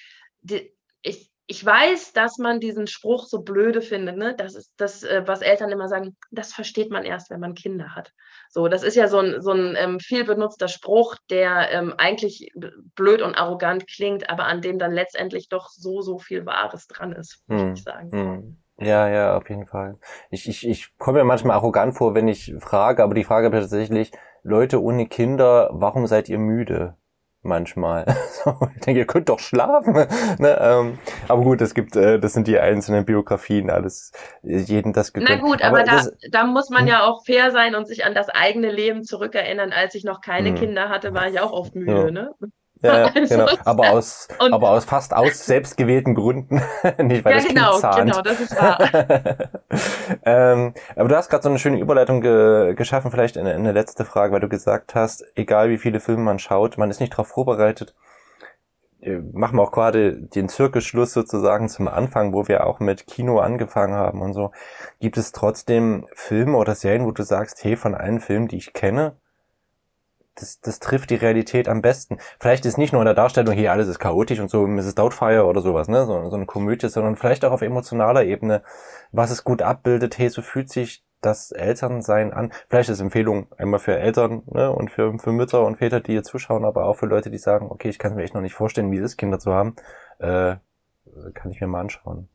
die, 0.40 0.72
ich, 1.02 1.30
ich 1.46 1.64
weiß, 1.64 2.12
dass 2.12 2.38
man 2.38 2.60
diesen 2.60 2.86
Spruch 2.86 3.26
so 3.26 3.42
blöde 3.42 3.82
findet, 3.82 4.16
ne? 4.16 4.34
Das 4.34 4.54
ist 4.54 4.72
das, 4.76 5.02
äh, 5.02 5.22
was 5.26 5.42
Eltern 5.42 5.70
immer 5.70 5.88
sagen, 5.88 6.16
das 6.30 6.52
versteht 6.52 6.90
man 6.90 7.04
erst, 7.04 7.30
wenn 7.30 7.40
man 7.40 7.54
Kinder 7.54 7.94
hat. 7.94 8.12
So, 8.48 8.68
das 8.68 8.82
ist 8.82 8.96
ja 8.96 9.08
so 9.08 9.18
ein, 9.18 9.42
so 9.42 9.52
ein 9.52 9.76
ähm, 9.76 10.00
viel 10.00 10.24
benutzter 10.24 10.68
Spruch, 10.68 11.16
der 11.30 11.70
ähm, 11.70 11.94
eigentlich 11.98 12.50
blöd 12.94 13.22
und 13.22 13.34
arrogant 13.34 13.86
klingt, 13.86 14.30
aber 14.30 14.44
an 14.44 14.62
dem 14.62 14.78
dann 14.78 14.92
letztendlich 14.92 15.48
doch 15.48 15.68
so, 15.68 16.00
so 16.00 16.18
viel 16.18 16.46
Wahres 16.46 16.86
dran 16.86 17.12
ist, 17.12 17.42
würde 17.46 17.62
hm. 17.62 17.74
ich 17.74 17.82
sagen. 17.82 18.12
Hm. 18.12 18.62
Ja, 18.78 19.08
ja, 19.08 19.36
auf 19.36 19.48
jeden 19.48 19.66
Fall. 19.66 19.96
Ich, 20.30 20.48
ich, 20.48 20.68
ich 20.68 20.98
komme 20.98 21.20
mir 21.20 21.24
manchmal 21.24 21.56
arrogant 21.56 21.94
vor, 21.94 22.14
wenn 22.14 22.28
ich 22.28 22.54
frage, 22.58 23.02
aber 23.02 23.14
die 23.14 23.24
Frage 23.24 23.50
tatsächlich, 23.50 24.12
Leute 24.42 24.82
ohne 24.82 25.06
Kinder, 25.06 25.70
warum 25.72 26.06
seid 26.06 26.28
ihr 26.28 26.38
müde? 26.38 26.96
manchmal. 27.46 28.04
ich 28.76 28.80
denke, 28.82 29.00
ihr 29.00 29.06
könnt 29.06 29.28
doch 29.28 29.38
schlafen. 29.38 29.94
ne? 30.38 30.58
ähm, 30.60 30.98
aber 31.28 31.42
gut, 31.42 31.60
es 31.62 31.74
gibt, 31.74 31.96
äh, 31.96 32.18
das 32.18 32.34
sind 32.34 32.46
die 32.46 32.58
einzelnen 32.58 33.04
Biografien, 33.04 33.70
alles, 33.70 34.12
jeden 34.42 34.92
das 34.92 35.12
gegönnt. 35.12 35.30
Na 35.30 35.48
gut, 35.48 35.62
aber, 35.62 35.80
aber 35.80 35.84
da, 35.84 36.02
da 36.30 36.44
muss 36.44 36.68
man 36.68 36.82
hm? 36.82 36.88
ja 36.88 37.04
auch 37.04 37.24
fair 37.24 37.50
sein 37.50 37.74
und 37.74 37.86
sich 37.86 38.04
an 38.04 38.14
das 38.14 38.28
eigene 38.28 38.70
Leben 38.70 39.04
zurückerinnern. 39.04 39.72
Als 39.72 39.94
ich 39.94 40.04
noch 40.04 40.20
keine 40.20 40.50
hm. 40.50 40.56
Kinder 40.56 40.88
hatte, 40.88 41.14
war 41.14 41.28
ich 41.28 41.40
auch 41.40 41.52
oft 41.52 41.74
müde. 41.74 42.04
Ja. 42.06 42.10
Ne? 42.10 42.34
Ja, 42.86 43.10
also, 43.14 43.20
genau. 43.36 43.50
Aber 43.64 43.90
aus, 43.90 44.28
aber 44.38 44.70
aus 44.70 44.84
fast 44.84 45.14
aus 45.14 45.44
selbstgewählten 45.44 46.14
Gründen. 46.14 46.62
Nicht 46.98 47.24
weil 47.24 47.32
ja, 47.32 47.38
das 47.38 47.48
genau, 47.48 47.70
kind 47.70 47.80
zahnt. 47.80 47.96
genau, 47.96 48.22
das 48.22 48.40
ist 48.40 48.56
wahr. 48.56 48.78
ähm, 50.24 50.74
aber 50.94 51.08
du 51.08 51.16
hast 51.16 51.28
gerade 51.28 51.42
so 51.42 51.48
eine 51.48 51.58
schöne 51.58 51.78
Überleitung 51.78 52.20
ge 52.20 52.74
geschaffen, 52.74 53.10
vielleicht 53.10 53.36
in, 53.36 53.46
in 53.46 53.64
der 53.64 53.72
letzte 53.72 54.04
Frage, 54.04 54.32
weil 54.32 54.40
du 54.40 54.48
gesagt 54.48 54.94
hast, 54.94 55.24
egal 55.34 55.70
wie 55.70 55.78
viele 55.78 56.00
Filme 56.00 56.22
man 56.22 56.38
schaut, 56.38 56.78
man 56.78 56.90
ist 56.90 57.00
nicht 57.00 57.12
darauf 57.12 57.28
vorbereitet. 57.28 57.94
Äh, 59.00 59.18
machen 59.32 59.58
wir 59.58 59.62
auch 59.62 59.72
gerade 59.72 60.16
den 60.16 60.48
Zirkelschluss 60.48 61.12
sozusagen 61.12 61.68
zum 61.68 61.88
Anfang, 61.88 62.32
wo 62.32 62.48
wir 62.48 62.66
auch 62.66 62.80
mit 62.80 63.06
Kino 63.06 63.38
angefangen 63.38 63.94
haben 63.94 64.22
und 64.22 64.32
so. 64.32 64.52
Gibt 65.00 65.16
es 65.16 65.32
trotzdem 65.32 66.06
Filme 66.14 66.56
oder 66.56 66.74
Serien, 66.74 67.06
wo 67.06 67.12
du 67.12 67.22
sagst, 67.22 67.62
hey, 67.62 67.76
von 67.76 67.94
allen 67.94 68.20
Filmen, 68.20 68.48
die 68.48 68.56
ich 68.56 68.72
kenne, 68.72 69.16
das, 70.36 70.60
das 70.60 70.78
trifft 70.78 71.10
die 71.10 71.16
Realität 71.16 71.68
am 71.68 71.82
besten. 71.82 72.18
Vielleicht 72.40 72.64
ist 72.66 72.78
nicht 72.78 72.92
nur 72.92 73.02
in 73.02 73.06
der 73.06 73.14
Darstellung 73.14 73.54
hier 73.54 73.72
alles 73.72 73.88
ist 73.88 73.98
chaotisch 73.98 74.38
und 74.38 74.50
so 74.50 74.66
Mrs. 74.66 74.94
Doubtfire 74.94 75.44
oder 75.44 75.60
sowas, 75.60 75.88
ne, 75.88 76.06
so, 76.06 76.28
so 76.30 76.36
eine 76.36 76.46
Komödie, 76.46 76.88
sondern 76.88 77.16
vielleicht 77.16 77.44
auch 77.44 77.52
auf 77.52 77.62
emotionaler 77.62 78.24
Ebene, 78.24 78.62
was 79.12 79.30
es 79.30 79.44
gut 79.44 79.62
abbildet, 79.62 80.18
hey, 80.18 80.28
so 80.28 80.42
fühlt 80.42 80.70
sich 80.70 81.04
das 81.22 81.50
Elternsein 81.50 82.32
an. 82.32 82.52
Vielleicht 82.68 82.88
ist 82.90 83.00
Empfehlung 83.00 83.48
einmal 83.56 83.80
für 83.80 83.98
Eltern 83.98 84.42
ne, 84.46 84.70
und 84.70 84.90
für, 84.90 85.18
für 85.18 85.32
Mütter 85.32 85.64
und 85.64 85.76
Väter, 85.76 86.00
die 86.00 86.12
hier 86.12 86.22
zuschauen, 86.22 86.64
aber 86.64 86.84
auch 86.84 86.94
für 86.94 87.06
Leute, 87.06 87.30
die 87.30 87.38
sagen, 87.38 87.70
okay, 87.70 87.88
ich 87.88 87.98
kann 87.98 88.14
mir 88.14 88.22
echt 88.22 88.34
noch 88.34 88.42
nicht 88.42 88.54
vorstellen, 88.54 88.92
wie 88.92 88.98
es 88.98 89.04
ist, 89.04 89.16
Kinder 89.16 89.38
zu 89.38 89.52
haben, 89.52 89.76
äh, 90.18 90.56
kann 91.34 91.50
ich 91.50 91.60
mir 91.60 91.66
mal 91.66 91.80
anschauen. 91.80 92.28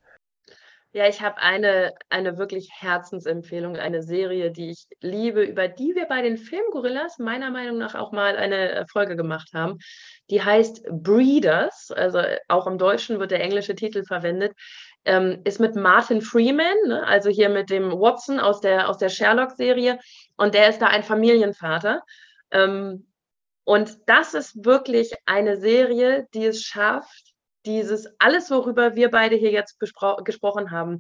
Ja, 0.94 1.08
ich 1.08 1.22
habe 1.22 1.38
eine, 1.38 1.94
eine 2.10 2.38
wirklich 2.38 2.70
Herzensempfehlung, 2.74 3.78
eine 3.78 4.04
Serie, 4.04 4.52
die 4.52 4.72
ich 4.72 4.88
liebe, 5.00 5.42
über 5.42 5.70
die 5.70 5.96
wir 5.96 6.06
bei 6.06 6.22
den 6.22 6.38
Filmgorillas 6.38 7.18
meiner 7.18 7.50
Meinung 7.50 7.78
nach 7.78 7.96
auch 7.96 8.12
mal 8.12 8.36
eine 8.36 8.72
äh, 8.72 8.86
Folge 8.88 9.16
gemacht 9.16 9.52
haben. 9.54 9.78
Die 10.30 10.44
heißt 10.44 10.84
Breeders, 10.92 11.92
also 11.96 12.18
äh, 12.18 12.40
auch 12.50 12.68
im 12.68 12.78
Deutschen 12.78 13.20
wird 13.20 13.32
der 13.32 13.42
englische 13.42 13.74
Titel 13.74 14.04
verwendet, 14.04 14.52
ähm, 15.06 15.40
ist 15.46 15.62
mit 15.62 15.76
Martin 15.76 16.22
Freeman, 16.22 16.76
ne, 16.86 17.08
also 17.08 17.30
hier 17.30 17.48
mit 17.48 17.70
dem 17.70 17.92
Watson 17.92 18.42
aus 18.42 18.60
der, 18.60 18.90
aus 18.90 18.98
der 18.98 19.10
Sherlock-Serie 19.10 19.98
und 20.36 20.54
der 20.54 20.68
ist 20.68 20.82
da 20.82 20.88
ein 20.88 21.04
Familienvater. 21.04 22.02
Ähm, 22.52 23.08
und 23.64 23.98
das 24.08 24.34
ist 24.34 24.66
wirklich 24.66 25.14
eine 25.26 25.56
Serie, 25.56 26.28
die 26.34 26.48
es 26.48 26.64
schafft, 26.64 27.31
dieses, 27.66 28.08
alles, 28.20 28.50
worüber 28.52 28.96
wir 28.96 29.12
beide 29.12 29.36
hier 29.36 29.52
jetzt 29.52 29.80
gesprochen 29.80 30.72
haben, 30.72 31.00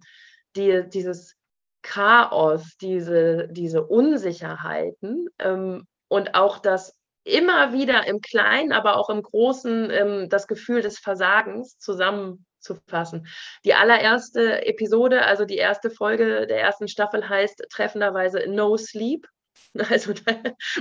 die, 0.55 0.83
dieses 0.87 1.35
Chaos, 1.81 2.77
diese, 2.79 3.47
diese 3.49 3.85
Unsicherheiten 3.85 5.27
ähm, 5.39 5.87
und 6.07 6.35
auch 6.35 6.59
das 6.59 6.95
immer 7.23 7.73
wieder 7.73 8.07
im 8.07 8.21
Kleinen, 8.21 8.71
aber 8.71 8.97
auch 8.97 9.09
im 9.09 9.21
Großen 9.21 9.89
ähm, 9.89 10.29
das 10.29 10.47
Gefühl 10.47 10.81
des 10.81 10.99
Versagens 10.99 11.77
zusammenzufassen. 11.77 13.27
Die 13.63 13.73
allererste 13.73 14.65
Episode, 14.65 15.23
also 15.25 15.45
die 15.45 15.57
erste 15.57 15.89
Folge 15.89 16.47
der 16.47 16.61
ersten 16.61 16.87
Staffel 16.87 17.27
heißt 17.27 17.65
treffenderweise 17.69 18.45
No 18.47 18.77
Sleep. 18.77 19.27
also 19.89 20.13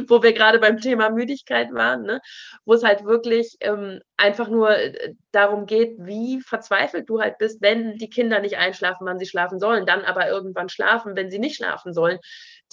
wo 0.09 0.23
wir 0.23 0.33
gerade 0.33 0.59
beim 0.59 0.79
Thema 0.79 1.11
Müdigkeit 1.11 1.73
waren, 1.73 2.03
ne? 2.03 2.21
wo 2.65 2.75
es 2.75 2.83
halt 2.83 3.05
wirklich 3.05 3.57
ähm, 3.61 4.01
einfach 4.17 4.49
nur 4.49 4.77
äh, 4.77 5.15
darum 5.31 5.67
geht, 5.67 5.95
wie 5.99 6.41
verzweifelt 6.41 7.09
du 7.09 7.21
halt 7.21 7.39
bist, 7.39 7.63
wenn 7.63 7.97
die 7.99 8.11
Kinder 8.11 8.41
nicht 8.41 8.57
einschlafen, 8.57 9.07
wann 9.07 9.19
sie 9.19 9.27
schlafen 9.27 9.61
sollen, 9.61 9.87
dann 9.87 10.05
aber 10.05 10.29
irgendwann 10.29 10.69
schlafen, 10.69 11.15
wenn 11.15 11.31
sie 11.31 11.39
nicht 11.39 11.57
schlafen 11.57 11.93
sollen. 11.93 12.19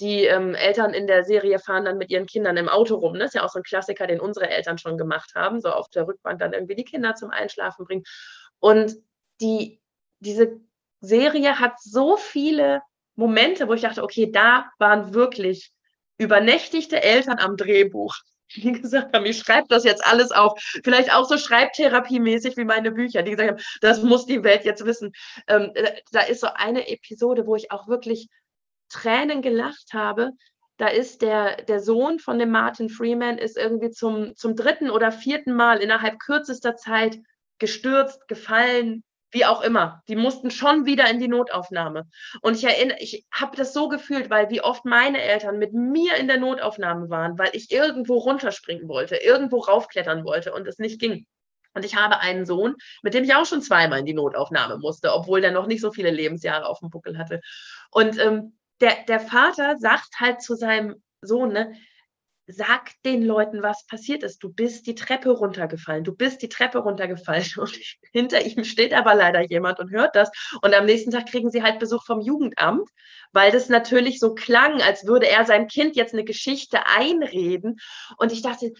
Die 0.00 0.24
ähm, 0.24 0.54
Eltern 0.54 0.92
in 0.92 1.06
der 1.06 1.24
Serie 1.24 1.58
fahren 1.58 1.84
dann 1.84 1.98
mit 1.98 2.10
ihren 2.10 2.26
Kindern 2.26 2.56
im 2.56 2.68
Auto 2.68 2.96
rum. 2.96 3.12
Ne? 3.12 3.20
Das 3.20 3.28
ist 3.28 3.34
ja 3.34 3.44
auch 3.44 3.50
so 3.50 3.60
ein 3.60 3.64
Klassiker, 3.64 4.06
den 4.06 4.20
unsere 4.20 4.48
Eltern 4.48 4.78
schon 4.78 4.98
gemacht 4.98 5.32
haben, 5.36 5.60
so 5.60 5.70
auf 5.70 5.88
der 5.90 6.06
Rückbank 6.06 6.40
dann 6.40 6.52
irgendwie 6.52 6.76
die 6.76 6.84
Kinder 6.84 7.14
zum 7.14 7.30
Einschlafen 7.30 7.84
bringen. 7.84 8.04
Und 8.58 8.96
die, 9.40 9.80
diese 10.18 10.60
Serie 11.00 11.60
hat 11.60 11.80
so 11.80 12.16
viele 12.16 12.82
Momente, 13.14 13.68
wo 13.68 13.74
ich 13.74 13.82
dachte, 13.82 14.02
okay, 14.02 14.30
da 14.30 14.70
waren 14.78 15.14
wirklich 15.14 15.72
übernächtigte 16.18 17.02
Eltern 17.02 17.38
am 17.38 17.56
Drehbuch, 17.56 18.14
die 18.56 18.72
gesagt 18.72 19.14
haben, 19.14 19.26
ich 19.26 19.38
schreibe 19.38 19.68
das 19.68 19.84
jetzt 19.84 20.04
alles 20.06 20.32
auf. 20.32 20.60
Vielleicht 20.84 21.12
auch 21.12 21.26
so 21.26 21.38
schreibtherapiemäßig 21.38 22.56
wie 22.56 22.64
meine 22.64 22.92
Bücher, 22.92 23.22
die 23.22 23.32
gesagt 23.32 23.50
haben, 23.50 23.62
das 23.80 24.02
muss 24.02 24.26
die 24.26 24.42
Welt 24.42 24.64
jetzt 24.64 24.84
wissen. 24.84 25.12
Ähm, 25.46 25.70
äh, 25.74 26.00
da 26.12 26.20
ist 26.20 26.40
so 26.40 26.48
eine 26.54 26.88
Episode, 26.88 27.46
wo 27.46 27.56
ich 27.56 27.70
auch 27.70 27.88
wirklich 27.88 28.28
Tränen 28.88 29.42
gelacht 29.42 29.92
habe. 29.92 30.32
Da 30.78 30.88
ist 30.88 31.22
der, 31.22 31.62
der 31.64 31.80
Sohn 31.80 32.20
von 32.20 32.38
dem 32.38 32.50
Martin 32.50 32.88
Freeman 32.88 33.36
ist 33.36 33.56
irgendwie 33.56 33.90
zum, 33.90 34.36
zum 34.36 34.54
dritten 34.54 34.90
oder 34.90 35.10
vierten 35.12 35.54
Mal 35.54 35.78
innerhalb 35.78 36.18
kürzester 36.20 36.76
Zeit 36.76 37.18
gestürzt, 37.58 38.28
gefallen, 38.28 39.02
wie 39.30 39.44
auch 39.44 39.62
immer. 39.62 40.02
Die 40.08 40.16
mussten 40.16 40.50
schon 40.50 40.86
wieder 40.86 41.08
in 41.10 41.18
die 41.18 41.28
Notaufnahme. 41.28 42.04
Und 42.40 42.56
ich 42.56 42.64
erinnere, 42.64 42.98
ich 43.00 43.26
habe 43.32 43.56
das 43.56 43.72
so 43.72 43.88
gefühlt, 43.88 44.30
weil 44.30 44.50
wie 44.50 44.62
oft 44.62 44.84
meine 44.84 45.20
Eltern 45.20 45.58
mit 45.58 45.72
mir 45.72 46.16
in 46.16 46.28
der 46.28 46.38
Notaufnahme 46.38 47.10
waren, 47.10 47.38
weil 47.38 47.50
ich 47.52 47.70
irgendwo 47.70 48.16
runterspringen 48.18 48.88
wollte, 48.88 49.16
irgendwo 49.16 49.58
raufklettern 49.58 50.24
wollte 50.24 50.52
und 50.52 50.66
es 50.66 50.78
nicht 50.78 51.00
ging. 51.00 51.26
Und 51.74 51.84
ich 51.84 51.96
habe 51.96 52.18
einen 52.18 52.46
Sohn, 52.46 52.74
mit 53.02 53.14
dem 53.14 53.24
ich 53.24 53.34
auch 53.34 53.46
schon 53.46 53.62
zweimal 53.62 54.00
in 54.00 54.06
die 54.06 54.14
Notaufnahme 54.14 54.78
musste, 54.78 55.12
obwohl 55.12 55.40
der 55.40 55.52
noch 55.52 55.66
nicht 55.66 55.80
so 55.80 55.92
viele 55.92 56.10
Lebensjahre 56.10 56.66
auf 56.66 56.80
dem 56.80 56.90
Buckel 56.90 57.18
hatte. 57.18 57.40
Und 57.90 58.18
ähm, 58.18 58.58
der, 58.80 59.04
der 59.06 59.20
Vater 59.20 59.76
sagt 59.78 60.18
halt 60.18 60.42
zu 60.42 60.54
seinem 60.54 61.02
Sohn, 61.20 61.52
ne, 61.52 61.74
sag 62.50 62.90
den 63.04 63.22
Leuten, 63.22 63.62
was 63.62 63.86
passiert 63.86 64.22
ist. 64.22 64.42
Du 64.42 64.48
bist 64.48 64.86
die 64.86 64.94
Treppe 64.94 65.30
runtergefallen. 65.30 66.02
Du 66.02 66.14
bist 66.14 66.40
die 66.40 66.48
Treppe 66.48 66.78
runtergefallen. 66.78 67.44
Und 67.58 67.78
hinter 68.12 68.44
ihm 68.44 68.64
steht 68.64 68.94
aber 68.94 69.14
leider 69.14 69.42
jemand 69.42 69.78
und 69.80 69.90
hört 69.90 70.16
das. 70.16 70.30
Und 70.62 70.74
am 70.74 70.86
nächsten 70.86 71.10
Tag 71.10 71.26
kriegen 71.26 71.50
sie 71.50 71.62
halt 71.62 71.78
Besuch 71.78 72.04
vom 72.04 72.20
Jugendamt, 72.20 72.88
weil 73.32 73.52
das 73.52 73.68
natürlich 73.68 74.18
so 74.18 74.34
klang, 74.34 74.80
als 74.80 75.06
würde 75.06 75.28
er 75.28 75.44
seinem 75.44 75.68
Kind 75.68 75.94
jetzt 75.94 76.14
eine 76.14 76.24
Geschichte 76.24 76.86
einreden. 76.86 77.76
Und 78.16 78.32
ich 78.32 78.40
dachte, 78.40 78.72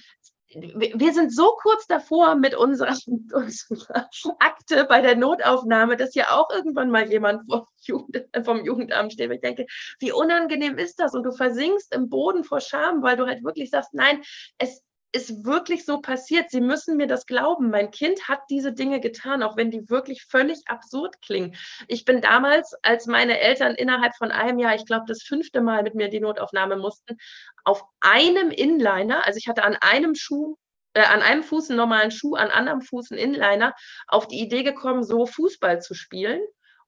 wir 0.54 1.12
sind 1.12 1.34
so 1.34 1.52
kurz 1.60 1.86
davor 1.86 2.34
mit 2.34 2.54
unserer, 2.54 2.96
unserer, 3.32 4.08
Akte 4.38 4.84
bei 4.84 5.00
der 5.02 5.16
Notaufnahme, 5.16 5.96
dass 5.96 6.14
ja 6.14 6.30
auch 6.30 6.50
irgendwann 6.50 6.90
mal 6.90 7.08
jemand 7.10 7.42
vom, 7.50 7.66
Jugend, 7.82 8.28
vom 8.44 8.64
Jugendamt 8.64 9.12
steht. 9.12 9.30
Ich 9.30 9.40
denke, 9.40 9.66
wie 10.00 10.12
unangenehm 10.12 10.78
ist 10.78 11.00
das? 11.00 11.14
Und 11.14 11.24
du 11.24 11.32
versinkst 11.32 11.94
im 11.94 12.08
Boden 12.08 12.44
vor 12.44 12.60
Scham, 12.60 13.02
weil 13.02 13.16
du 13.16 13.26
halt 13.26 13.44
wirklich 13.44 13.70
sagst, 13.70 13.92
nein, 13.92 14.22
es 14.58 14.82
ist 15.12 15.44
wirklich 15.44 15.84
so 15.84 16.00
passiert. 16.00 16.50
Sie 16.50 16.60
müssen 16.60 16.96
mir 16.96 17.06
das 17.06 17.26
glauben. 17.26 17.70
Mein 17.70 17.90
Kind 17.90 18.28
hat 18.28 18.40
diese 18.50 18.72
Dinge 18.72 19.00
getan, 19.00 19.42
auch 19.42 19.56
wenn 19.56 19.70
die 19.70 19.88
wirklich 19.88 20.24
völlig 20.24 20.60
absurd 20.66 21.20
klingen. 21.22 21.56
Ich 21.86 22.04
bin 22.04 22.20
damals, 22.20 22.74
als 22.82 23.06
meine 23.06 23.40
Eltern 23.40 23.74
innerhalb 23.74 24.14
von 24.16 24.30
einem 24.30 24.58
Jahr, 24.58 24.74
ich 24.74 24.84
glaube, 24.84 25.04
das 25.08 25.22
fünfte 25.22 25.62
Mal 25.62 25.82
mit 25.82 25.94
mir 25.94 26.06
in 26.06 26.10
die 26.10 26.20
Notaufnahme 26.20 26.76
mussten, 26.76 27.16
auf 27.64 27.82
einem 28.00 28.50
Inliner, 28.50 29.26
also 29.26 29.38
ich 29.38 29.48
hatte 29.48 29.64
an 29.64 29.76
einem 29.76 30.14
Schuh 30.14 30.56
äh, 30.94 31.02
an 31.02 31.22
einem 31.22 31.42
Fuß 31.42 31.70
einen 31.70 31.76
normalen 31.76 32.10
Schuh, 32.10 32.34
an 32.34 32.50
anderem 32.50 32.80
Fuß 32.80 33.12
einen 33.12 33.20
Inliner, 33.20 33.74
auf 34.06 34.26
die 34.26 34.40
Idee 34.40 34.62
gekommen, 34.62 35.04
so 35.04 35.26
Fußball 35.26 35.80
zu 35.80 35.94
spielen. 35.94 36.40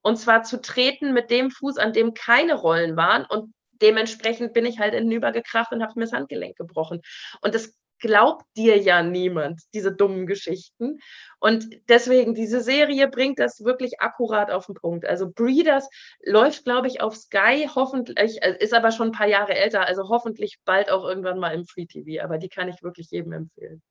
Und 0.02 0.16
zwar 0.16 0.42
zu 0.42 0.60
treten 0.60 1.12
mit 1.12 1.30
dem 1.30 1.50
Fuß, 1.50 1.76
an 1.76 1.92
dem 1.92 2.14
keine 2.14 2.54
Rollen 2.54 2.96
waren. 2.96 3.26
Und 3.26 3.52
dementsprechend 3.70 4.52
bin 4.54 4.64
ich 4.64 4.78
halt 4.78 4.94
hinübergekracht 4.94 5.72
und 5.72 5.82
habe 5.82 5.92
mir 5.96 6.06
das 6.06 6.12
Handgelenk 6.12 6.56
gebrochen. 6.56 7.02
Und 7.42 7.54
das 7.54 7.76
glaubt 8.00 8.44
dir 8.56 8.78
ja 8.78 9.02
niemand, 9.02 9.62
diese 9.74 9.92
dummen 9.92 10.26
Geschichten. 10.26 10.98
Und 11.38 11.68
deswegen, 11.88 12.34
diese 12.34 12.60
Serie 12.60 13.08
bringt 13.08 13.38
das 13.38 13.64
wirklich 13.64 14.00
akkurat 14.00 14.50
auf 14.50 14.66
den 14.66 14.74
Punkt. 14.74 15.06
Also 15.06 15.30
Breeders 15.30 15.88
läuft, 16.24 16.64
glaube 16.64 16.88
ich, 16.88 17.00
auf 17.00 17.16
Sky, 17.16 17.68
hoffentlich, 17.74 18.42
äh, 18.42 18.56
ist 18.58 18.74
aber 18.74 18.90
schon 18.90 19.08
ein 19.08 19.12
paar 19.12 19.28
Jahre 19.28 19.54
älter, 19.54 19.86
also 19.86 20.08
hoffentlich 20.08 20.58
bald 20.64 20.90
auch 20.90 21.04
irgendwann 21.04 21.38
mal 21.38 21.54
im 21.54 21.66
Free 21.66 21.86
TV. 21.86 22.24
Aber 22.24 22.38
die 22.38 22.48
kann 22.48 22.68
ich 22.68 22.82
wirklich 22.82 23.10
jedem 23.10 23.32
empfehlen. 23.32 23.82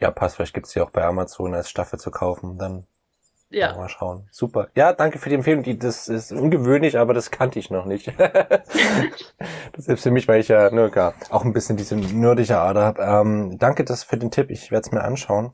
Ja, 0.00 0.10
passt. 0.10 0.36
Vielleicht 0.36 0.54
gibt 0.54 0.66
es 0.66 0.72
sie 0.72 0.80
auch 0.80 0.90
bei 0.90 1.04
Amazon 1.04 1.54
als 1.54 1.68
Staffel 1.68 1.98
zu 1.98 2.10
kaufen. 2.10 2.56
Dann 2.56 2.86
Ja. 3.50 3.74
Mal 3.74 3.88
schauen. 3.88 4.28
Super. 4.30 4.68
Ja, 4.74 4.92
danke 4.92 5.18
für 5.18 5.30
die 5.30 5.34
Empfehlung. 5.36 5.62
Die, 5.62 5.78
das 5.78 6.08
ist 6.08 6.32
ungewöhnlich, 6.32 6.98
aber 6.98 7.14
das 7.14 7.30
kannte 7.30 7.58
ich 7.58 7.70
noch 7.70 7.86
nicht. 7.86 8.12
das 8.18 9.84
selbst 9.84 10.02
für 10.02 10.10
mich, 10.10 10.28
weil 10.28 10.40
ich 10.40 10.48
ja 10.48 10.70
ne, 10.70 10.90
gar, 10.90 11.14
auch 11.30 11.44
ein 11.44 11.54
bisschen 11.54 11.76
diese 11.78 11.96
nerdische 11.96 12.58
Ader 12.58 12.82
habe. 12.84 13.02
Ähm, 13.02 13.56
danke 13.58 13.84
das 13.84 14.04
für 14.04 14.18
den 14.18 14.30
Tipp. 14.30 14.50
Ich 14.50 14.70
werde 14.70 14.86
es 14.86 14.92
mir 14.92 15.02
anschauen. 15.02 15.52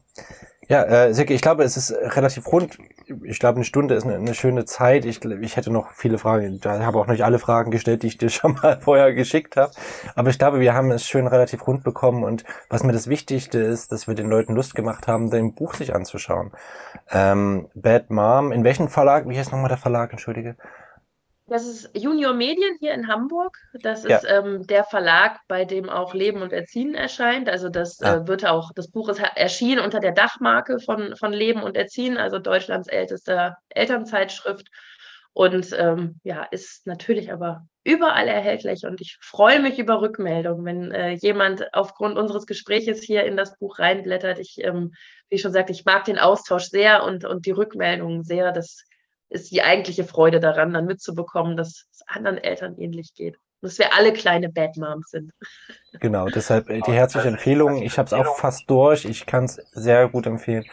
Ja, 0.68 0.82
äh, 0.84 1.14
Silke, 1.14 1.34
ich 1.34 1.42
glaube, 1.42 1.62
es 1.62 1.76
ist 1.76 1.92
relativ 1.92 2.50
rund. 2.50 2.78
Ich 3.24 3.38
glaube, 3.38 3.56
eine 3.56 3.64
Stunde 3.64 3.94
ist 3.94 4.04
eine, 4.04 4.14
eine 4.14 4.34
schöne 4.34 4.64
Zeit. 4.64 5.04
Ich, 5.04 5.24
ich 5.24 5.56
hätte 5.56 5.70
noch 5.70 5.90
viele 5.90 6.18
Fragen. 6.18 6.58
Ich 6.62 6.66
habe 6.66 6.98
auch 6.98 7.06
nicht 7.06 7.24
alle 7.24 7.38
Fragen 7.38 7.70
gestellt, 7.70 8.02
die 8.02 8.06
ich 8.08 8.18
dir 8.18 8.28
schon 8.30 8.54
mal 8.54 8.80
vorher 8.80 9.12
geschickt 9.12 9.56
habe. 9.56 9.72
Aber 10.14 10.30
ich 10.30 10.38
glaube, 10.38 10.60
wir 10.60 10.74
haben 10.74 10.90
es 10.90 11.06
schön 11.06 11.26
relativ 11.26 11.66
rund 11.66 11.84
bekommen. 11.84 12.24
Und 12.24 12.44
was 12.70 12.82
mir 12.82 12.92
das 12.92 13.08
Wichtigste 13.08 13.58
ist, 13.58 13.92
dass 13.92 14.06
wir 14.06 14.14
den 14.14 14.28
Leuten 14.28 14.54
Lust 14.54 14.74
gemacht 14.74 15.06
haben, 15.06 15.30
dein 15.30 15.54
Buch 15.54 15.74
sich 15.74 15.94
anzuschauen. 15.94 16.52
Ähm, 17.10 17.68
Bad 17.74 18.10
Mom. 18.10 18.52
In 18.52 18.64
welchem 18.64 18.88
Verlag? 18.88 19.28
Wie 19.28 19.38
heißt 19.38 19.52
nochmal 19.52 19.68
der 19.68 19.78
Verlag? 19.78 20.12
Entschuldige. 20.12 20.56
Das 21.46 21.66
ist 21.66 21.90
Junior 21.94 22.32
Medien 22.32 22.76
hier 22.80 22.94
in 22.94 23.06
Hamburg. 23.06 23.58
Das 23.82 24.04
ist 24.04 24.24
ja. 24.24 24.38
ähm, 24.38 24.66
der 24.66 24.84
Verlag, 24.84 25.40
bei 25.46 25.66
dem 25.66 25.90
auch 25.90 26.14
Leben 26.14 26.40
und 26.40 26.54
Erziehen 26.54 26.94
erscheint. 26.94 27.50
Also 27.50 27.68
das 27.68 27.98
ja. 27.98 28.16
äh, 28.16 28.26
wird 28.26 28.46
auch, 28.46 28.72
das 28.74 28.90
Buch 28.90 29.10
ist 29.10 29.20
erschienen 29.20 29.84
unter 29.84 30.00
der 30.00 30.12
Dachmarke 30.12 30.80
von, 30.80 31.14
von 31.16 31.32
Leben 31.34 31.62
und 31.62 31.76
Erziehen, 31.76 32.16
also 32.16 32.38
Deutschlands 32.38 32.88
ältester 32.88 33.58
Elternzeitschrift. 33.68 34.68
Und 35.34 35.76
ähm, 35.76 36.20
ja, 36.22 36.44
ist 36.44 36.86
natürlich 36.86 37.30
aber 37.32 37.66
überall 37.82 38.28
erhältlich. 38.28 38.84
Und 38.84 39.00
ich 39.02 39.18
freue 39.20 39.60
mich 39.60 39.78
über 39.78 40.00
Rückmeldungen, 40.00 40.64
wenn 40.64 40.92
äh, 40.92 41.10
jemand 41.10 41.74
aufgrund 41.74 42.16
unseres 42.16 42.46
Gespräches 42.46 43.02
hier 43.02 43.24
in 43.24 43.36
das 43.36 43.58
Buch 43.58 43.78
reinblättert. 43.78 44.38
Ich, 44.38 44.62
ähm, 44.62 44.92
wie 45.28 45.34
ich 45.34 45.42
schon 45.42 45.52
sagte, 45.52 45.72
ich 45.72 45.84
mag 45.84 46.04
den 46.04 46.18
Austausch 46.18 46.66
sehr 46.70 47.04
und, 47.04 47.26
und 47.26 47.44
die 47.44 47.50
Rückmeldungen 47.50 48.22
sehr. 48.22 48.52
Das 48.52 48.84
ist 49.34 49.50
die 49.50 49.62
eigentliche 49.62 50.04
Freude 50.04 50.40
daran, 50.40 50.72
dann 50.72 50.86
mitzubekommen, 50.86 51.56
dass 51.56 51.86
es 51.90 52.02
anderen 52.06 52.38
Eltern 52.38 52.76
ähnlich 52.78 53.14
geht. 53.14 53.36
Dass 53.60 53.78
wir 53.78 53.94
alle 53.94 54.12
kleine 54.12 54.50
Bad 54.50 54.76
Moms 54.76 55.10
sind. 55.10 55.32
Genau, 56.00 56.26
deshalb 56.26 56.68
äh, 56.70 56.80
die 56.80 56.90
herzliche 56.90 57.28
Empfehlung. 57.28 57.80
Ich 57.80 57.98
habe 57.98 58.06
es 58.06 58.12
auch 58.12 58.36
fast 58.36 58.68
durch. 58.68 59.04
Ich 59.04 59.26
kann 59.26 59.44
es 59.44 59.60
sehr 59.70 60.08
gut 60.08 60.26
empfehlen. 60.26 60.64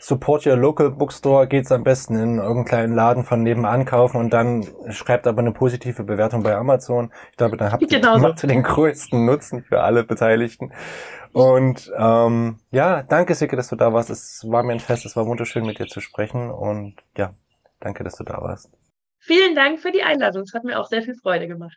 Support 0.00 0.46
your 0.46 0.56
local 0.56 0.90
bookstore 0.90 1.46
geht's 1.46 1.70
am 1.70 1.84
besten 1.84 2.16
in 2.16 2.38
irgendeinen 2.38 2.64
kleinen 2.64 2.94
Laden 2.96 3.22
von 3.22 3.44
nebenan 3.44 3.84
kaufen 3.84 4.16
und 4.16 4.30
dann 4.30 4.66
schreibt 4.90 5.28
aber 5.28 5.42
eine 5.42 5.52
positive 5.52 6.02
Bewertung 6.02 6.42
bei 6.42 6.56
Amazon. 6.56 7.12
Ich 7.30 7.36
glaube, 7.36 7.56
dann 7.56 7.70
habt 7.70 7.82
ihr 7.82 7.88
genau 7.88 8.18
so. 8.36 8.46
den 8.48 8.64
größten 8.64 9.24
Nutzen 9.24 9.62
für 9.62 9.82
alle 9.82 10.02
Beteiligten. 10.02 10.72
Und 11.32 11.92
ähm, 11.96 12.58
ja, 12.72 13.04
danke 13.04 13.36
Sicke, 13.36 13.54
dass 13.54 13.68
du 13.68 13.76
da 13.76 13.92
warst. 13.92 14.10
Es 14.10 14.44
war 14.48 14.64
mir 14.64 14.72
ein 14.72 14.80
Fest, 14.80 15.06
es 15.06 15.14
war 15.14 15.26
wunderschön 15.26 15.64
mit 15.64 15.78
dir 15.78 15.86
zu 15.86 16.00
sprechen 16.00 16.50
und 16.50 16.96
ja, 17.16 17.34
Danke, 17.84 18.02
dass 18.02 18.16
du 18.16 18.24
da 18.24 18.40
warst. 18.40 18.70
Vielen 19.18 19.54
Dank 19.54 19.78
für 19.78 19.92
die 19.92 20.02
Einladung. 20.02 20.44
Es 20.44 20.54
hat 20.54 20.64
mir 20.64 20.80
auch 20.80 20.88
sehr 20.88 21.02
viel 21.02 21.14
Freude 21.14 21.46
gemacht. 21.46 21.76